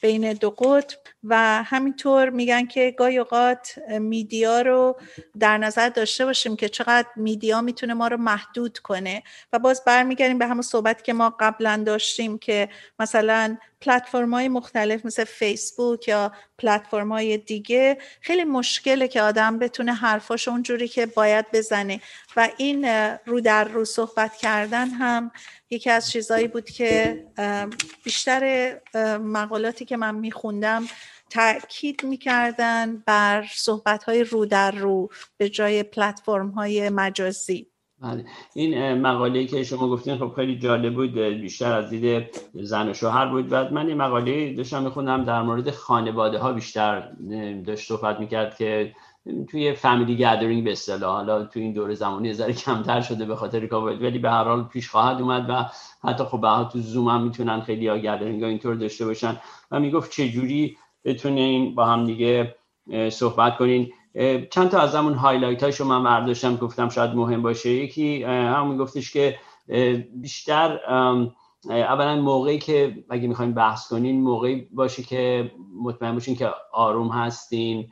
بین 0.01 0.33
دو 0.33 0.51
قطب 0.51 0.99
و 1.25 1.63
همینطور 1.63 2.31
میگن 2.31 2.67
که 2.67 2.95
گاهی 2.99 3.19
اوقات 3.19 3.79
میدیا 3.89 4.61
رو 4.61 4.97
در 5.39 5.59
نظر 5.59 5.89
داشته 5.89 6.25
باشیم 6.25 6.57
که 6.57 6.69
چقدر 6.69 7.09
میدیا 7.17 7.61
می‌تونه 7.61 7.95
ما 7.95 8.09
رو 8.09 8.17
محدود 8.17 8.79
کنه. 8.79 9.23
و 9.53 9.59
باز 9.59 9.85
برمیگردیم 9.85 10.39
به 10.39 10.47
همون 10.47 10.63
صحبت 10.63 11.05
که 11.05 11.13
ما 11.13 11.37
قبلا 11.41 11.83
داشتیم 11.87 12.39
که 12.39 12.69
مثلا 12.99 13.57
پلتفرم 13.81 14.35
های 14.35 14.49
مختلف 14.49 15.07
مثل 15.07 15.25
فیسبوک 15.25 16.09
یا 16.09 16.33
پلتفرم 16.59 17.13
های 17.13 17.39
دیگه 17.39 17.99
خیلی 18.21 18.45
مشکله 18.45 19.09
که 19.09 19.23
آدم 19.23 19.59
بتونه 19.59 19.95
حرفاش 19.95 20.49
اونجوری 20.49 20.89
که 20.89 21.07
باید 21.07 21.47
بزنه. 21.53 22.01
و 22.37 22.49
این 22.57 22.85
رو 23.27 23.41
در 23.41 23.65
رو 23.65 23.85
صحبت 23.85 24.37
کردن 24.37 24.89
هم 24.89 25.31
یکی 25.71 25.91
از 25.91 26.11
چیزهایی 26.11 26.49
بود 26.49 26.71
که 26.71 27.25
بیشتر 28.05 28.73
مقالاتی 29.19 29.85
که 29.85 29.97
من 29.97 30.15
میخوندم 30.15 30.85
تاکید 31.31 32.05
می‌کردن 32.05 33.03
بر 33.07 33.47
صحبت 33.55 34.05
های 34.05 34.25
رو 34.25 34.47
در 34.47 34.71
رو 34.71 35.09
به 35.37 35.49
جای 35.49 35.83
پلتفرم 35.83 36.51
های 36.51 36.89
مجازی. 36.89 37.67
بله. 38.03 38.25
این 38.55 38.95
مقاله 38.95 39.47
که 39.47 39.65
شما 39.65 39.89
گفتین 39.89 40.19
خب 40.19 40.33
خیلی 40.37 40.59
جالب 40.59 40.95
بود 40.95 41.19
بیشتر 41.19 41.73
از 41.73 41.91
دید 41.91 42.27
زن 42.55 42.89
و 42.89 42.95
شوهر 42.95 43.27
بود. 43.27 43.49
بعد 43.49 43.73
من 43.73 43.87
این 43.87 43.97
مقاله 43.97 44.55
داشتم 44.55 44.83
میخوندم 44.83 45.25
در 45.25 45.43
مورد 45.43 45.71
خانواده 45.71 46.39
ها 46.39 46.53
بیشتر 46.53 47.13
داشت 47.67 47.89
صحبت 47.89 48.21
می‌کرد 48.21 48.57
که 48.57 48.95
توی 49.51 49.73
family 49.73 50.17
gathering 50.17 50.65
به 50.65 50.73
اصطلاح. 50.73 51.17
حالا 51.17 51.45
توی 51.45 51.63
این 51.63 51.73
دوره 51.73 51.95
زمانی 51.95 52.33
ذره 52.33 52.53
کمتر 52.53 53.01
شده 53.01 53.25
به 53.25 53.37
خاطر 53.37 53.67
کووید 53.67 54.03
ولی 54.03 54.19
به 54.19 54.31
هر 54.31 54.45
حال 54.45 54.65
پیش 54.65 54.91
خواهد 54.91 55.21
اومد 55.21 55.47
و 55.49 55.67
حتی 56.09 56.25
خب 56.25 56.41
به 56.41 56.69
تو 56.73 56.79
زوم 56.79 57.09
هم 57.09 57.23
می‌تونن 57.23 57.61
خیلی 57.61 57.89
ها 57.89 57.99
gathering 57.99 58.43
ها 58.43 58.49
اینطور 58.49 58.75
داشته 58.75 59.07
باشن. 59.07 59.37
و 59.71 59.81
می‌گفت 59.81 60.11
چه 60.11 60.29
جوری 60.29 60.77
بتونین 61.05 61.75
با 61.75 61.85
هم 61.85 62.05
دیگه 62.05 62.55
صحبت 63.11 63.57
کنین. 63.57 63.93
چند 64.51 64.69
تا 64.69 64.81
از 64.81 64.95
همون 64.95 65.15
highlight 65.15 65.63
هاشو 65.63 65.85
من 65.85 66.05
برداشتم 66.05 66.57
گفتم 66.57 66.89
شاید 66.89 67.11
مهم 67.11 67.43
باشه. 67.43 67.71
یکی 67.71 68.23
هم 68.23 68.71
میگفتش 68.71 69.13
که 69.13 69.39
بیشتر 70.15 70.79
اولا 71.71 72.17
موقعی 72.17 72.59
که 72.59 73.05
اگه 73.11 73.29
می‌خواین 73.29 73.55
بحث 73.55 73.89
کنین 73.89 74.21
موقعی 74.21 74.69
باشه 74.73 75.03
که 75.03 75.53
مطمئن 75.83 76.13
باشین 76.13 76.37
که 76.37 76.51
آروم 76.73 77.09
هستین. 77.09 77.89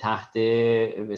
تحت 0.00 0.32
به 0.32 1.16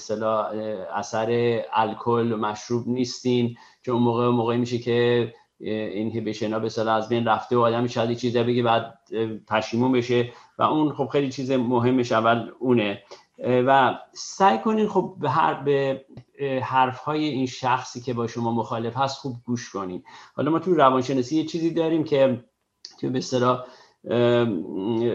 اثر 0.94 1.60
الکل 1.72 2.36
مشروب 2.40 2.88
نیستین 2.88 3.56
چون 3.82 3.96
موقع 3.96 4.28
موقعی 4.28 4.58
میشه 4.58 4.78
که 4.78 5.32
این 5.60 6.10
هیبیشن 6.10 6.52
ها 6.52 6.58
به 6.58 6.90
از 6.90 7.08
بین 7.08 7.24
رفته 7.24 7.56
و 7.56 7.60
آدم 7.60 7.86
شاید 7.86 8.18
چیزی 8.18 8.42
بگه 8.42 8.62
بعد 8.62 8.98
پشیمون 9.48 9.92
بشه 9.92 10.32
و 10.58 10.62
اون 10.62 10.92
خب 10.92 11.06
خیلی 11.06 11.30
چیز 11.30 11.50
مهمش 11.50 12.12
اول 12.12 12.50
اونه. 12.58 13.02
و 13.38 13.98
سعی 14.12 14.58
کنین 14.58 14.88
خب 14.88 15.16
به 15.20 15.30
هر 15.30 15.54
به 15.54 16.04
حرف 16.62 16.98
های 16.98 17.24
این 17.24 17.46
شخصی 17.46 18.00
که 18.00 18.14
با 18.14 18.26
شما 18.26 18.52
مخالف 18.52 18.96
هست 18.96 19.18
خوب 19.18 19.36
گوش 19.44 19.70
کنین. 19.70 20.02
حالا 20.34 20.50
ما 20.50 20.58
تو 20.58 20.74
روانشناسی 20.74 21.36
یه 21.36 21.44
چیزی 21.44 21.70
داریم 21.70 22.04
که 22.04 22.44
تو 23.00 23.10
به 23.10 23.20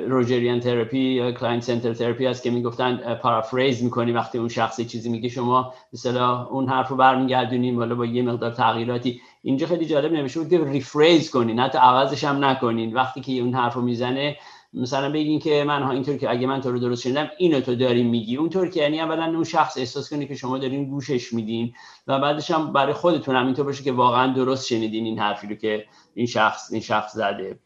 Rogerian 0.08 0.60
therapy 0.60 1.00
یا 1.00 1.32
client 1.32 1.64
center 1.64 1.94
therapy 1.94 2.26
هست 2.26 2.44
که 2.44 2.50
می‌گفتن 2.50 3.16
paraphrase 3.16 3.84
می‌کنی 3.84 4.12
وقتی 4.12 4.38
اون 4.38 4.48
شخصی 4.48 4.86
چیزی 4.86 5.10
میگه 5.10 5.30
شما 5.30 5.74
مثلا 5.94 6.46
اون 6.46 6.70
حرف 6.70 6.88
رو 6.88 6.96
برمیگردونیم 6.96 7.78
حالا 7.78 7.96
با 7.96 8.06
یه 8.06 8.22
مقدار 8.22 8.52
تغییراتی. 8.52 9.22
اینجا 9.44 9.68
خیلی 9.68 9.86
جالب 9.86 10.14
نمیشه 10.14 10.40
بود 10.40 10.50
که 10.50 10.64
rephrase 10.64 11.32
کنین 11.32 11.60
حتی 11.60 11.78
عوضش 11.78 12.24
هم 12.24 12.46
نکنین. 12.46 12.94
وقتی 12.94 13.22
که 13.22 13.32
اون 13.32 13.54
حرف 13.54 13.74
رو 13.74 13.82
می‌زنه 13.82 14.38
مثلا 14.74 15.12
بگین 15.12 15.40
که 15.40 15.64
من 15.68 15.84
ها 15.84 15.92
اینطور 15.92 16.18
که 16.18 16.32
اگه 16.32 16.48
من 16.48 16.62
تو 16.62 16.72
رو 16.72 16.80
درست 16.80 17.02
شنیدم 17.02 17.30
اینو 17.38 17.60
تو 17.60 17.76
داری 17.76 18.04
میگی. 18.04 18.38
اونطور 18.38 18.70
که 18.70 18.82
یعنی 18.82 19.00
اولا 19.00 19.26
اون 19.26 19.44
شخص 19.44 19.78
احساس 19.78 20.10
کنی 20.10 20.28
که 20.28 20.36
شما 20.36 20.58
دارین 20.58 20.90
گوشش 20.90 21.34
میدین 21.34 21.74
و 22.08 22.20
بعدش 22.20 22.52
هم 22.52 22.74
برای 22.74 22.94
خودتون 22.94 23.36
هم 23.36 23.46
اینطور 23.46 23.66
باشه 23.66 23.84
که 23.84 23.92
واقعا 23.92 24.34
درست 24.34 24.68
شنیدین 24.68 25.06
این 25.06 25.20
حرفی 25.20 25.48
رو 25.48 25.56
که 25.56 25.86
این 26.14 26.26
شخص 26.26 26.72
این 26.72 26.82
شخص 26.82 27.14
زده. 27.14 27.60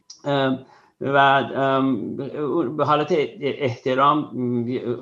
و 1.02 1.44
به 2.78 2.86
حالت 2.86 3.16
احترام 3.42 4.32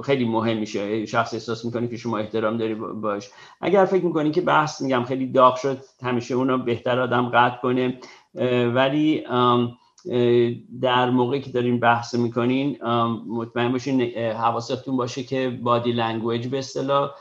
خیلی 0.04 0.26
مهم 0.26 0.58
میشه. 0.58 1.06
شخص 1.06 1.34
احساس 1.34 1.66
می‌کنه 1.66 1.88
که 1.88 1.98
شما 1.98 2.18
احترام 2.18 2.58
داری 2.58 2.76
باش. 2.76 3.30
اگر 3.62 3.86
فکر 3.86 4.06
می‌کنی 4.06 4.32
که 4.32 4.42
بحث 4.42 4.82
میگم 4.82 5.04
خیلی 5.04 5.28
داغ 5.28 5.56
شد 5.56 5.78
همیشه 6.04 6.36
اونو 6.36 6.58
بهتر 6.58 7.00
آدم 7.00 7.30
قطع 7.30 7.62
کنه. 7.62 8.00
ولی 8.74 9.24
در 10.82 11.10
موقعی 11.10 11.42
که 11.42 11.52
دارین 11.52 11.80
بحث 11.80 12.16
می‌کنین 12.16 12.84
مطمئن 13.28 13.72
باشین 13.72 14.02
حواستون 14.18 14.98
باشه 14.98 15.24
که 15.24 15.60
بادی 15.64 15.92
لنگویج 15.92 16.48
به 16.48 16.58
اصطلاح 16.60 17.12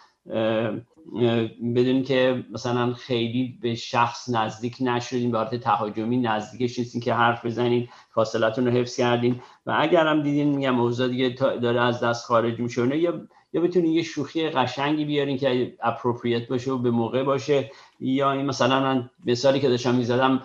بدون 1.74 2.02
که 2.02 2.44
مثلا 2.50 2.92
خیلی 2.92 3.58
به 3.62 3.74
شخص 3.74 4.28
نزدیک 4.28 4.76
نشدین 4.80 5.30
به 5.30 5.38
حالت 5.38 5.54
تهاجمی 5.54 6.16
نزدیکش 6.16 6.78
نیستین 6.78 7.00
که 7.00 7.14
حرف 7.14 7.46
بزنین 7.46 7.88
فاصلتون 8.14 8.66
رو 8.66 8.72
حفظ 8.72 8.96
کردین. 8.96 9.40
و 9.66 9.76
اگر 9.78 10.06
هم 10.06 10.22
دیدین 10.22 10.48
میگم 10.48 10.70
موضوع 10.70 11.08
دیگه 11.08 11.28
داره 11.38 11.80
از 11.80 12.00
دست 12.00 12.26
خارج 12.26 12.60
میشه. 12.60 12.98
یا 12.98 13.20
یا 13.52 13.60
بتونین 13.60 13.92
یه 13.92 14.02
شوخی 14.02 14.48
قشنگی 14.48 15.04
بیارین 15.04 15.36
که 15.36 15.76
اپروپریت 15.82 16.48
باشه 16.48 16.72
و 16.72 16.78
به 16.78 16.90
موقع 16.90 17.22
باشه. 17.22 17.70
یا 18.00 18.32
این 18.32 18.46
مثلا 18.46 18.80
من 18.80 19.10
مثالی 19.26 19.60
که 19.60 19.68
داشتم 19.68 19.94
می‌زدم 19.94 20.42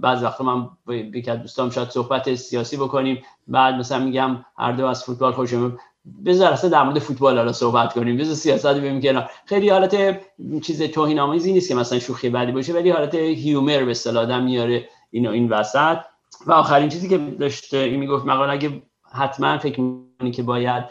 بعض 0.00 0.22
وقتا 0.22 0.44
من 0.44 0.68
با 0.86 0.94
یکی 0.94 1.36
دوستام 1.36 1.70
شاید 1.70 1.88
صحبت 1.88 2.34
سیاسی 2.34 2.76
بکنیم. 2.76 3.22
بعد 3.48 3.74
مثلا 3.74 4.04
میگم 4.04 4.44
هر 4.58 4.72
دو 4.72 4.86
از 4.86 5.04
فوتبال 5.04 5.32
خوشم 5.32 5.78
بذار 6.26 6.52
اصلا 6.52 6.70
در 6.70 6.82
مورد 6.82 6.98
فوتبال 6.98 7.38
حالا 7.38 7.52
صحبت 7.52 7.92
کنیم. 7.92 8.16
بذار 8.16 8.34
سیاست 8.34 8.66
ببینیم 8.66 9.00
که 9.00 9.24
خیلی 9.46 9.68
حالت 9.68 10.20
چیز 10.62 10.82
توهین 10.82 11.18
آمیزی 11.18 11.52
نیست 11.52 11.68
که 11.68 11.74
مثلا 11.74 11.98
شوخی 11.98 12.28
بعدی 12.28 12.52
باشه 12.52 12.72
ولی 12.72 12.90
حالت 12.90 13.14
هیومر 13.14 13.84
به 13.84 13.90
اصطلاح 13.90 14.22
آدم 14.22 14.44
میاره 14.44 14.88
اینو 15.10 15.30
این 15.30 15.48
وسط. 15.48 15.98
و 16.46 16.52
آخرین 16.52 16.88
چیزی 16.88 17.08
که 17.08 17.18
داشته 17.18 17.78
این 17.78 18.00
می‌گفت 18.00 18.26
مقاله 18.26 18.52
اگه 18.52 18.82
حتما 19.12 19.58
فکر 19.58 19.80
می‌کنی 19.80 20.30
که 20.30 20.42
باید 20.42 20.84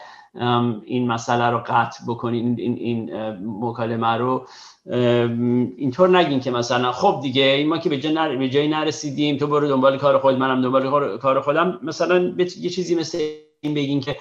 این 0.84 1.06
مسئله 1.06 1.50
رو 1.50 1.62
قطع 1.66 2.04
بکنین 2.08 2.54
این 2.58 2.76
این 2.78 3.10
مکالمه 3.60 4.16
رو 4.16 4.46
اینطور 5.76 6.18
نگین 6.18 6.40
که 6.40 6.50
مثلا 6.50 6.92
خب 6.92 7.20
دیگه 7.22 7.64
ما 7.68 7.78
که 7.78 7.88
به, 7.88 7.98
جای 7.98 8.36
به 8.36 8.48
جایی 8.48 8.68
نرسیدیم 8.68 9.36
تو 9.36 9.46
برو 9.46 9.68
دنبال 9.68 9.98
کار 9.98 10.18
خود 10.18 10.38
منم 10.38 10.62
دنبال 10.62 11.18
کار 11.18 11.40
خودم. 11.40 11.80
مثلا 11.82 12.34
یه 12.38 12.70
چیزی 12.70 12.94
مثل 12.94 13.18
این 13.60 13.74
بگین 13.74 14.00
که 14.00 14.16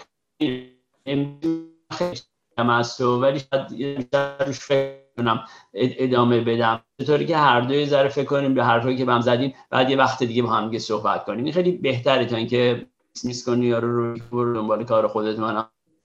است 2.58 3.01
و 3.01 3.22
ولی 3.22 3.39
شاید 3.39 4.06
فکر 4.51 4.97
کنم 5.18 5.43
ادامه 5.74 6.41
بدم. 6.41 6.82
طوری 7.06 7.26
که 7.26 7.38
هر 7.38 7.62
دوی 7.62 7.86
ذره 7.86 8.10
فکر 8.10 8.26
کنیم 8.26 8.54
به 8.54 8.64
حرفایی 8.64 8.97
که 8.97 9.06
بهم 9.06 9.22
زدیم 9.22 9.54
بعد 9.70 9.89
یه 9.89 9.97
وقت 9.97 10.24
دیگه 10.24 10.43
با 10.43 10.49
هم 10.49 10.78
صحبت 10.78 11.26
کنیم. 11.26 11.43
این 11.45 11.54
خیلی 11.54 11.72
بهتره 11.72 12.26
تا 12.26 12.36
اینکه 12.36 12.88
میس 13.24 13.45
کنی 13.45 13.66
یا 13.66 13.80
رو 13.80 14.54
دنبال 14.54 14.84
کار 14.84 15.08
خودت. 15.08 15.39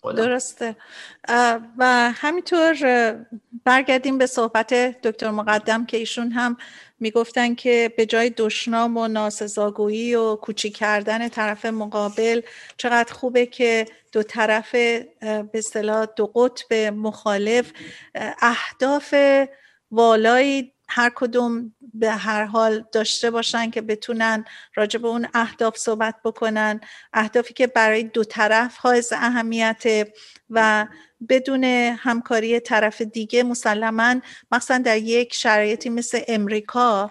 درسته. 0.05 0.77
و 1.79 2.13
همینطور 2.15 2.77
برگردیم 3.65 4.19
به 4.19 4.27
صحبت 4.27 4.75
دکتر 4.75 5.31
مقدم 5.31 5.87
که 5.87 5.97
ایشون 5.97 6.31
هم 6.31 6.57
می‌گفتن 7.01 7.55
که 7.55 7.95
به 7.97 8.07
جای 8.07 8.31
دشنام 8.31 8.97
و 8.97 9.09
ناسزاگویی 9.09 10.15
و 10.15 10.37
کوچیک 10.37 10.77
کردن 10.77 11.29
طرف 11.29 11.65
مقابل 11.65 12.41
چقدر 12.77 13.13
خوبه 13.13 13.47
که 13.47 13.87
دو 14.13 14.23
طرف 14.23 14.73
به 14.73 15.51
اصطلاح 15.55 16.07
دو 16.17 16.27
قطب 16.27 16.75
مخالف 16.75 17.73
اهداف 18.41 19.15
والایی 19.91 20.73
هر 20.89 21.13
کدوم 21.15 21.75
به 21.95 22.11
هر 22.11 22.45
حال 22.45 22.85
داشته 22.93 23.31
باشن 23.31 23.71
که 23.71 23.81
بتونن 23.81 24.45
راجع 24.75 24.99
به 25.01 25.09
اون 25.09 25.29
اهداف 25.35 25.77
صحبت 25.77 26.15
بکنن. 26.25 26.81
اهدافی 27.13 27.55
که 27.55 27.67
برای 27.67 28.03
دو 28.03 28.25
طرف 28.25 28.77
حائز 28.77 29.13
اهمیت 29.13 29.83
و 30.51 30.87
بدون 31.29 31.65
همکاری 31.99 32.61
طرف 32.61 33.03
دیگه 33.03 33.43
مسلما 33.43 34.15
مثلا 34.53 34.79
در 34.79 34.99
یک 34.99 35.35
شرایطی 35.35 35.91
مثل 35.91 36.21
امریکا 36.29 37.11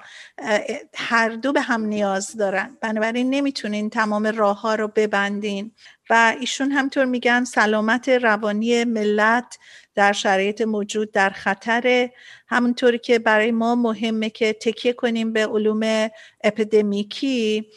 هر 0.95 1.29
دو 1.29 1.51
به 1.51 1.61
هم 1.61 1.85
نیاز 1.85 2.37
دارن. 2.37 2.77
بنابراین 2.81 3.29
نمی‌تونین 3.29 3.89
تمام 3.89 4.27
راه 4.27 4.61
ها 4.61 4.75
رو 4.75 4.87
ببندین. 4.87 5.71
و 6.09 6.35
ایشون 6.39 6.71
همطور 6.71 7.05
میگن 7.05 7.43
سلامت 7.43 8.09
روانی 8.09 8.83
ملت 8.83 9.57
در 9.97 10.13
شرایط 10.13 10.61
موجود 10.61 11.11
در 11.11 11.29
خطر. 11.29 12.09
همونطوری 12.47 12.97
که 12.97 13.19
برای 13.19 13.51
ما 13.51 13.75
مهمه 13.75 14.29
که 14.29 14.53
تکیه 14.53 14.93
کنیم 14.93 15.33
به 15.33 15.47
علوم 15.47 16.09
اپیدمیکی. 16.43 17.67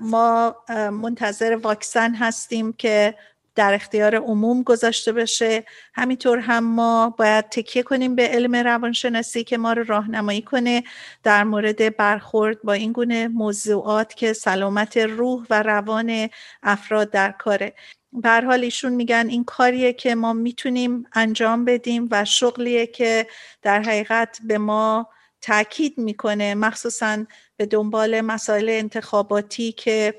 ما 0.00 0.56
منتظر 0.92 1.58
واکسن 1.62 2.14
هستیم 2.14 2.72
که 2.72 3.14
در 3.54 3.74
اختیار 3.74 4.14
عموم 4.16 4.62
گذاشته 4.62 5.12
بشه. 5.12 5.64
همینطور 5.94 6.38
هم 6.38 6.64
ما 6.64 7.14
باید 7.18 7.48
تکیه 7.48 7.82
کنیم 7.82 8.14
به 8.14 8.28
علم 8.28 8.56
روانشناسی 8.56 9.44
که 9.44 9.58
ما 9.58 9.72
رو 9.72 9.84
راهنمایی 9.84 10.42
کنه. 10.42 10.82
در 11.22 11.44
مورد 11.44 11.96
برخورد 11.96 12.62
با 12.62 12.72
این 12.72 12.92
گونه 12.92 13.28
موضوعات 13.28 14.14
که 14.14 14.32
سلامت 14.32 14.96
روح 14.96 15.46
و 15.50 15.62
روان 15.62 16.28
افراد 16.62 17.10
در 17.10 17.30
کاره. 17.30 17.74
به 18.12 18.40
حال 18.40 18.64
ایشون 18.64 18.92
میگن 18.92 19.26
این 19.28 19.44
کاریه 19.44 19.92
که 19.92 20.14
ما 20.14 20.32
می‌تونیم 20.32 21.04
انجام 21.12 21.64
بدیم 21.64 22.08
و 22.10 22.24
شغلیه 22.24 22.86
که 22.86 23.26
در 23.62 23.82
حقیقت 23.82 24.38
به 24.44 24.58
ما 24.58 25.08
تاکید 25.40 25.98
می‌کنه 25.98 26.54
مخصوصا 26.54 27.24
به 27.56 27.66
دنبال 27.66 28.20
مسائل 28.20 28.68
انتخاباتی 28.68 29.72
که 29.72 30.14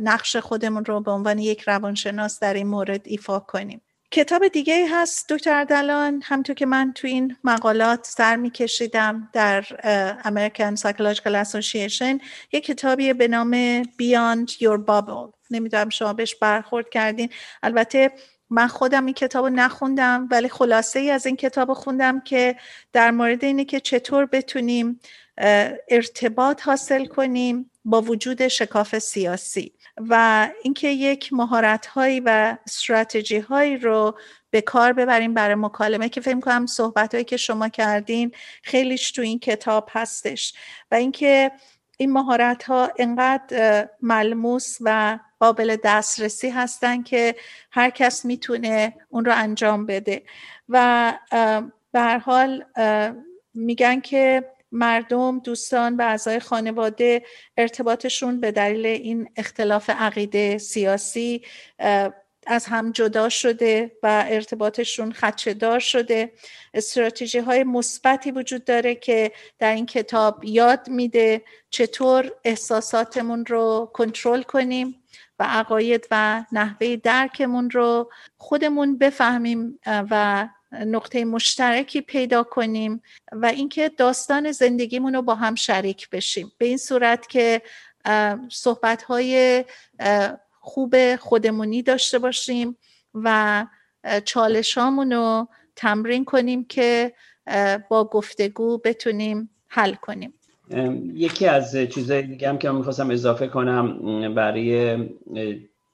نقش 0.00 0.36
خودمون 0.36 0.84
رو 0.84 1.00
به 1.00 1.10
عنوان 1.10 1.38
یک 1.38 1.60
روانشناس 1.60 2.40
در 2.40 2.54
این 2.54 2.66
مورد 2.66 3.00
ایفا 3.04 3.38
کنیم. 3.40 3.80
کتاب 4.10 4.48
دیگه 4.48 4.86
هست 4.90 5.32
دکتر 5.32 5.52
اردلان 5.52 6.22
همطور 6.24 6.54
که 6.54 6.66
من 6.66 6.92
تو 6.92 7.06
این 7.06 7.36
مقالات 7.44 8.06
سر 8.06 8.36
میکشیدم 8.36 9.30
در 9.32 9.62
American 10.22 10.80
Psychological 10.80 11.44
Association 11.44 12.22
یک 12.52 12.64
کتابی 12.64 13.12
به 13.12 13.28
نام 13.28 13.82
Beyond 13.82 14.50
Your 14.50 14.78
Bubble. 14.88 15.32
نمی‌دونم 15.50 15.88
شما 15.88 16.12
بهش 16.12 16.34
برخورد 16.34 16.88
کردین. 16.88 17.30
البته 17.62 18.12
من 18.50 18.66
خودم 18.66 19.04
این 19.06 19.14
کتاب 19.14 19.44
رو 19.44 19.50
نخوندم 19.50 20.28
ولی 20.30 20.48
خلاصه 20.48 21.00
ای 21.00 21.10
از 21.10 21.26
این 21.26 21.36
کتاب 21.36 21.72
خوندم 21.72 22.20
که 22.20 22.56
در 22.92 23.10
مورد 23.10 23.44
اینه 23.44 23.64
که 23.64 23.80
چطور 23.80 24.26
بتونیم 24.26 25.00
ارتباط 25.88 26.62
حاصل 26.62 27.06
کنیم. 27.06 27.70
با 27.86 28.02
وجود 28.02 28.48
شکاف 28.48 28.98
سیاسی 28.98 29.72
و 29.96 30.48
اینکه 30.62 30.88
یک 30.88 31.32
مهارت 31.32 31.86
هایی 31.86 32.20
و 32.20 32.56
استراتژی 32.66 33.38
هایی 33.38 33.76
رو 33.76 34.18
به 34.50 34.60
کار 34.60 34.92
ببریم 34.92 35.34
برای 35.34 35.54
مکالمه 35.54 36.08
که 36.08 36.20
فکر 36.20 36.40
کنم 36.40 36.66
صحبت 36.66 37.14
هایی 37.14 37.24
که 37.24 37.36
شما 37.36 37.68
کردین 37.68 38.32
خیلیش 38.62 39.10
تو 39.10 39.22
این 39.22 39.38
کتاب 39.38 39.88
هستش 39.92 40.54
و 40.90 40.94
اینکه 40.94 41.52
این 41.96 42.12
مهارت 42.12 42.62
ها 42.62 42.90
انقدر 42.98 43.88
ملموس 44.02 44.76
و 44.80 45.18
قابل 45.40 45.76
دسترسی 45.84 46.48
هستن 46.48 47.02
که 47.02 47.36
هر 47.70 47.90
کس 47.90 48.24
می‌تونه 48.24 48.94
اون 49.08 49.24
رو 49.24 49.32
انجام 49.36 49.86
بده 49.86 50.22
و 50.68 51.14
به 51.92 52.18
حال 52.24 52.64
میگن 53.54 54.00
که 54.00 54.55
مردم 54.76 55.38
دوستان 55.38 55.96
و 55.96 56.02
اعضای 56.02 56.40
خانواده 56.40 57.22
ارتباطشون 57.56 58.40
به 58.40 58.52
دلیل 58.52 58.86
این 58.86 59.28
اختلاف 59.36 59.90
عقیده 59.90 60.58
سیاسی 60.58 61.42
از 62.46 62.66
هم 62.66 62.92
جدا 62.92 63.28
شده 63.28 63.92
و 64.02 64.24
ارتباطشون 64.28 65.14
دار 65.58 65.78
شده. 65.78 66.32
استراتژی 66.74 67.38
های 67.38 67.64
مثبتی 67.64 68.30
وجود 68.30 68.64
داره 68.64 68.94
که 68.94 69.32
در 69.58 69.74
این 69.74 69.86
کتاب 69.86 70.44
یاد 70.44 70.88
میده 70.88 71.42
چطور 71.70 72.32
احساساتمون 72.44 73.46
رو 73.46 73.90
کنترل 73.94 74.42
کنیم 74.42 75.02
و 75.38 75.44
عقاید 75.48 76.06
و 76.10 76.44
نحوه 76.52 76.96
درکمون 76.96 77.70
رو 77.70 78.10
خودمون 78.38 78.98
بفهمیم 78.98 79.78
و 79.86 80.48
نقطه 80.72 81.24
مشترکی 81.24 82.00
پیدا 82.00 82.42
کنیم 82.42 83.02
و 83.32 83.46
اینکه 83.46 83.88
داستان 83.88 84.52
زندگیمون 84.52 85.14
رو 85.14 85.22
با 85.22 85.34
هم 85.34 85.54
شریک 85.54 86.10
بشیم. 86.10 86.52
به 86.58 86.66
این 86.66 86.76
صورت 86.76 87.28
که 87.28 87.62
صحبت 88.50 89.02
های 89.02 89.64
خوب 90.60 91.16
خودمونی 91.16 91.82
داشته 91.82 92.18
باشیم 92.18 92.76
و 93.14 93.66
چالشامون 94.24 95.12
رو 95.12 95.48
تمرین 95.76 96.24
کنیم 96.24 96.64
که 96.64 97.12
با 97.88 98.04
گفتگو 98.04 98.78
بتونیم 98.78 99.50
حل 99.68 99.94
کنیم. 99.94 100.34
یکی 101.14 101.46
از 101.46 101.76
چیزهای 101.76 102.22
دیگه 102.22 102.48
هم 102.48 102.58
که 102.58 102.70
من 102.70 102.76
می‌خواستم 102.76 103.10
اضافه 103.10 103.46
کنم 103.46 104.34
برای 104.34 104.96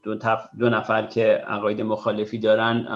دو, 0.03 0.15
دو 0.59 0.69
نفر 0.69 1.07
که 1.07 1.25
عقاید 1.27 1.81
مخالفی 1.81 2.39
دارن 2.39 2.87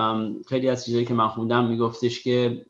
خیلی 0.49 0.69
از 0.69 0.85
چیزهایی 0.85 1.07
که 1.07 1.15
من 1.15 1.29
خوندم 1.29 1.65
میگفتش 1.65 2.23
که 2.23 2.67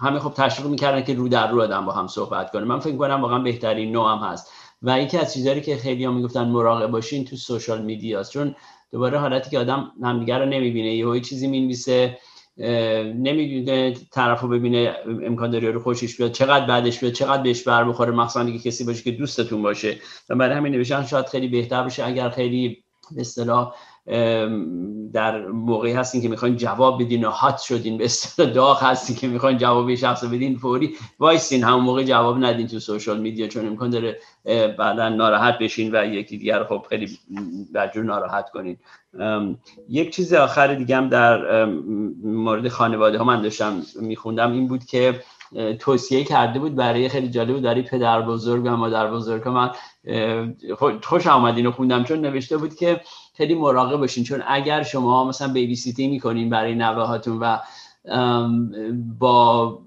همه 0.00 0.18
خب 0.18 0.32
تشویق 0.34 0.70
می‌کردن 0.70 1.02
که 1.02 1.14
رو 1.14 1.28
در 1.28 1.50
رو 1.50 1.62
آدم 1.62 1.86
با 1.86 1.92
هم 1.92 2.06
صحبت 2.06 2.50
کنه. 2.50 2.64
من 2.64 2.78
فکر 2.78 2.96
کنم 2.96 3.22
واقعا 3.22 3.38
بهترین 3.38 3.92
نوع 3.92 4.12
هم 4.12 4.18
هست. 4.18 4.52
و 4.82 5.00
یکی 5.00 5.18
از 5.18 5.34
چیزهایی 5.34 5.60
که 5.60 5.76
خیلی 5.76 6.04
ها 6.04 6.12
می‌گفتن 6.12 6.48
مراقب 6.48 6.90
باشین 6.90 7.24
تو 7.24 7.36
social 7.36 7.82
media 7.82 8.13
ست. 8.13 8.32
چون 8.32 8.54
دوباره 8.92 9.18
حالتی 9.18 9.50
که 9.50 9.58
آدم 9.58 9.92
همدیگه 10.02 10.38
رو 10.38 10.44
نمی‌بینه 10.46 10.94
یه 10.94 11.20
چیزی 11.20 11.46
می‌نویسه 11.46 12.18
نمی‌دونه 12.56 13.94
طرف 14.12 14.40
رو 14.40 14.48
ببینه 14.48 14.96
امکان 15.22 15.50
داره 15.50 15.70
رو 15.70 15.80
خوشش 15.80 16.16
بیاد 16.16 16.32
چقدر 16.32 16.66
بعدش 16.66 17.00
بیاد 17.00 17.12
چقدر 17.12 17.42
بهش 17.42 17.62
بر 17.62 17.84
بخوره 17.84 18.10
مخصوصا 18.10 18.50
که 18.50 18.58
کسی 18.58 18.84
باشه 18.84 19.02
که 19.02 19.10
دوستتون 19.10 19.62
باشه. 19.62 19.96
و 20.28 20.34
برای 20.34 20.56
همین 20.56 20.72
نوشتن 20.72 21.04
شاید 21.04 21.26
خیلی 21.26 21.48
بهتر 21.48 21.82
باشه. 21.82 22.06
اگر 22.06 22.28
خیلی 22.28 22.83
به 23.12 23.20
اصطلاح 23.20 23.74
در 25.12 25.46
موقعی 25.46 25.92
هستین 25.92 26.22
که 26.22 26.28
می‌خواین 26.28 26.56
جواب 26.56 27.02
بدین 27.02 27.24
و 27.24 27.30
hot 27.30 27.58
شدین 27.58 27.98
به 27.98 28.04
اصطلاح 28.04 28.50
داغ 28.50 28.82
هستین 28.82 29.16
که 29.16 29.28
می‌خواین 29.28 29.58
جواب 29.58 29.94
شخص 29.94 30.24
بدین 30.24 30.56
فوری 30.56 30.94
وایسین. 31.18 31.64
همون 31.64 31.84
موقع 31.84 32.04
جواب 32.04 32.44
ندین 32.44 32.66
تو 32.66 32.78
social 32.78 33.20
media 33.20 33.48
چون 33.48 33.66
امکان 33.66 33.90
داره 33.90 34.18
بعدا 34.78 35.08
ناراحت 35.08 35.58
بشین 35.58 35.94
و 35.94 36.06
یکی 36.06 36.38
دیگر 36.38 36.64
خب 36.64 36.86
خیلی 36.88 37.18
بدجور 37.74 38.04
ناراحت 38.04 38.50
کنین. 38.50 38.76
یک 39.88 40.14
چیز 40.14 40.34
آخر 40.34 40.74
دیگه 40.74 40.96
هم 40.96 41.08
در 41.08 41.64
مورد 42.22 42.68
خانواده 42.68 43.18
ها 43.18 43.24
من 43.24 43.42
داشتم 43.42 43.82
میخوندم 44.00 44.52
این 44.52 44.68
بود 44.68 44.84
که 44.84 45.20
توصیه 45.78 46.24
کرده 46.24 46.58
بود 46.58 46.74
برای 46.74 47.08
خیلی 47.08 47.28
جالب 47.28 47.52
بود. 47.52 47.62
برای 47.62 47.82
پدر 47.82 48.22
بزرگ 48.22 48.64
و 48.64 48.76
مادر 48.76 49.10
بزرگ 49.10 49.48
من 49.48 49.70
خوش 51.04 51.26
آمد 51.26 51.56
اینو 51.56 51.70
خوندم 51.70 52.04
چون 52.04 52.20
نوشته 52.20 52.56
بود 52.56 52.74
که 52.74 53.00
خیلی 53.36 53.54
مراقب 53.54 53.96
باشین. 53.96 54.24
چون 54.24 54.42
اگر 54.46 54.82
شما 54.82 55.24
مثلا 55.24 55.52
بیبی 55.52 55.76
سیتی 55.76 56.08
می‌کنین 56.08 56.50
برای 56.50 56.74
نوه 56.74 57.02
هاتون 57.02 57.38
و 57.38 57.58
با 59.18 59.78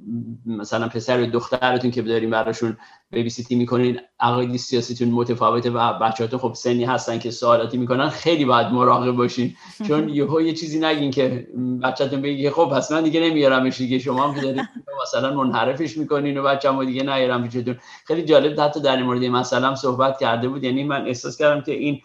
مثلا 0.45 0.87
پسر 0.87 1.21
و 1.21 1.25
دخترتون 1.25 1.91
که 1.91 2.01
بدارین 2.01 2.29
براشون 2.29 2.77
بیبی 3.11 3.29
سیتی 3.29 3.55
می‌کنین 3.55 3.99
عقاید 4.19 4.57
سیاسیتون 4.57 5.07
متفاوته 5.07 5.69
و 5.69 5.93
بچه‌هاتون 5.93 6.39
خب 6.39 6.53
سنی 6.53 6.85
هستن 6.85 7.19
که 7.19 7.31
سوالاتی 7.31 7.77
می‌کنن 7.77 8.09
خیلی 8.09 8.45
باید 8.45 8.67
مراقب 8.67 9.11
باشین. 9.11 9.55
چون 9.87 10.09
یهو 10.19 10.41
یه 10.41 10.53
چیزی 10.53 10.79
نگین 10.79 11.11
که 11.11 11.47
بچه‌تون 11.83 12.21
بگه 12.21 12.51
خب 12.51 12.69
پس 12.73 12.91
من 12.91 13.03
دیگه 13.03 13.19
نمیارمش 13.19 13.77
دیگه 13.77 13.99
شما 13.99 14.27
هم 14.27 14.35
که 14.35 14.41
دارید 14.41 14.69
مثلا 15.03 15.33
منحرفش 15.43 15.97
می‌کنین 15.97 16.37
و 16.37 16.43
بچه‌مو 16.43 16.85
دیگه 16.85 17.03
نیارم 17.03 17.49
پیشتون 17.49 17.75
خیلی 18.05 18.23
جالب 18.23 18.61
حتی 18.61 18.79
در 18.81 19.03
مورد 19.03 19.23
مثلا 19.23 19.75
صحبت 19.75 20.19
کرده 20.19 20.49
بود. 20.49 20.63
یعنی 20.63 20.83
من 20.83 21.07
احساس 21.07 21.37
کردم 21.37 21.61
که 21.61 21.71
این 21.71 22.01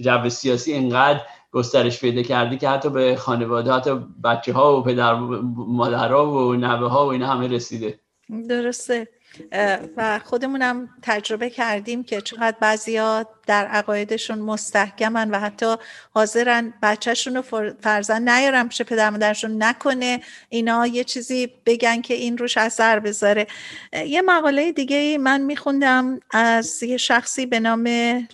جو 0.00 0.28
سیاسی 0.28 0.74
انقدر 0.74 1.20
گسترش 1.52 2.00
پیدا 2.00 2.22
کرده 2.22 2.56
که 2.56 2.68
حتی 2.68 2.90
به 2.90 3.16
خانواده 3.16 3.72
حتی 3.72 3.90
بچه 4.24 4.52
ها 4.52 4.80
و 4.80 4.82
پدر 4.82 5.14
مادرها 5.54 6.30
و 6.30 6.54
نوه 6.54 6.90
ها 6.90 7.06
و 7.06 7.08
اینا 7.08 7.26
همه 7.26 7.48
رسیده. 7.48 8.00
درسته. 8.48 9.08
و 9.96 10.20
خودمونم 10.24 10.88
تجربه 11.02 11.50
کردیم 11.50 12.04
که 12.04 12.20
چقدر 12.20 12.56
بعضیا 12.60 13.26
در 13.46 13.66
عقایدشون 13.66 14.38
مستحکمن 14.38 15.30
و 15.30 15.40
حتی 15.40 15.76
حاضرن 16.14 16.74
بچهشون 16.82 17.36
رو 17.36 17.42
فرزن 17.80 18.28
نیارم 18.28 18.68
پیش 18.68 18.82
پدر 18.82 19.10
مادرشون 19.10 19.62
نکنه 19.62 20.20
اینا 20.48 20.86
یه 20.86 21.04
چیزی 21.04 21.48
بگن 21.66 22.00
که 22.00 22.14
این 22.14 22.38
روش 22.38 22.56
اثر 22.56 22.98
بذاره. 22.98 23.46
یه 24.06 24.22
مقاله 24.22 24.72
دیگه 24.72 25.18
من 25.18 25.40
میخوندم 25.40 26.20
از 26.30 26.82
یه 26.82 26.96
شخصی 26.96 27.46
به 27.46 27.60
نام 27.60 27.84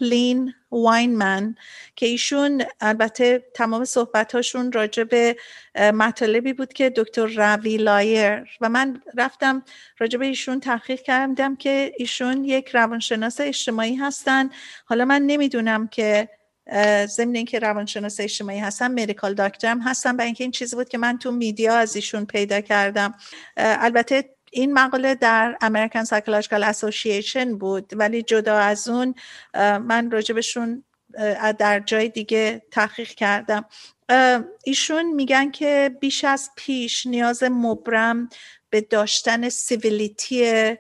لین 0.01 0.55
واینمن 0.71 1.55
که 1.97 2.07
ایشون 2.07 2.63
البته 2.81 3.45
تمام 3.55 3.85
صحبتاشون 3.85 4.73
راجع 4.73 5.05
به 5.05 5.37
مطالبی 5.77 6.53
بود 6.53 6.73
که 6.73 6.91
دکتر 6.91 7.27
راوی 7.27 7.77
لایر 7.77 8.45
و 8.61 8.69
من 8.69 9.03
رفتم 9.17 9.63
راجع 9.99 10.19
به 10.19 10.27
ایشون 10.27 10.61
تحقیق 10.61 11.01
کردم 11.01 11.57
که 11.57 11.93
ایشون 11.97 12.45
یک 12.45 12.69
روانشناس 12.69 13.41
اجتماعی 13.41 13.95
هستن. 13.95 14.51
حالا 14.85 15.05
من 15.05 15.23
نمی‌دونم 15.23 15.89
که 15.89 16.29
ضمن 17.07 17.35
اینکه 17.35 17.59
روانشناس 17.59 18.21
اجتماعی 18.21 18.59
هستم 18.59 18.91
مدیکال 18.91 19.35
داکترم 19.35 19.81
هستم 19.81 20.17
و 20.17 20.21
اینکه 20.21 20.45
این 20.45 20.51
چیزی 20.51 20.77
بود 20.77 20.89
که 20.89 20.99
من 20.99 21.19
تو 21.19 21.31
میدیا 21.33 21.77
از 21.77 21.97
ایشون 21.97 22.27
پیدا 22.27 22.61
کردم. 22.61 23.15
البته 23.57 24.36
این 24.57 24.73
مقاله 24.73 25.15
در 25.15 25.59
American 25.63 26.07
Psychological 26.07 26.75
Association 26.75 27.47
بود 27.61 27.91
ولی 27.93 28.23
جدا 28.23 28.59
از 28.59 28.89
اون 28.89 29.15
من 29.79 30.11
راجبشون 30.11 30.85
در 31.59 31.81
جای 31.81 32.09
دیگه 32.09 32.63
تحقیق 32.71 33.09
کردم. 33.09 33.65
ایشون 34.65 35.13
میگن 35.13 35.51
که 35.51 35.97
بیش 36.01 36.25
از 36.25 36.51
پیش 36.57 37.07
نیاز 37.07 37.43
مبرم 37.43 38.29
به 38.71 38.81
داشتن 38.81 39.49
civility 39.49 40.75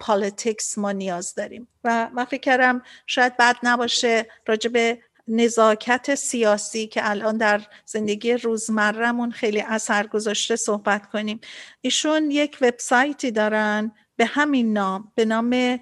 politics 0.00 0.78
ما 0.78 0.92
نیاز 0.92 1.34
داریم. 1.34 1.68
و 1.84 2.10
من 2.12 2.24
فکر 2.24 2.40
کردم 2.40 2.82
شاید 3.06 3.36
بد 3.36 3.56
نباشه 3.62 4.26
راجع 4.46 4.70
به 4.70 4.98
نزاکت 5.28 6.14
سیاسی 6.14 6.86
که 6.86 7.10
الان 7.10 7.36
در 7.36 7.60
زندگی 7.84 8.32
روزمرهمون 8.32 9.30
خیلی 9.30 9.60
اثر 9.60 10.06
گذاشته 10.06 10.56
صحبت 10.56 11.10
کنیم. 11.10 11.40
ایشون 11.80 12.30
یک 12.30 12.58
وبسایتی 12.60 13.30
دارن 13.30 13.92
به 14.16 14.26
همین 14.26 14.72
نام 14.72 15.12
به 15.14 15.24
نام 15.24 15.76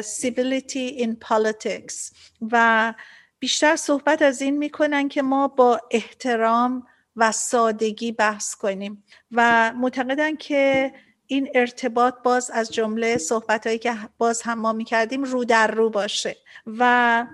Civility 0.00 1.00
in 1.00 1.16
Politics. 1.28 2.12
و 2.52 2.94
بیشتر 3.38 3.76
صحبت 3.76 4.22
از 4.22 4.42
این 4.42 4.58
می‌کنن 4.58 5.08
که 5.08 5.22
ما 5.22 5.48
با 5.48 5.80
احترام 5.90 6.86
و 7.16 7.32
سادگی 7.32 8.12
بحث 8.12 8.54
کنیم. 8.54 9.04
و 9.32 9.72
معتقدن 9.72 10.36
که 10.36 10.92
این 11.26 11.48
ارتباط 11.54 12.14
باز 12.24 12.50
از 12.50 12.72
جمله 12.72 13.18
صحبت 13.18 13.66
هایی 13.66 13.78
که 13.78 13.94
باز 14.18 14.42
هم 14.42 14.58
ما 14.58 14.72
می‌کردیم 14.72 15.22
رو 15.24 15.44
در 15.44 15.66
رو 15.66 15.90
باشه. 15.90 16.36
و 16.66 17.26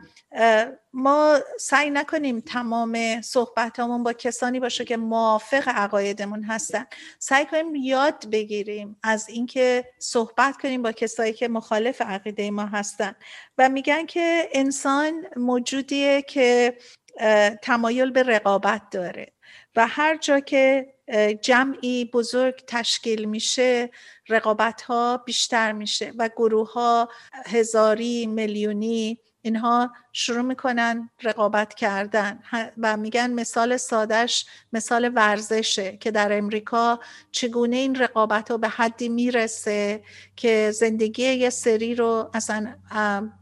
ما 0.93 1.39
سعی 1.59 1.91
نکنیم 1.91 2.41
تمام 2.41 3.21
صحبت 3.21 3.81
با 3.81 4.13
کسانی 4.13 4.61
باشه 4.61 4.85
که 4.85 4.97
موافق 4.97 5.69
عقایدمون 5.69 6.43
هستن. 6.43 6.87
سعی 7.19 7.47
کنیم 7.47 7.75
یاد 7.75 8.31
بگیریم 8.31 8.97
از 9.03 9.29
اینکه 9.29 9.85
صحبت 9.99 10.57
کنیم 10.57 10.83
با 10.83 10.93
کسایی 10.93 11.33
که 11.33 11.49
مخالف 11.49 12.03
عقیده 12.03 12.51
ما 12.51 12.67
هستن. 12.67 13.15
و 13.59 13.69
میگن 13.69 14.07
که 14.07 14.49
انسان 14.53 15.27
موجودیه 15.37 16.23
که 16.23 16.77
تمایل 17.63 18.11
به 18.11 18.23
رقابت 18.23 18.83
داره. 18.91 19.33
و 19.77 19.87
هر 19.87 20.17
جا 20.17 20.41
که 20.41 20.95
جمعی 21.43 22.05
بزرگ 22.05 22.55
تشکیل 22.67 23.25
میشه 23.25 23.91
رقابت 24.29 24.83
ها 24.83 25.17
بیشتر 25.17 25.73
میشه 25.73 26.13
و 26.19 26.29
گروه 26.29 26.73
ها 26.73 27.09
هزاری 27.47 28.27
میلیونی 28.27 29.19
اینها 29.43 29.93
شروع 30.13 30.43
می‌کنن 30.43 31.11
رقابت 31.23 31.75
کردن. 31.75 32.43
و 32.79 32.97
میگن 32.97 33.31
مثال 33.31 33.77
سادش 33.77 34.47
مثال 34.73 35.11
ورزشه 35.15 35.97
که 35.97 36.11
در 36.11 36.39
امریکا 36.39 37.01
چگونه 37.33 37.77
این 37.77 37.95
رقابت 37.95 38.51
ها 38.51 38.57
به 38.57 38.69
حدی 38.69 39.09
می‌رسه 39.09 40.03
که 40.37 40.71
زندگی 40.71 41.23
یه 41.23 41.51
سری 41.51 41.95
رو 41.95 42.31
اصلا 42.35 42.75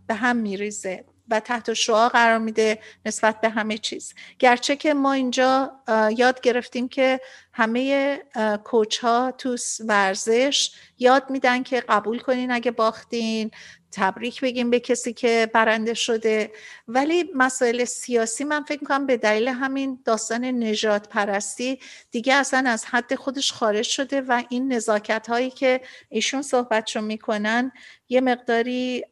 به 0.06 0.14
هم 0.14 0.36
میریزه. 0.36 1.04
و 1.30 1.40
تحت 1.40 1.72
شعا 1.72 2.08
قرار 2.08 2.38
میده 2.38 2.78
نسبت 3.06 3.40
به 3.40 3.48
همه 3.48 3.78
چیز. 3.78 4.14
گرچه 4.38 4.76
که 4.76 4.94
ما 4.94 5.12
اینجا 5.12 5.72
یاد 6.16 6.40
گرفتیم 6.40 6.88
که 6.88 7.20
همه 7.52 8.16
کوچ 8.64 8.98
ها 8.98 9.30
تو 9.30 9.56
ورزش 9.80 10.70
یاد 10.98 11.30
میدن 11.30 11.62
که 11.62 11.80
قبول 11.80 12.18
کنین 12.18 12.50
اگه 12.50 12.70
باختین 12.70 13.50
تبریک 13.92 14.40
بگیم 14.40 14.70
به 14.70 14.80
کسی 14.80 15.12
که 15.12 15.50
برنده 15.54 15.94
شده. 15.94 16.52
ولی 16.88 17.30
مسائل 17.34 17.84
سیاسی 17.84 18.44
من 18.44 18.62
فکر 18.64 18.80
می‌کنم 18.80 19.06
به 19.06 19.16
دلیل 19.16 19.48
همین 19.48 20.02
داستان 20.04 20.44
نجات 20.44 21.08
پرستی 21.08 21.80
دیگه 22.10 22.34
اصلا 22.34 22.70
از 22.70 22.84
حد 22.84 23.14
خودش 23.14 23.52
خارج 23.52 23.84
شده 23.84 24.20
و 24.20 24.42
این 24.48 24.72
نزاکت 24.72 25.26
هایی 25.26 25.50
که 25.50 25.80
ایشون 26.08 26.42
صحبتشو 26.42 27.00
می‌کنن 27.00 27.72
یه 28.08 28.20
مقداری 28.20 29.04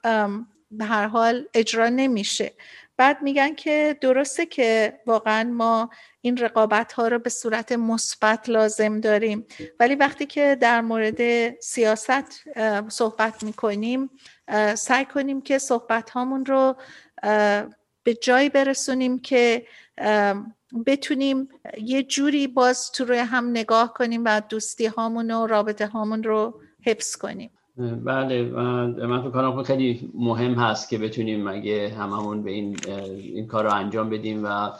به 0.78 0.84
هر 0.84 1.06
حال 1.06 1.48
اجرا 1.54 1.88
نمیشه. 1.88 2.52
بعد 2.96 3.22
میگن 3.22 3.54
که 3.54 3.96
درسته 4.00 4.46
که 4.46 5.00
واقعا 5.06 5.44
ما 5.44 5.90
این 6.20 6.36
رقابت 6.36 6.92
ها 6.92 7.08
رو 7.08 7.18
به 7.18 7.30
صورت 7.30 7.72
مثبت 7.72 8.48
لازم 8.48 9.00
داریم. 9.00 9.46
ولی 9.80 9.94
وقتی 9.94 10.26
که 10.26 10.56
در 10.60 10.80
مورد 10.80 11.50
سیاست 11.60 12.44
صحبت 12.88 13.42
می‌کنیم 13.42 14.10
سعی 14.74 15.04
کنیم 15.04 15.40
که 15.40 15.58
صحبت 15.58 16.10
هامون 16.10 16.46
رو 16.46 16.76
به 18.02 18.14
جایی 18.22 18.48
برسونیم 18.48 19.18
که 19.18 19.66
بتونیم 20.86 21.48
یه 21.78 22.02
جوری 22.02 22.46
باز 22.46 22.92
تو 22.92 23.04
روی 23.04 23.18
هم 23.18 23.50
نگاه 23.50 23.94
کنیم 23.94 24.22
و 24.24 24.40
دوستی 24.40 24.86
هامون 24.86 25.30
و 25.30 25.46
رابطه 25.46 25.86
هامون 25.86 26.22
رو 26.22 26.60
حفظ 26.86 27.16
کنیم. 27.16 27.50
بله 27.78 28.42
من 29.06 29.20
فکر 29.20 29.30
کنم 29.30 29.62
خیلی 29.62 30.10
مهم 30.14 30.54
هست 30.54 30.88
که 30.88 30.98
بتونیم 30.98 31.48
مگه 31.48 31.88
هممون 31.98 32.42
به 32.42 32.50
این 32.50 32.76
این 33.18 33.46
کار 33.46 33.64
رو 33.64 33.74
انجام 33.74 34.10
بدیم 34.10 34.44
و 34.44 34.70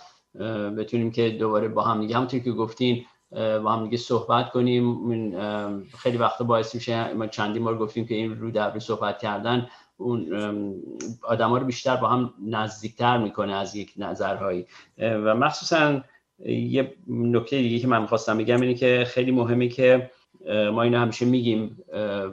بتونیم 0.71 1.11
که 1.11 1.31
دوباره 1.31 1.69
با 1.69 1.83
هم 1.83 2.01
دیگه 2.01 2.17
همونطور 2.17 2.41
که 2.41 2.53
گفتین 2.53 3.05
با 3.31 3.73
هم 3.73 3.85
دیگه 3.85 3.97
صحبت 3.97 4.51
کنیم. 4.51 5.83
خیلی 5.99 6.17
وقتا 6.17 6.45
باعث 6.45 6.75
میشه 6.75 7.13
ما 7.13 7.27
چندی 7.27 7.59
بار 7.59 7.79
گفتیم 7.79 8.07
که 8.07 8.15
این 8.15 8.41
رو 8.41 8.51
در 8.51 8.79
صحبت 8.79 9.19
کردن 9.19 9.67
اون 9.97 10.27
آدما 11.23 11.59
رو 11.59 11.67
بیشتر 11.67 11.97
با 11.97 12.09
هم 12.09 12.35
نزدیکتر 12.47 13.19
می‌کنه 13.19 13.55
از 13.55 13.77
یک 13.77 13.93
نظرهایی. 13.97 14.67
و 14.99 15.35
مخصوصا 15.35 16.01
یه 16.47 16.95
نکته 17.09 17.59
دیگه 17.59 17.79
که 17.79 17.87
من 17.87 18.01
می‌خواستم 18.03 18.39
بگم 18.39 18.61
اینه 18.61 18.75
که 18.75 19.05
خیلی 19.07 19.31
مهمه 19.31 19.69
که 19.69 20.11
ما 20.73 20.83
اینو 20.83 20.99
همیشه 20.99 21.27
میگیم 21.27 21.79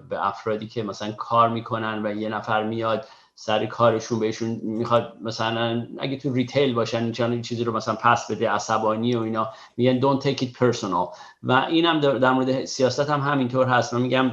به 0.10 0.28
افرادی 0.28 0.68
که 0.68 0.84
مثلا 0.84 1.12
کار 1.12 1.50
می‌کنن 1.50 2.06
و 2.06 2.16
یه 2.16 2.30
نفر 2.30 2.64
میاد 2.64 3.06
سر 3.36 3.66
کارشون 3.66 4.20
بهشون 4.20 4.60
می‌خواد 4.64 5.18
مثلا 5.22 5.88
اگه 6.00 6.18
تو 6.18 6.34
ریتیل 6.34 6.74
باشن 6.74 7.12
چون 7.12 7.42
چیزی 7.42 7.64
رو 7.64 7.76
مثلا 7.76 7.96
پس 7.96 8.32
بده 8.32 8.50
عصبانی 8.50 9.16
و 9.16 9.20
اینا 9.20 9.50
میگن 9.78 10.00
don't 10.02 10.22
take 10.24 10.38
it 10.38 10.50
personal. 10.60 11.18
و 11.44 11.52
اینم 11.52 12.00
در 12.00 12.32
مورد 12.32 12.66
سیاست 12.66 13.10
هم 13.10 13.20
همینطور 13.20 13.68
هست. 13.68 13.94
من 13.94 14.02
میگم 14.02 14.32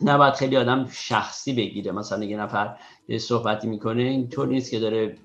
نباید 0.00 0.34
خیلی 0.34 0.56
آدم 0.56 0.88
شخصی 0.92 1.52
بگیره. 1.52 1.92
مثلا 1.92 2.24
یه 2.24 2.36
نفر 2.36 2.76
یه 3.08 3.18
صحبتی 3.18 3.68
می‌کنه 3.68 4.02
اینطور 4.02 4.48
نیست 4.48 4.70
که 4.70 4.78
داره 4.78 5.16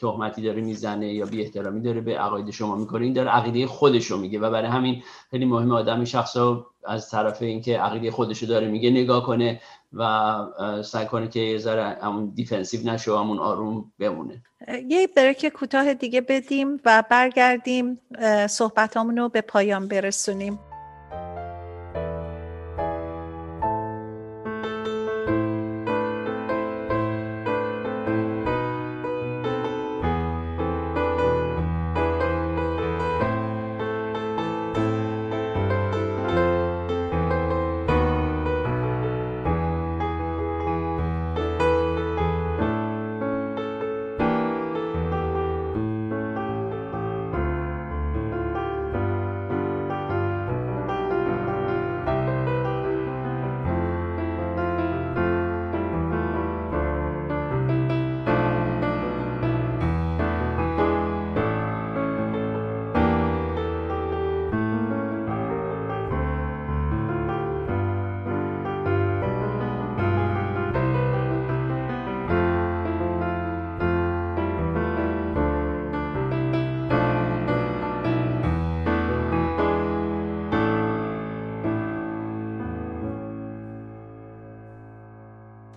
تهمتی 0.00 0.42
داره 0.42 0.60
می‌زنه 0.60 1.14
یا 1.14 1.26
بی 1.26 1.42
احترامی 1.42 1.80
داره 1.80 2.00
به 2.00 2.18
عقاید 2.18 2.50
شما 2.50 2.76
می‌کنه. 2.76 3.04
این 3.04 3.12
داره 3.12 3.30
عقیده 3.30 3.66
خودش 3.66 4.06
رو 4.06 4.18
میگه 4.18 4.38
و 4.38 4.50
برای 4.50 4.68
همین 4.68 5.02
خیلی 5.30 5.44
مهم 5.44 5.72
آدم 5.72 6.04
شخص 6.04 6.36
از 6.86 7.10
طرف 7.10 7.42
اینکه 7.42 7.78
عقیده 7.78 8.10
خودش 8.10 8.42
رو 8.42 8.48
داره 8.48 8.68
میگه 8.68 8.90
نگاه 8.90 9.26
کنه 9.26 9.60
و 9.92 10.82
سعی 10.84 11.06
کنه 11.06 11.28
که 11.28 11.40
یه 11.40 11.58
ذره 11.58 11.98
همون 12.02 12.32
defensive 12.34 12.92
نشه 12.92 13.18
همون 13.18 13.38
آروم 13.38 13.92
بمونه. 13.98 14.42
یه 14.88 15.06
break 15.16 15.46
کوتاه 15.46 15.94
دیگه 15.94 16.20
بدیم 16.20 16.80
و 16.84 17.04
برگردیم 17.10 18.00
صحبتامون 18.48 19.16
رو 19.16 19.28
به 19.28 19.40
پایان 19.40 19.88
برسونیم. 19.88 20.58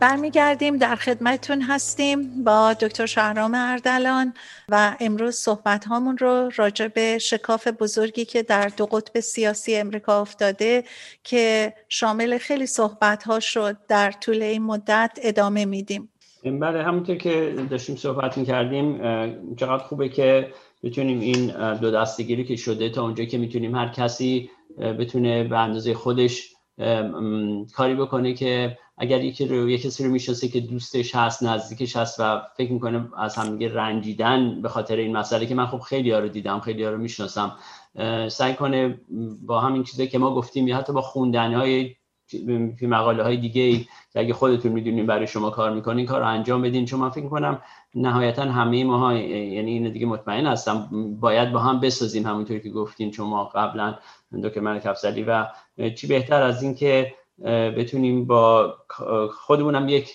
برمیگردیم 0.01 0.77
در 0.77 0.95
خدمتتون 0.95 1.61
هستیم 1.61 2.43
با 2.43 2.73
دکتر 2.73 3.05
شهرام 3.05 3.51
اردلان 3.55 4.33
و 4.69 4.95
امروز 4.99 5.35
صحبت 5.35 5.85
هامون 5.85 6.17
رو 6.17 6.49
راجع 6.55 6.87
به 6.87 7.17
شکاف 7.17 7.67
بزرگی 7.67 8.25
که 8.25 8.43
در 8.43 8.67
دو 8.77 8.85
قطب 8.85 9.19
سیاسی 9.19 9.75
امریکا 9.75 10.21
افتاده 10.21 10.83
که 11.23 11.73
شامل 11.89 12.37
خیلی 12.37 12.65
صحبت 12.65 13.23
ها 13.23 13.39
شد 13.39 13.77
در 13.87 14.11
طول 14.11 14.41
این 14.41 14.63
مدت 14.63 15.19
ادامه 15.21 15.65
میدیم. 15.65 16.09
بله 16.45 16.83
همونطور 16.83 17.15
که 17.15 17.55
داشتیم 17.69 17.95
صحبت 17.95 18.47
کردیم 18.47 18.97
چقدر 19.55 19.83
خوبه 19.83 20.09
که 20.09 20.53
بتونیم 20.83 21.19
این 21.19 21.75
دو 21.75 21.91
دستگیری 21.91 22.43
که 22.43 22.55
شده 22.55 22.89
تا 22.89 23.03
اونجا 23.03 23.25
که 23.25 23.37
می‌تونیم 23.37 23.75
هر 23.75 23.87
کسی 23.87 24.49
بتونه 24.77 25.43
به 25.43 25.57
اندازه 25.59 25.93
خودش 25.93 26.53
کاری 27.73 27.95
بکنه 27.95 28.33
که 28.33 28.77
اگر 29.01 29.23
یکی 29.23 29.45
رو 29.45 29.69
یه 29.69 29.77
کسی 29.77 30.03
رو 30.03 30.11
می‌شناسه 30.11 30.47
که 30.47 30.59
دوستش 30.59 31.15
هست 31.15 31.43
نزدیکش 31.43 31.95
هست 31.95 32.19
و 32.19 32.41
فکر 32.57 32.71
می‌کنه 32.71 33.09
از 33.17 33.35
همدیگه 33.35 33.73
رنجیدن 33.73 34.61
به 34.61 34.69
خاطر 34.69 34.95
این 34.95 35.17
مسئله 35.17 35.45
که 35.45 35.55
من 35.55 35.65
خب 35.65 35.79
خیلی 35.79 36.11
ها 36.11 36.19
رو 36.19 36.27
دیدم 36.27 36.59
خیلی 36.59 36.83
ها 36.83 36.91
رو 36.91 36.97
می‌شناسم 36.97 37.55
سعی 38.27 38.53
کنه 38.53 38.99
با 39.45 39.59
همین 39.59 39.83
چیزی 39.83 40.07
که 40.07 40.17
ما 40.17 40.35
گفتیم 40.35 40.67
یا 40.67 40.77
حتی 40.77 40.93
با 40.93 41.01
خوندن 41.01 41.53
های 41.53 41.95
مقاله 42.81 43.23
های 43.23 43.37
دیگه 43.37 43.77
که 44.13 44.19
اگه 44.19 44.33
خودتون 44.33 44.71
می‌دونین 44.71 45.05
برای 45.05 45.27
شما 45.27 45.49
کار 45.49 45.71
می‌کنین 45.73 46.05
کار 46.05 46.19
رو 46.19 46.27
انجام 46.27 46.61
بدین. 46.61 46.85
چون 46.85 46.99
من 46.99 47.09
فکر 47.09 47.27
کنم 47.27 47.61
نهایتا 47.95 48.43
همه 48.43 48.83
ما 48.83 49.13
یعنی 49.13 49.71
این 49.71 49.91
دیگه 49.91 50.05
مطمئن 50.05 50.45
هستم 50.45 50.89
باید 51.19 51.51
با 51.51 51.59
هم 51.59 51.79
بسازیم 51.79 52.25
همونطوری 52.25 52.61
که 52.61 52.69
گفتین 52.69 53.11
شما 53.11 53.45
قبلا 53.45 53.95
دکتر 54.43 54.61
ملک 54.61 54.85
افزلی 54.85 55.23
و 55.23 55.47
چی 55.95 56.07
بهتر 56.07 56.41
از 56.41 56.63
این 56.63 56.75
که 56.75 57.13
بتونیم 57.77 58.25
با 58.25 58.75
خودمونم 59.33 59.89
یک 59.89 60.11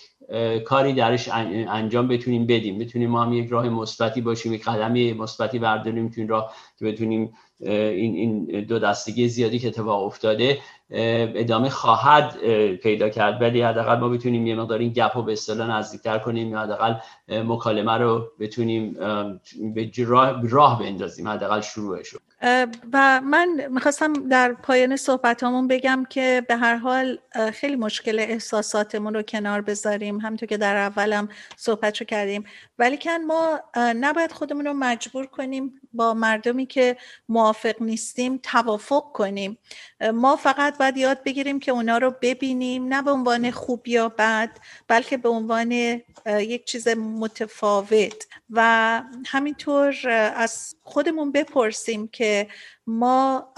کاری 0.65 0.93
درش 0.93 1.29
انجام 1.31 2.07
بتونیم 2.07 2.47
بدیم. 2.47 2.79
بتونیم 2.79 3.09
ما 3.09 3.23
هم 3.23 3.33
یک 3.33 3.49
راه 3.49 3.69
مثبتی 3.69 4.21
باشیم 4.21 4.53
یک 4.53 4.63
قدمی 4.63 5.13
مثبتی 5.13 5.59
برداریم 5.59 6.09
تو 6.09 6.21
این 6.21 6.27
راه 6.27 6.53
که 6.79 6.85
بتونیم 6.85 7.33
این 7.59 8.15
این 8.15 8.61
دو 8.63 8.79
دستگی 8.79 9.27
زیادی 9.27 9.59
که 9.59 9.67
اتفاق 9.67 10.03
افتاده 10.03 10.59
ادامه 10.91 11.69
خواهد 11.69 12.37
پیدا 12.75 13.09
کرد. 13.09 13.41
ولی 13.41 13.61
حداقل 13.61 13.99
ما 13.99 14.09
بتونیم 14.09 14.47
یه 14.47 14.55
مقدار 14.55 14.79
این 14.79 14.93
گپ 14.93 15.17
رو 15.17 15.23
به 15.23 15.33
اصطلاح 15.33 15.69
نزدیکتر 15.69 16.17
کنیم 16.19 16.51
یا 16.51 16.59
حداقل 16.59 16.93
مکالمه 17.29 17.97
رو 17.97 18.31
بتونیم 18.39 18.93
به 19.75 19.91
راه, 20.49 20.79
بندازیم 20.79 21.27
حداقل 21.27 21.61
شروعش 21.61 22.07
رو. 22.07 22.19
و 22.93 23.21
من 23.23 23.47
می‌خواستم 23.71 24.29
در 24.29 24.53
پایان 24.53 24.95
صحبت 24.95 25.43
همون 25.43 25.67
بگم 25.67 26.05
که 26.09 26.45
به 26.47 26.55
هر 26.55 26.75
حال 26.75 27.17
خیلی 27.53 27.75
مشکل 27.75 28.19
احساساتمون 28.19 29.13
رو 29.13 29.21
کنار 29.21 29.61
بذاریم. 29.61 30.19
همونطور 30.19 30.49
که 30.49 30.57
در 30.57 30.77
اولم 30.77 31.29
صحبت 31.55 31.97
رو 31.97 32.05
کردیم. 32.05 32.43
ولی 32.79 32.97
کن 32.97 33.17
ما 33.17 33.59
نباید 33.75 34.31
خودمون 34.31 34.65
رو 34.65 34.73
مجبور 34.73 35.25
کنیم 35.25 35.81
با 35.93 36.13
مردمی 36.13 36.65
که 36.65 36.97
موافق 37.29 37.81
نیستیم 37.81 38.39
توافق 38.43 39.03
کنیم. 39.13 39.57
ما 40.13 40.35
فقط 40.35 40.76
باید 40.77 40.97
یاد 40.97 41.23
بگیریم 41.23 41.59
که 41.59 41.71
اونا 41.71 41.97
رو 41.97 42.15
ببینیم 42.21 42.87
نه 42.87 43.01
به 43.01 43.11
عنوان 43.11 43.51
خوب 43.51 43.87
یا 43.87 44.09
بد 44.09 44.49
بلکه 44.87 45.17
به 45.17 45.29
عنوان 45.29 45.71
یک 46.25 46.65
چیز 46.65 46.87
متفاوت. 46.87 48.27
و 48.49 49.01
همینطور 49.25 50.09
از 50.35 50.75
خودمون 50.83 51.31
بپرسیم 51.31 52.07
که 52.07 52.47
ما 52.87 53.53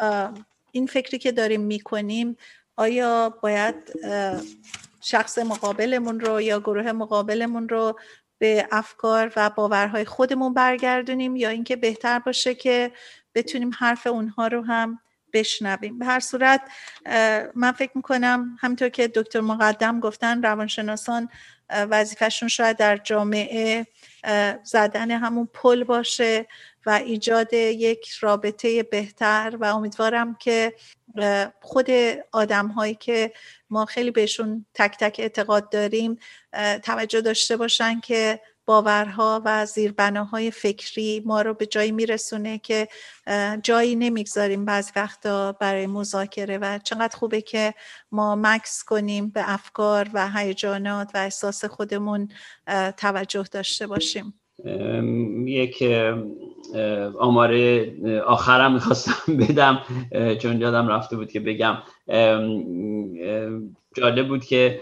این 0.72 0.88
فکری 0.88 1.18
که 1.18 1.32
داریم 1.32 1.62
می‌کنیم 1.62 2.38
آیا 2.78 3.30
باید 3.42 3.76
شخص 5.02 5.38
مقابلمون 5.38 6.20
رو 6.20 6.42
یا 6.42 6.60
گروه 6.60 6.92
مقابلمون 6.92 7.70
رو 7.70 8.00
به 8.38 8.68
افکار 8.72 9.34
و 9.36 9.50
باورهای 9.50 10.06
خودمون 10.06 10.54
برگردونیم 10.54 11.36
یا 11.36 11.50
اینکه 11.50 11.76
بهتر 11.76 12.20
باشه 12.20 12.56
که 12.56 12.92
بتونیم 13.36 13.72
حرف 13.80 14.08
اونها 14.08 14.48
رو 14.48 14.62
هم 14.62 15.00
بشنویم. 15.34 16.00
به 16.00 16.06
هر 16.06 16.20
صورت 16.20 16.62
من 17.56 17.72
فکر 17.72 17.92
می‌کنم 17.96 18.58
همینطور 18.60 18.90
که 18.90 19.08
دکتر 19.08 19.42
مقدم 19.42 20.00
گفتن 20.00 20.44
روانشناسان 20.44 21.30
وظیفهشون 21.70 22.50
شاید 22.50 22.78
در 22.78 22.98
جامعه 22.98 23.88
زدن 24.64 25.12
همون 25.12 25.50
پل 25.54 25.84
باشه 25.84 26.48
و 26.86 26.90
ایجاد 26.90 27.54
یک 27.54 28.10
رابطه 28.10 28.84
بهتر 28.84 29.58
و 29.60 29.66
امیدوارم 29.66 30.36
که 30.36 30.74
خود 31.62 31.90
آدم 32.32 32.68
هایی 32.68 32.96
که 32.96 33.34
ما 33.70 33.86
خیلی 33.86 34.12
بهشون 34.12 34.66
تک 34.74 34.98
تک 35.00 35.16
اعتقاد 35.20 35.70
داریم 35.70 36.20
توجه 36.84 37.22
داشته 37.22 37.58
باشن 37.58 38.00
که 38.00 38.42
باورها 38.70 39.42
و 39.46 39.66
زیربناهای 39.66 40.52
فکری 40.52 41.24
ما 41.26 41.42
رو 41.42 41.54
به 41.54 41.66
جایی 41.66 41.92
میرسونه 41.92 42.58
که 42.58 42.88
جایی 43.64 43.96
نمی‌گذاریم 43.96 44.66
بعض 44.66 44.92
وقتا 44.96 45.52
برای 45.52 45.88
مذاکره 45.88 46.58
و 46.58 46.80
چقدر 46.84 47.18
خوبه 47.18 47.42
که 47.42 47.74
ما 48.12 48.36
مکس 48.36 48.84
کنیم 48.84 49.30
به 49.30 49.54
افکار 49.54 50.08
و 50.14 50.30
هیجانات 50.36 51.12
و 51.14 51.18
احساس 51.18 51.66
خودمون 51.66 52.30
توجه 52.98 53.44
داشته 53.52 53.88
باشیم. 53.88 54.34
یک 55.46 55.84
آمار 57.20 57.54
آخرم 58.26 58.74
می‌خواستم 58.74 59.38
بدم 59.38 59.82
چون 60.42 60.62
یادم 60.62 60.88
رفته 60.88 61.16
بود 61.16 61.32
که 61.32 61.40
بگم. 61.40 61.78
جالب 63.98 64.28
بود 64.28 64.46
که 64.46 64.82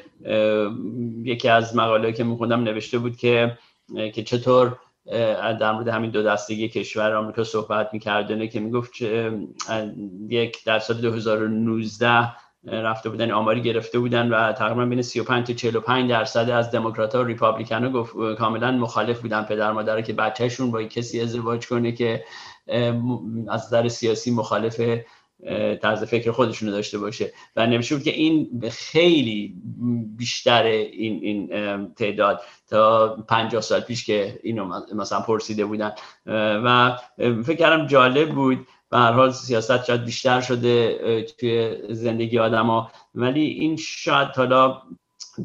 یکی 1.24 1.50
از 1.50 1.76
مقاله 1.76 2.12
که 2.12 2.24
میخوندم 2.24 2.64
نوشته 2.64 2.98
بود 2.98 3.18
که 3.18 3.58
که 4.14 4.24
چطور 4.24 4.80
در 5.60 5.72
مورد 5.72 5.88
همین 5.88 6.12
دو 6.12 6.24
دستگی 6.24 6.70
کشور 6.70 7.16
آمریکا 7.16 7.44
صحبت 7.44 7.90
میکردنه 7.94 8.48
که 8.48 8.60
می‌گفت 8.60 9.02
یک 10.30 10.64
در 10.66 10.80
سال 10.80 11.02
2019 11.02 12.34
رفته 12.64 13.10
بودن 13.10 13.32
آماری 13.32 13.62
گرفته 13.62 14.00
بودن 14.00 14.30
و 14.30 14.52
تقریبا 14.54 14.86
بین 14.86 15.02
35 15.02 15.48
تا 15.48 15.54
45 15.54 16.10
درصد 16.10 16.50
از 16.50 16.72
دموکرات 16.72 17.16
ها 17.16 17.22
و 17.22 17.26
ریپابلیکن 17.26 17.84
ها 17.84 17.90
گفت 17.90 18.16
کاملا 18.38 18.72
مخالف 18.72 19.20
بودن 19.20 19.44
پدر 19.44 19.72
مادر 19.72 20.02
که 20.02 20.14
بچهشون 20.14 20.72
با 20.72 20.84
کسی 20.84 21.22
ازدواج 21.22 21.68
کنه 21.68 21.92
که 21.92 22.24
از 23.50 23.66
نظر 23.66 23.88
سیاسی 23.88 24.32
مخالف 24.32 24.82
طرز 25.82 26.04
فکر 26.04 26.32
خودشونو 26.32 26.72
داشته 26.72 26.98
باشه. 26.98 27.34
و 27.56 27.68
نمیشه 27.68 28.00
که 28.00 28.12
این 28.12 28.70
خیلی 28.72 29.56
بیشتر 30.18 30.64
این 30.64 31.24
این 31.24 31.94
تعداد 31.94 32.42
تا 32.70 33.16
50 33.30 33.62
سال 33.62 33.80
پیش 33.80 34.06
که 34.06 34.40
اینو 34.44 34.82
مثلا 34.96 35.20
پرسیده 35.20 35.66
بودن. 35.66 35.92
و 36.66 36.98
فکر 37.18 37.56
کردم 37.56 37.88
جالب 37.88 38.30
بود. 38.30 38.68
به 38.90 38.98
هر 38.98 39.12
حال 39.12 39.32
سیاست 39.32 39.86
شاید 39.86 40.06
بیشتر 40.06 40.42
شده 40.42 41.24
توی 41.24 41.78
زندگی 41.90 42.40
آدما. 42.40 42.92
ولی 43.16 43.42
این 43.42 43.78
شاید 43.78 44.28
حالا 44.28 44.82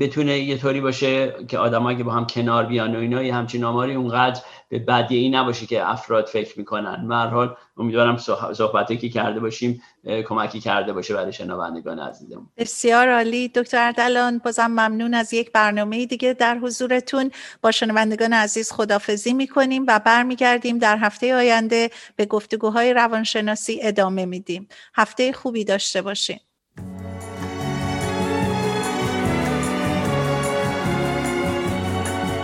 بتونه 0.00 0.38
یه 0.38 0.58
طوری 0.58 0.80
باشه 0.80 1.34
که 1.48 1.58
آدم 1.58 1.86
اگه 1.86 2.04
با 2.04 2.12
هم 2.12 2.26
کنار 2.26 2.66
بیان 2.66 2.96
و 2.96 2.98
اینا 2.98 3.22
یه 3.22 3.34
همچین 3.34 3.64
آماری 3.64 3.94
اونقدر 3.94 4.40
به 4.68 4.78
بدی 4.78 5.16
ای 5.16 5.30
نباشه 5.30 5.66
که 5.66 5.90
افراد 5.90 6.26
فکر 6.26 6.58
می‌کنن. 6.58 7.08
به 7.08 7.16
حال 7.16 7.56
امیدوارم 7.76 8.16
صحبتی 8.52 8.96
که 8.96 9.08
کرده 9.08 9.40
باشیم 9.40 9.82
کمکی 10.28 10.60
کرده 10.60 10.92
باشه 10.92 11.14
برای 11.14 11.32
شنوندگان 11.32 11.98
عزیزم 11.98 12.50
بسیار 12.56 13.08
عالی. 13.08 13.48
دکتر 13.48 13.86
اردلان 13.86 14.38
بازم 14.38 14.66
ممنون 14.66 15.14
از 15.14 15.34
یک 15.34 15.52
برنامه 15.52 16.06
دیگه 16.06 16.32
در 16.32 16.58
حضورتون. 16.58 17.30
با 17.62 17.70
شنوندگان 17.70 18.32
عزیز 18.32 18.72
خدافزی 18.72 19.32
می‌کنیم 19.32 19.84
و 19.88 20.00
برمیگردیم. 20.04 20.78
در 20.78 20.96
هفته 20.96 21.34
آینده 21.34 21.90
به 22.16 22.26
گفتگوهای 22.26 22.94
روانشناسی 22.94 23.80
ادامه 23.82 24.26
میدیم. 24.26 24.68
هفته 24.94 25.32
خوبی 25.32 25.64
داشته 25.64 26.02
باشیم 26.02 26.40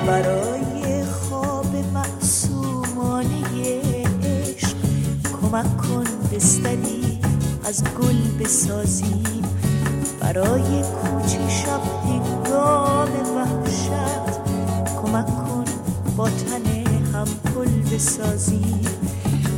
برای 0.08 1.04
خواب 1.04 1.76
معصومانه 1.94 3.80
عشق 4.24 4.76
کمک 5.40 5.76
کن 5.76 6.04
بستری 6.32 7.20
از 7.64 7.84
گل 7.84 8.44
بسازیم. 8.44 9.42
برای 10.20 10.82
کوچه 10.82 11.48
شب 11.48 11.80
هنگام 12.04 13.08
وحشت 13.36 14.40
کمک 15.02 15.26
کن 15.26 15.64
با 16.16 16.28
تن 16.28 16.66
هم 17.14 17.26
پل 17.54 17.94
بسازیم. 17.94 18.86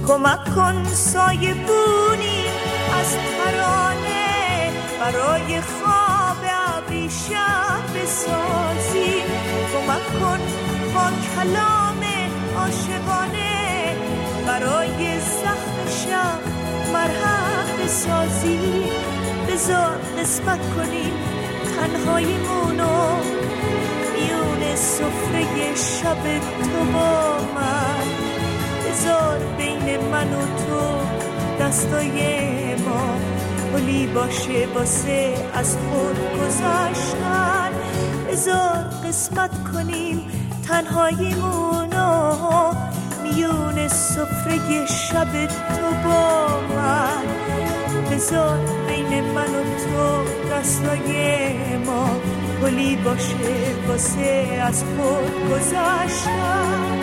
کمک 0.08 0.54
کن 0.54 0.84
سایه 0.84 1.54
بونی 1.54 2.44
از 3.00 3.16
ترانه 3.36 4.70
برای 5.00 5.60
خواب 5.60 6.36
ابریشم 6.76 7.82
بسازیم. 7.94 9.49
کمک 9.90 10.20
کن 10.20 10.40
با 10.94 11.10
کلام 11.34 12.00
عاشقانه. 12.56 13.96
برای 14.46 15.20
زخم 15.20 15.76
شب 15.88 16.40
مرهم 16.92 17.84
بسازی. 17.84 18.84
بذار 19.48 19.96
قسمت 20.18 20.58
کنیم 20.76 21.12
تنهاییمونو 21.76 23.16
میون 24.14 24.76
سفره 24.76 25.74
شب 25.74 26.38
تو 26.62 26.84
با 26.92 27.36
من. 27.54 28.06
بذار 28.86 29.38
بین 29.58 30.00
من 30.12 30.32
و 30.32 30.40
تو 30.40 30.98
دستای 31.64 32.74
ما. 32.74 33.16
پلی 33.72 34.06
باشه 34.06 34.68
واسه 34.74 35.34
از 35.54 35.76
خود 35.76 36.16
گذاشتن 36.40 37.69
بذار 38.30 38.84
قسمت 39.08 39.50
کنیم 39.72 40.16
تنهاییمونو 40.68 42.74
میون 43.22 43.88
سفره 43.88 44.86
شب 44.86 45.46
تو 45.46 45.90
با 46.04 46.48
من. 46.76 47.24
بذار 48.10 48.58
بین 48.88 49.24
من 49.24 49.54
و 49.54 49.62
تو 49.62 50.24
دستای 50.52 51.76
ما 51.86 52.10
پلی 52.62 52.96
باشه 52.96 53.34
واسه 53.88 54.62
از 54.66 54.84
خود 54.84 55.50
گذاشتن 55.50 57.00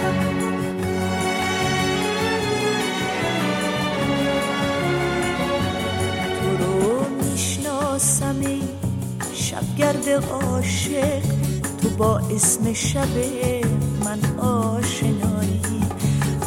تو 6.41 6.49
رو 6.63 7.05
می‌شناسم 7.23 8.41
شبگرد 9.57 10.09
عاشق 10.09 11.21
تو 11.81 11.89
با 11.89 12.17
اسم 12.17 12.73
شب 12.73 13.17
من 14.05 14.39
آشنایی. 14.39 15.81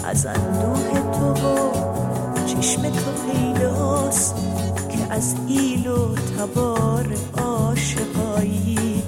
از 0.04 0.26
اندوه 0.26 1.11
تو 1.12 1.48
و 1.48 1.72
چشم 2.46 2.82
تو 2.82 3.32
پیداست 3.32 4.34
که 4.88 5.14
از 5.14 5.34
ایل 5.48 5.86
و 5.86 6.14
تبار 6.14 7.06
عاشقایی. 7.38 9.02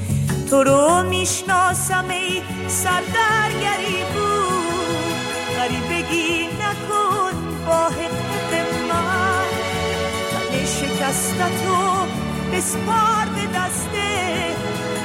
تو 0.51 0.63
رو 0.63 1.03
می‌شناسم 1.03 2.05
ای 2.11 2.43
سردرگری 2.69 4.03
بود. 4.15 5.57
غریبگی 5.57 6.47
نکن 6.47 7.33
با 7.67 7.87
حقوق 7.87 8.53
من. 8.89 9.33
وسطتو 11.03 12.22
بسپار 12.53 13.27
به 13.35 13.59
دسته 13.59 14.13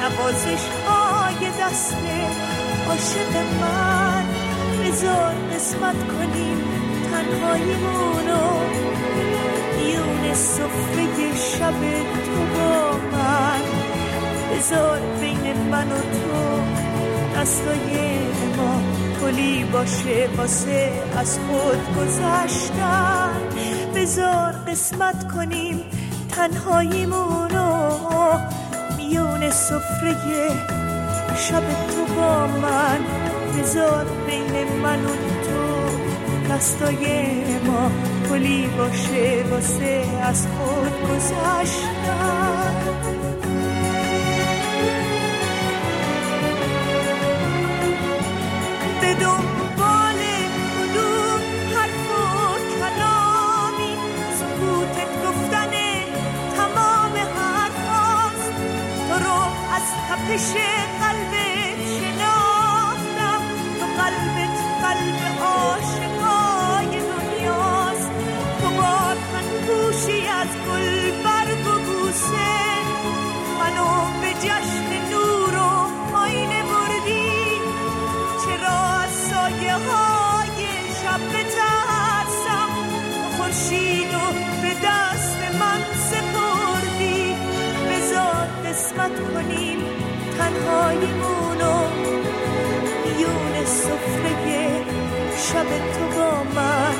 نوازش 0.00 0.64
های 0.86 1.50
دسته. 1.60 2.18
عاشق 2.88 3.36
من 3.60 4.24
بذار 4.84 5.34
قسمت 5.54 6.08
کنیم 6.08 6.58
تنهاییمونو 7.10 8.48
میون 9.76 10.34
صفره 10.34 11.36
شب 11.36 11.80
تو 12.24 12.58
با 12.58 12.92
من. 13.12 13.60
بذار 14.52 15.00
بین 15.20 15.56
من 15.70 15.92
و 15.92 15.96
تو 15.96 16.62
دستای 17.40 18.18
ما 18.56 18.82
کلی 19.20 19.64
باشه 19.64 20.28
واسه 20.36 20.92
از 21.18 21.38
خود 21.38 21.96
گذشتن. 21.96 23.30
بذار 23.94 24.52
قسمت 24.52 25.32
کنیم 25.32 25.84
تنهاییمونو 26.38 27.68
میون 28.96 29.50
صفره 29.50 30.50
شب 31.36 31.62
تو 31.88 32.14
با 32.14 32.46
من. 32.46 32.98
بذار 33.58 34.06
بین 34.26 34.76
من 34.82 35.04
و 35.04 35.08
تو 35.08 36.54
دستای 36.54 37.44
ما 37.66 37.90
کلی 38.28 38.66
باشه 38.66 39.44
واسه 39.50 40.04
از 40.22 40.46
خود 40.46 40.92
گذشتن 41.02 41.97
Encher 60.30 60.87
تنهاییمونو 90.58 91.76
میون 93.04 93.64
سفره 93.64 94.84
شب 95.36 95.68
تو 95.92 96.18
با 96.18 96.30
من. 96.54 96.94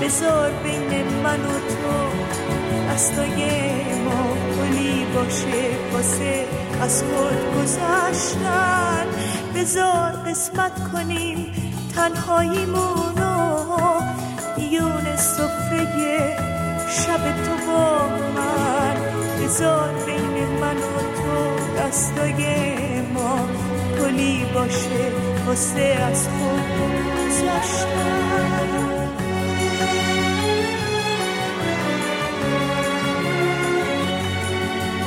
بذار 0.00 0.50
بین 0.50 1.04
من 1.24 1.40
و 1.40 1.48
تو 1.48 1.96
دستای 2.92 3.34
ما 4.04 4.36
کلی 4.56 5.06
باشه 5.14 5.64
واسه 5.92 6.46
از 6.82 7.02
خود 7.02 7.62
گذشتن. 7.62 9.06
بذار 9.54 10.10
قسمت 10.26 10.92
کنیم 10.92 11.52
تنهاییمونو. 11.96 13.64
میون 14.56 15.16
سفره 15.16 16.36
شب 16.88 17.22
تو 17.44 17.66
با 17.66 18.08
من. 18.34 18.73
بذار 19.44 19.88
بین 20.06 20.60
من 20.60 20.76
و 20.76 20.98
تو 21.16 21.34
دستای 21.78 22.44
ما 23.14 23.38
کلی 23.98 24.44
باشه 24.54 25.12
واسه 25.46 25.80
از 25.80 26.28
خود 26.28 26.60
گذشتن 27.16 28.24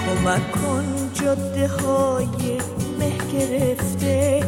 کمک 0.06 0.52
کن 0.52 1.10
جاده 1.14 1.68
های 1.68 2.58
مه 3.00 3.18
گرفته 3.34 4.44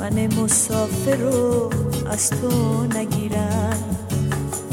من 0.00 0.34
مسافر 0.34 1.16
رو 1.16 1.70
از 2.10 2.30
تو 2.30 2.84
نگیرن 2.84 3.76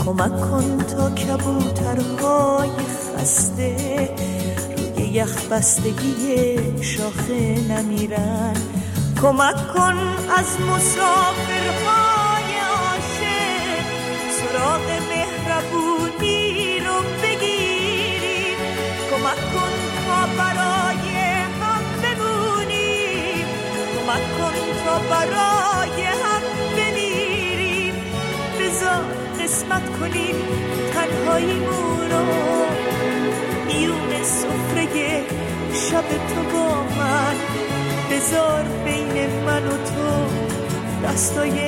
کمک 0.05 0.41
کن 0.41 0.77
تا 0.77 1.09
کبوترهای 1.09 2.69
خسته 3.25 4.09
یخ 5.11 5.45
بستگی 5.51 6.57
شاخه 6.81 7.59
نمیرن. 7.69 8.53
کمک 9.21 9.73
کن 9.73 9.97
از 10.37 10.61
مسافرهای 10.61 12.51
عاشق. 12.71 13.85
سراغ 14.37 14.87
مهربونی 15.09 16.79
رو 16.79 16.97
بگیریم 17.23 18.57
کمک 19.09 19.41
کن 19.53 19.73
تا 20.05 20.19
برای 20.37 21.09
هم 21.61 21.83
بمونیم 22.03 23.47
کمک 23.95 24.25
کن 24.37 24.55
تا 24.85 24.99
برای 25.09 26.03
هم 26.03 26.41
بمیریم 26.77 27.93
بذار 28.59 29.03
قسمت 29.43 29.99
کنیم 29.99 30.35
تنهاییمون 30.93 32.11
رو. 32.11 32.25
میون 32.25 32.74
سفره 34.25 35.23
شب 35.73 36.07
تو 36.09 36.43
با 36.53 36.83
من. 36.97 37.35
بذار 38.11 38.63
بین 38.85 39.29
من 39.45 39.67
و 39.67 39.69
تو 39.69 40.25
دستای 41.07 41.59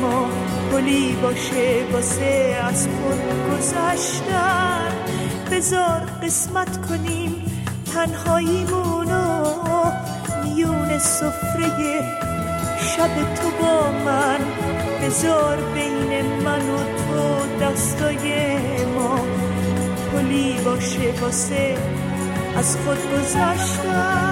ما 0.00 0.28
کلی 0.72 1.16
باشه 1.22 1.84
واسه 1.92 2.56
از 2.64 2.88
خود 2.88 3.20
گذشتن. 3.50 4.92
بذار 5.52 6.00
قسمت 6.22 6.86
کنیم 6.88 7.34
تنهاییمونو 7.94 9.44
میون 10.44 10.98
سفره 10.98 12.04
شب 12.80 13.34
تو 13.34 13.50
با 13.60 13.92
من. 14.04 14.38
بذار 15.02 15.56
بین 15.74 16.22
من 16.44 16.70
و 16.70 16.78
تو 16.78 17.64
دستای 17.64 18.24
ما 18.94 19.20
کلی 20.12 20.60
باشه 20.64 21.20
واسه 21.20 21.76
از 22.56 22.76
خود 22.76 22.98
گذشتن 23.12 24.27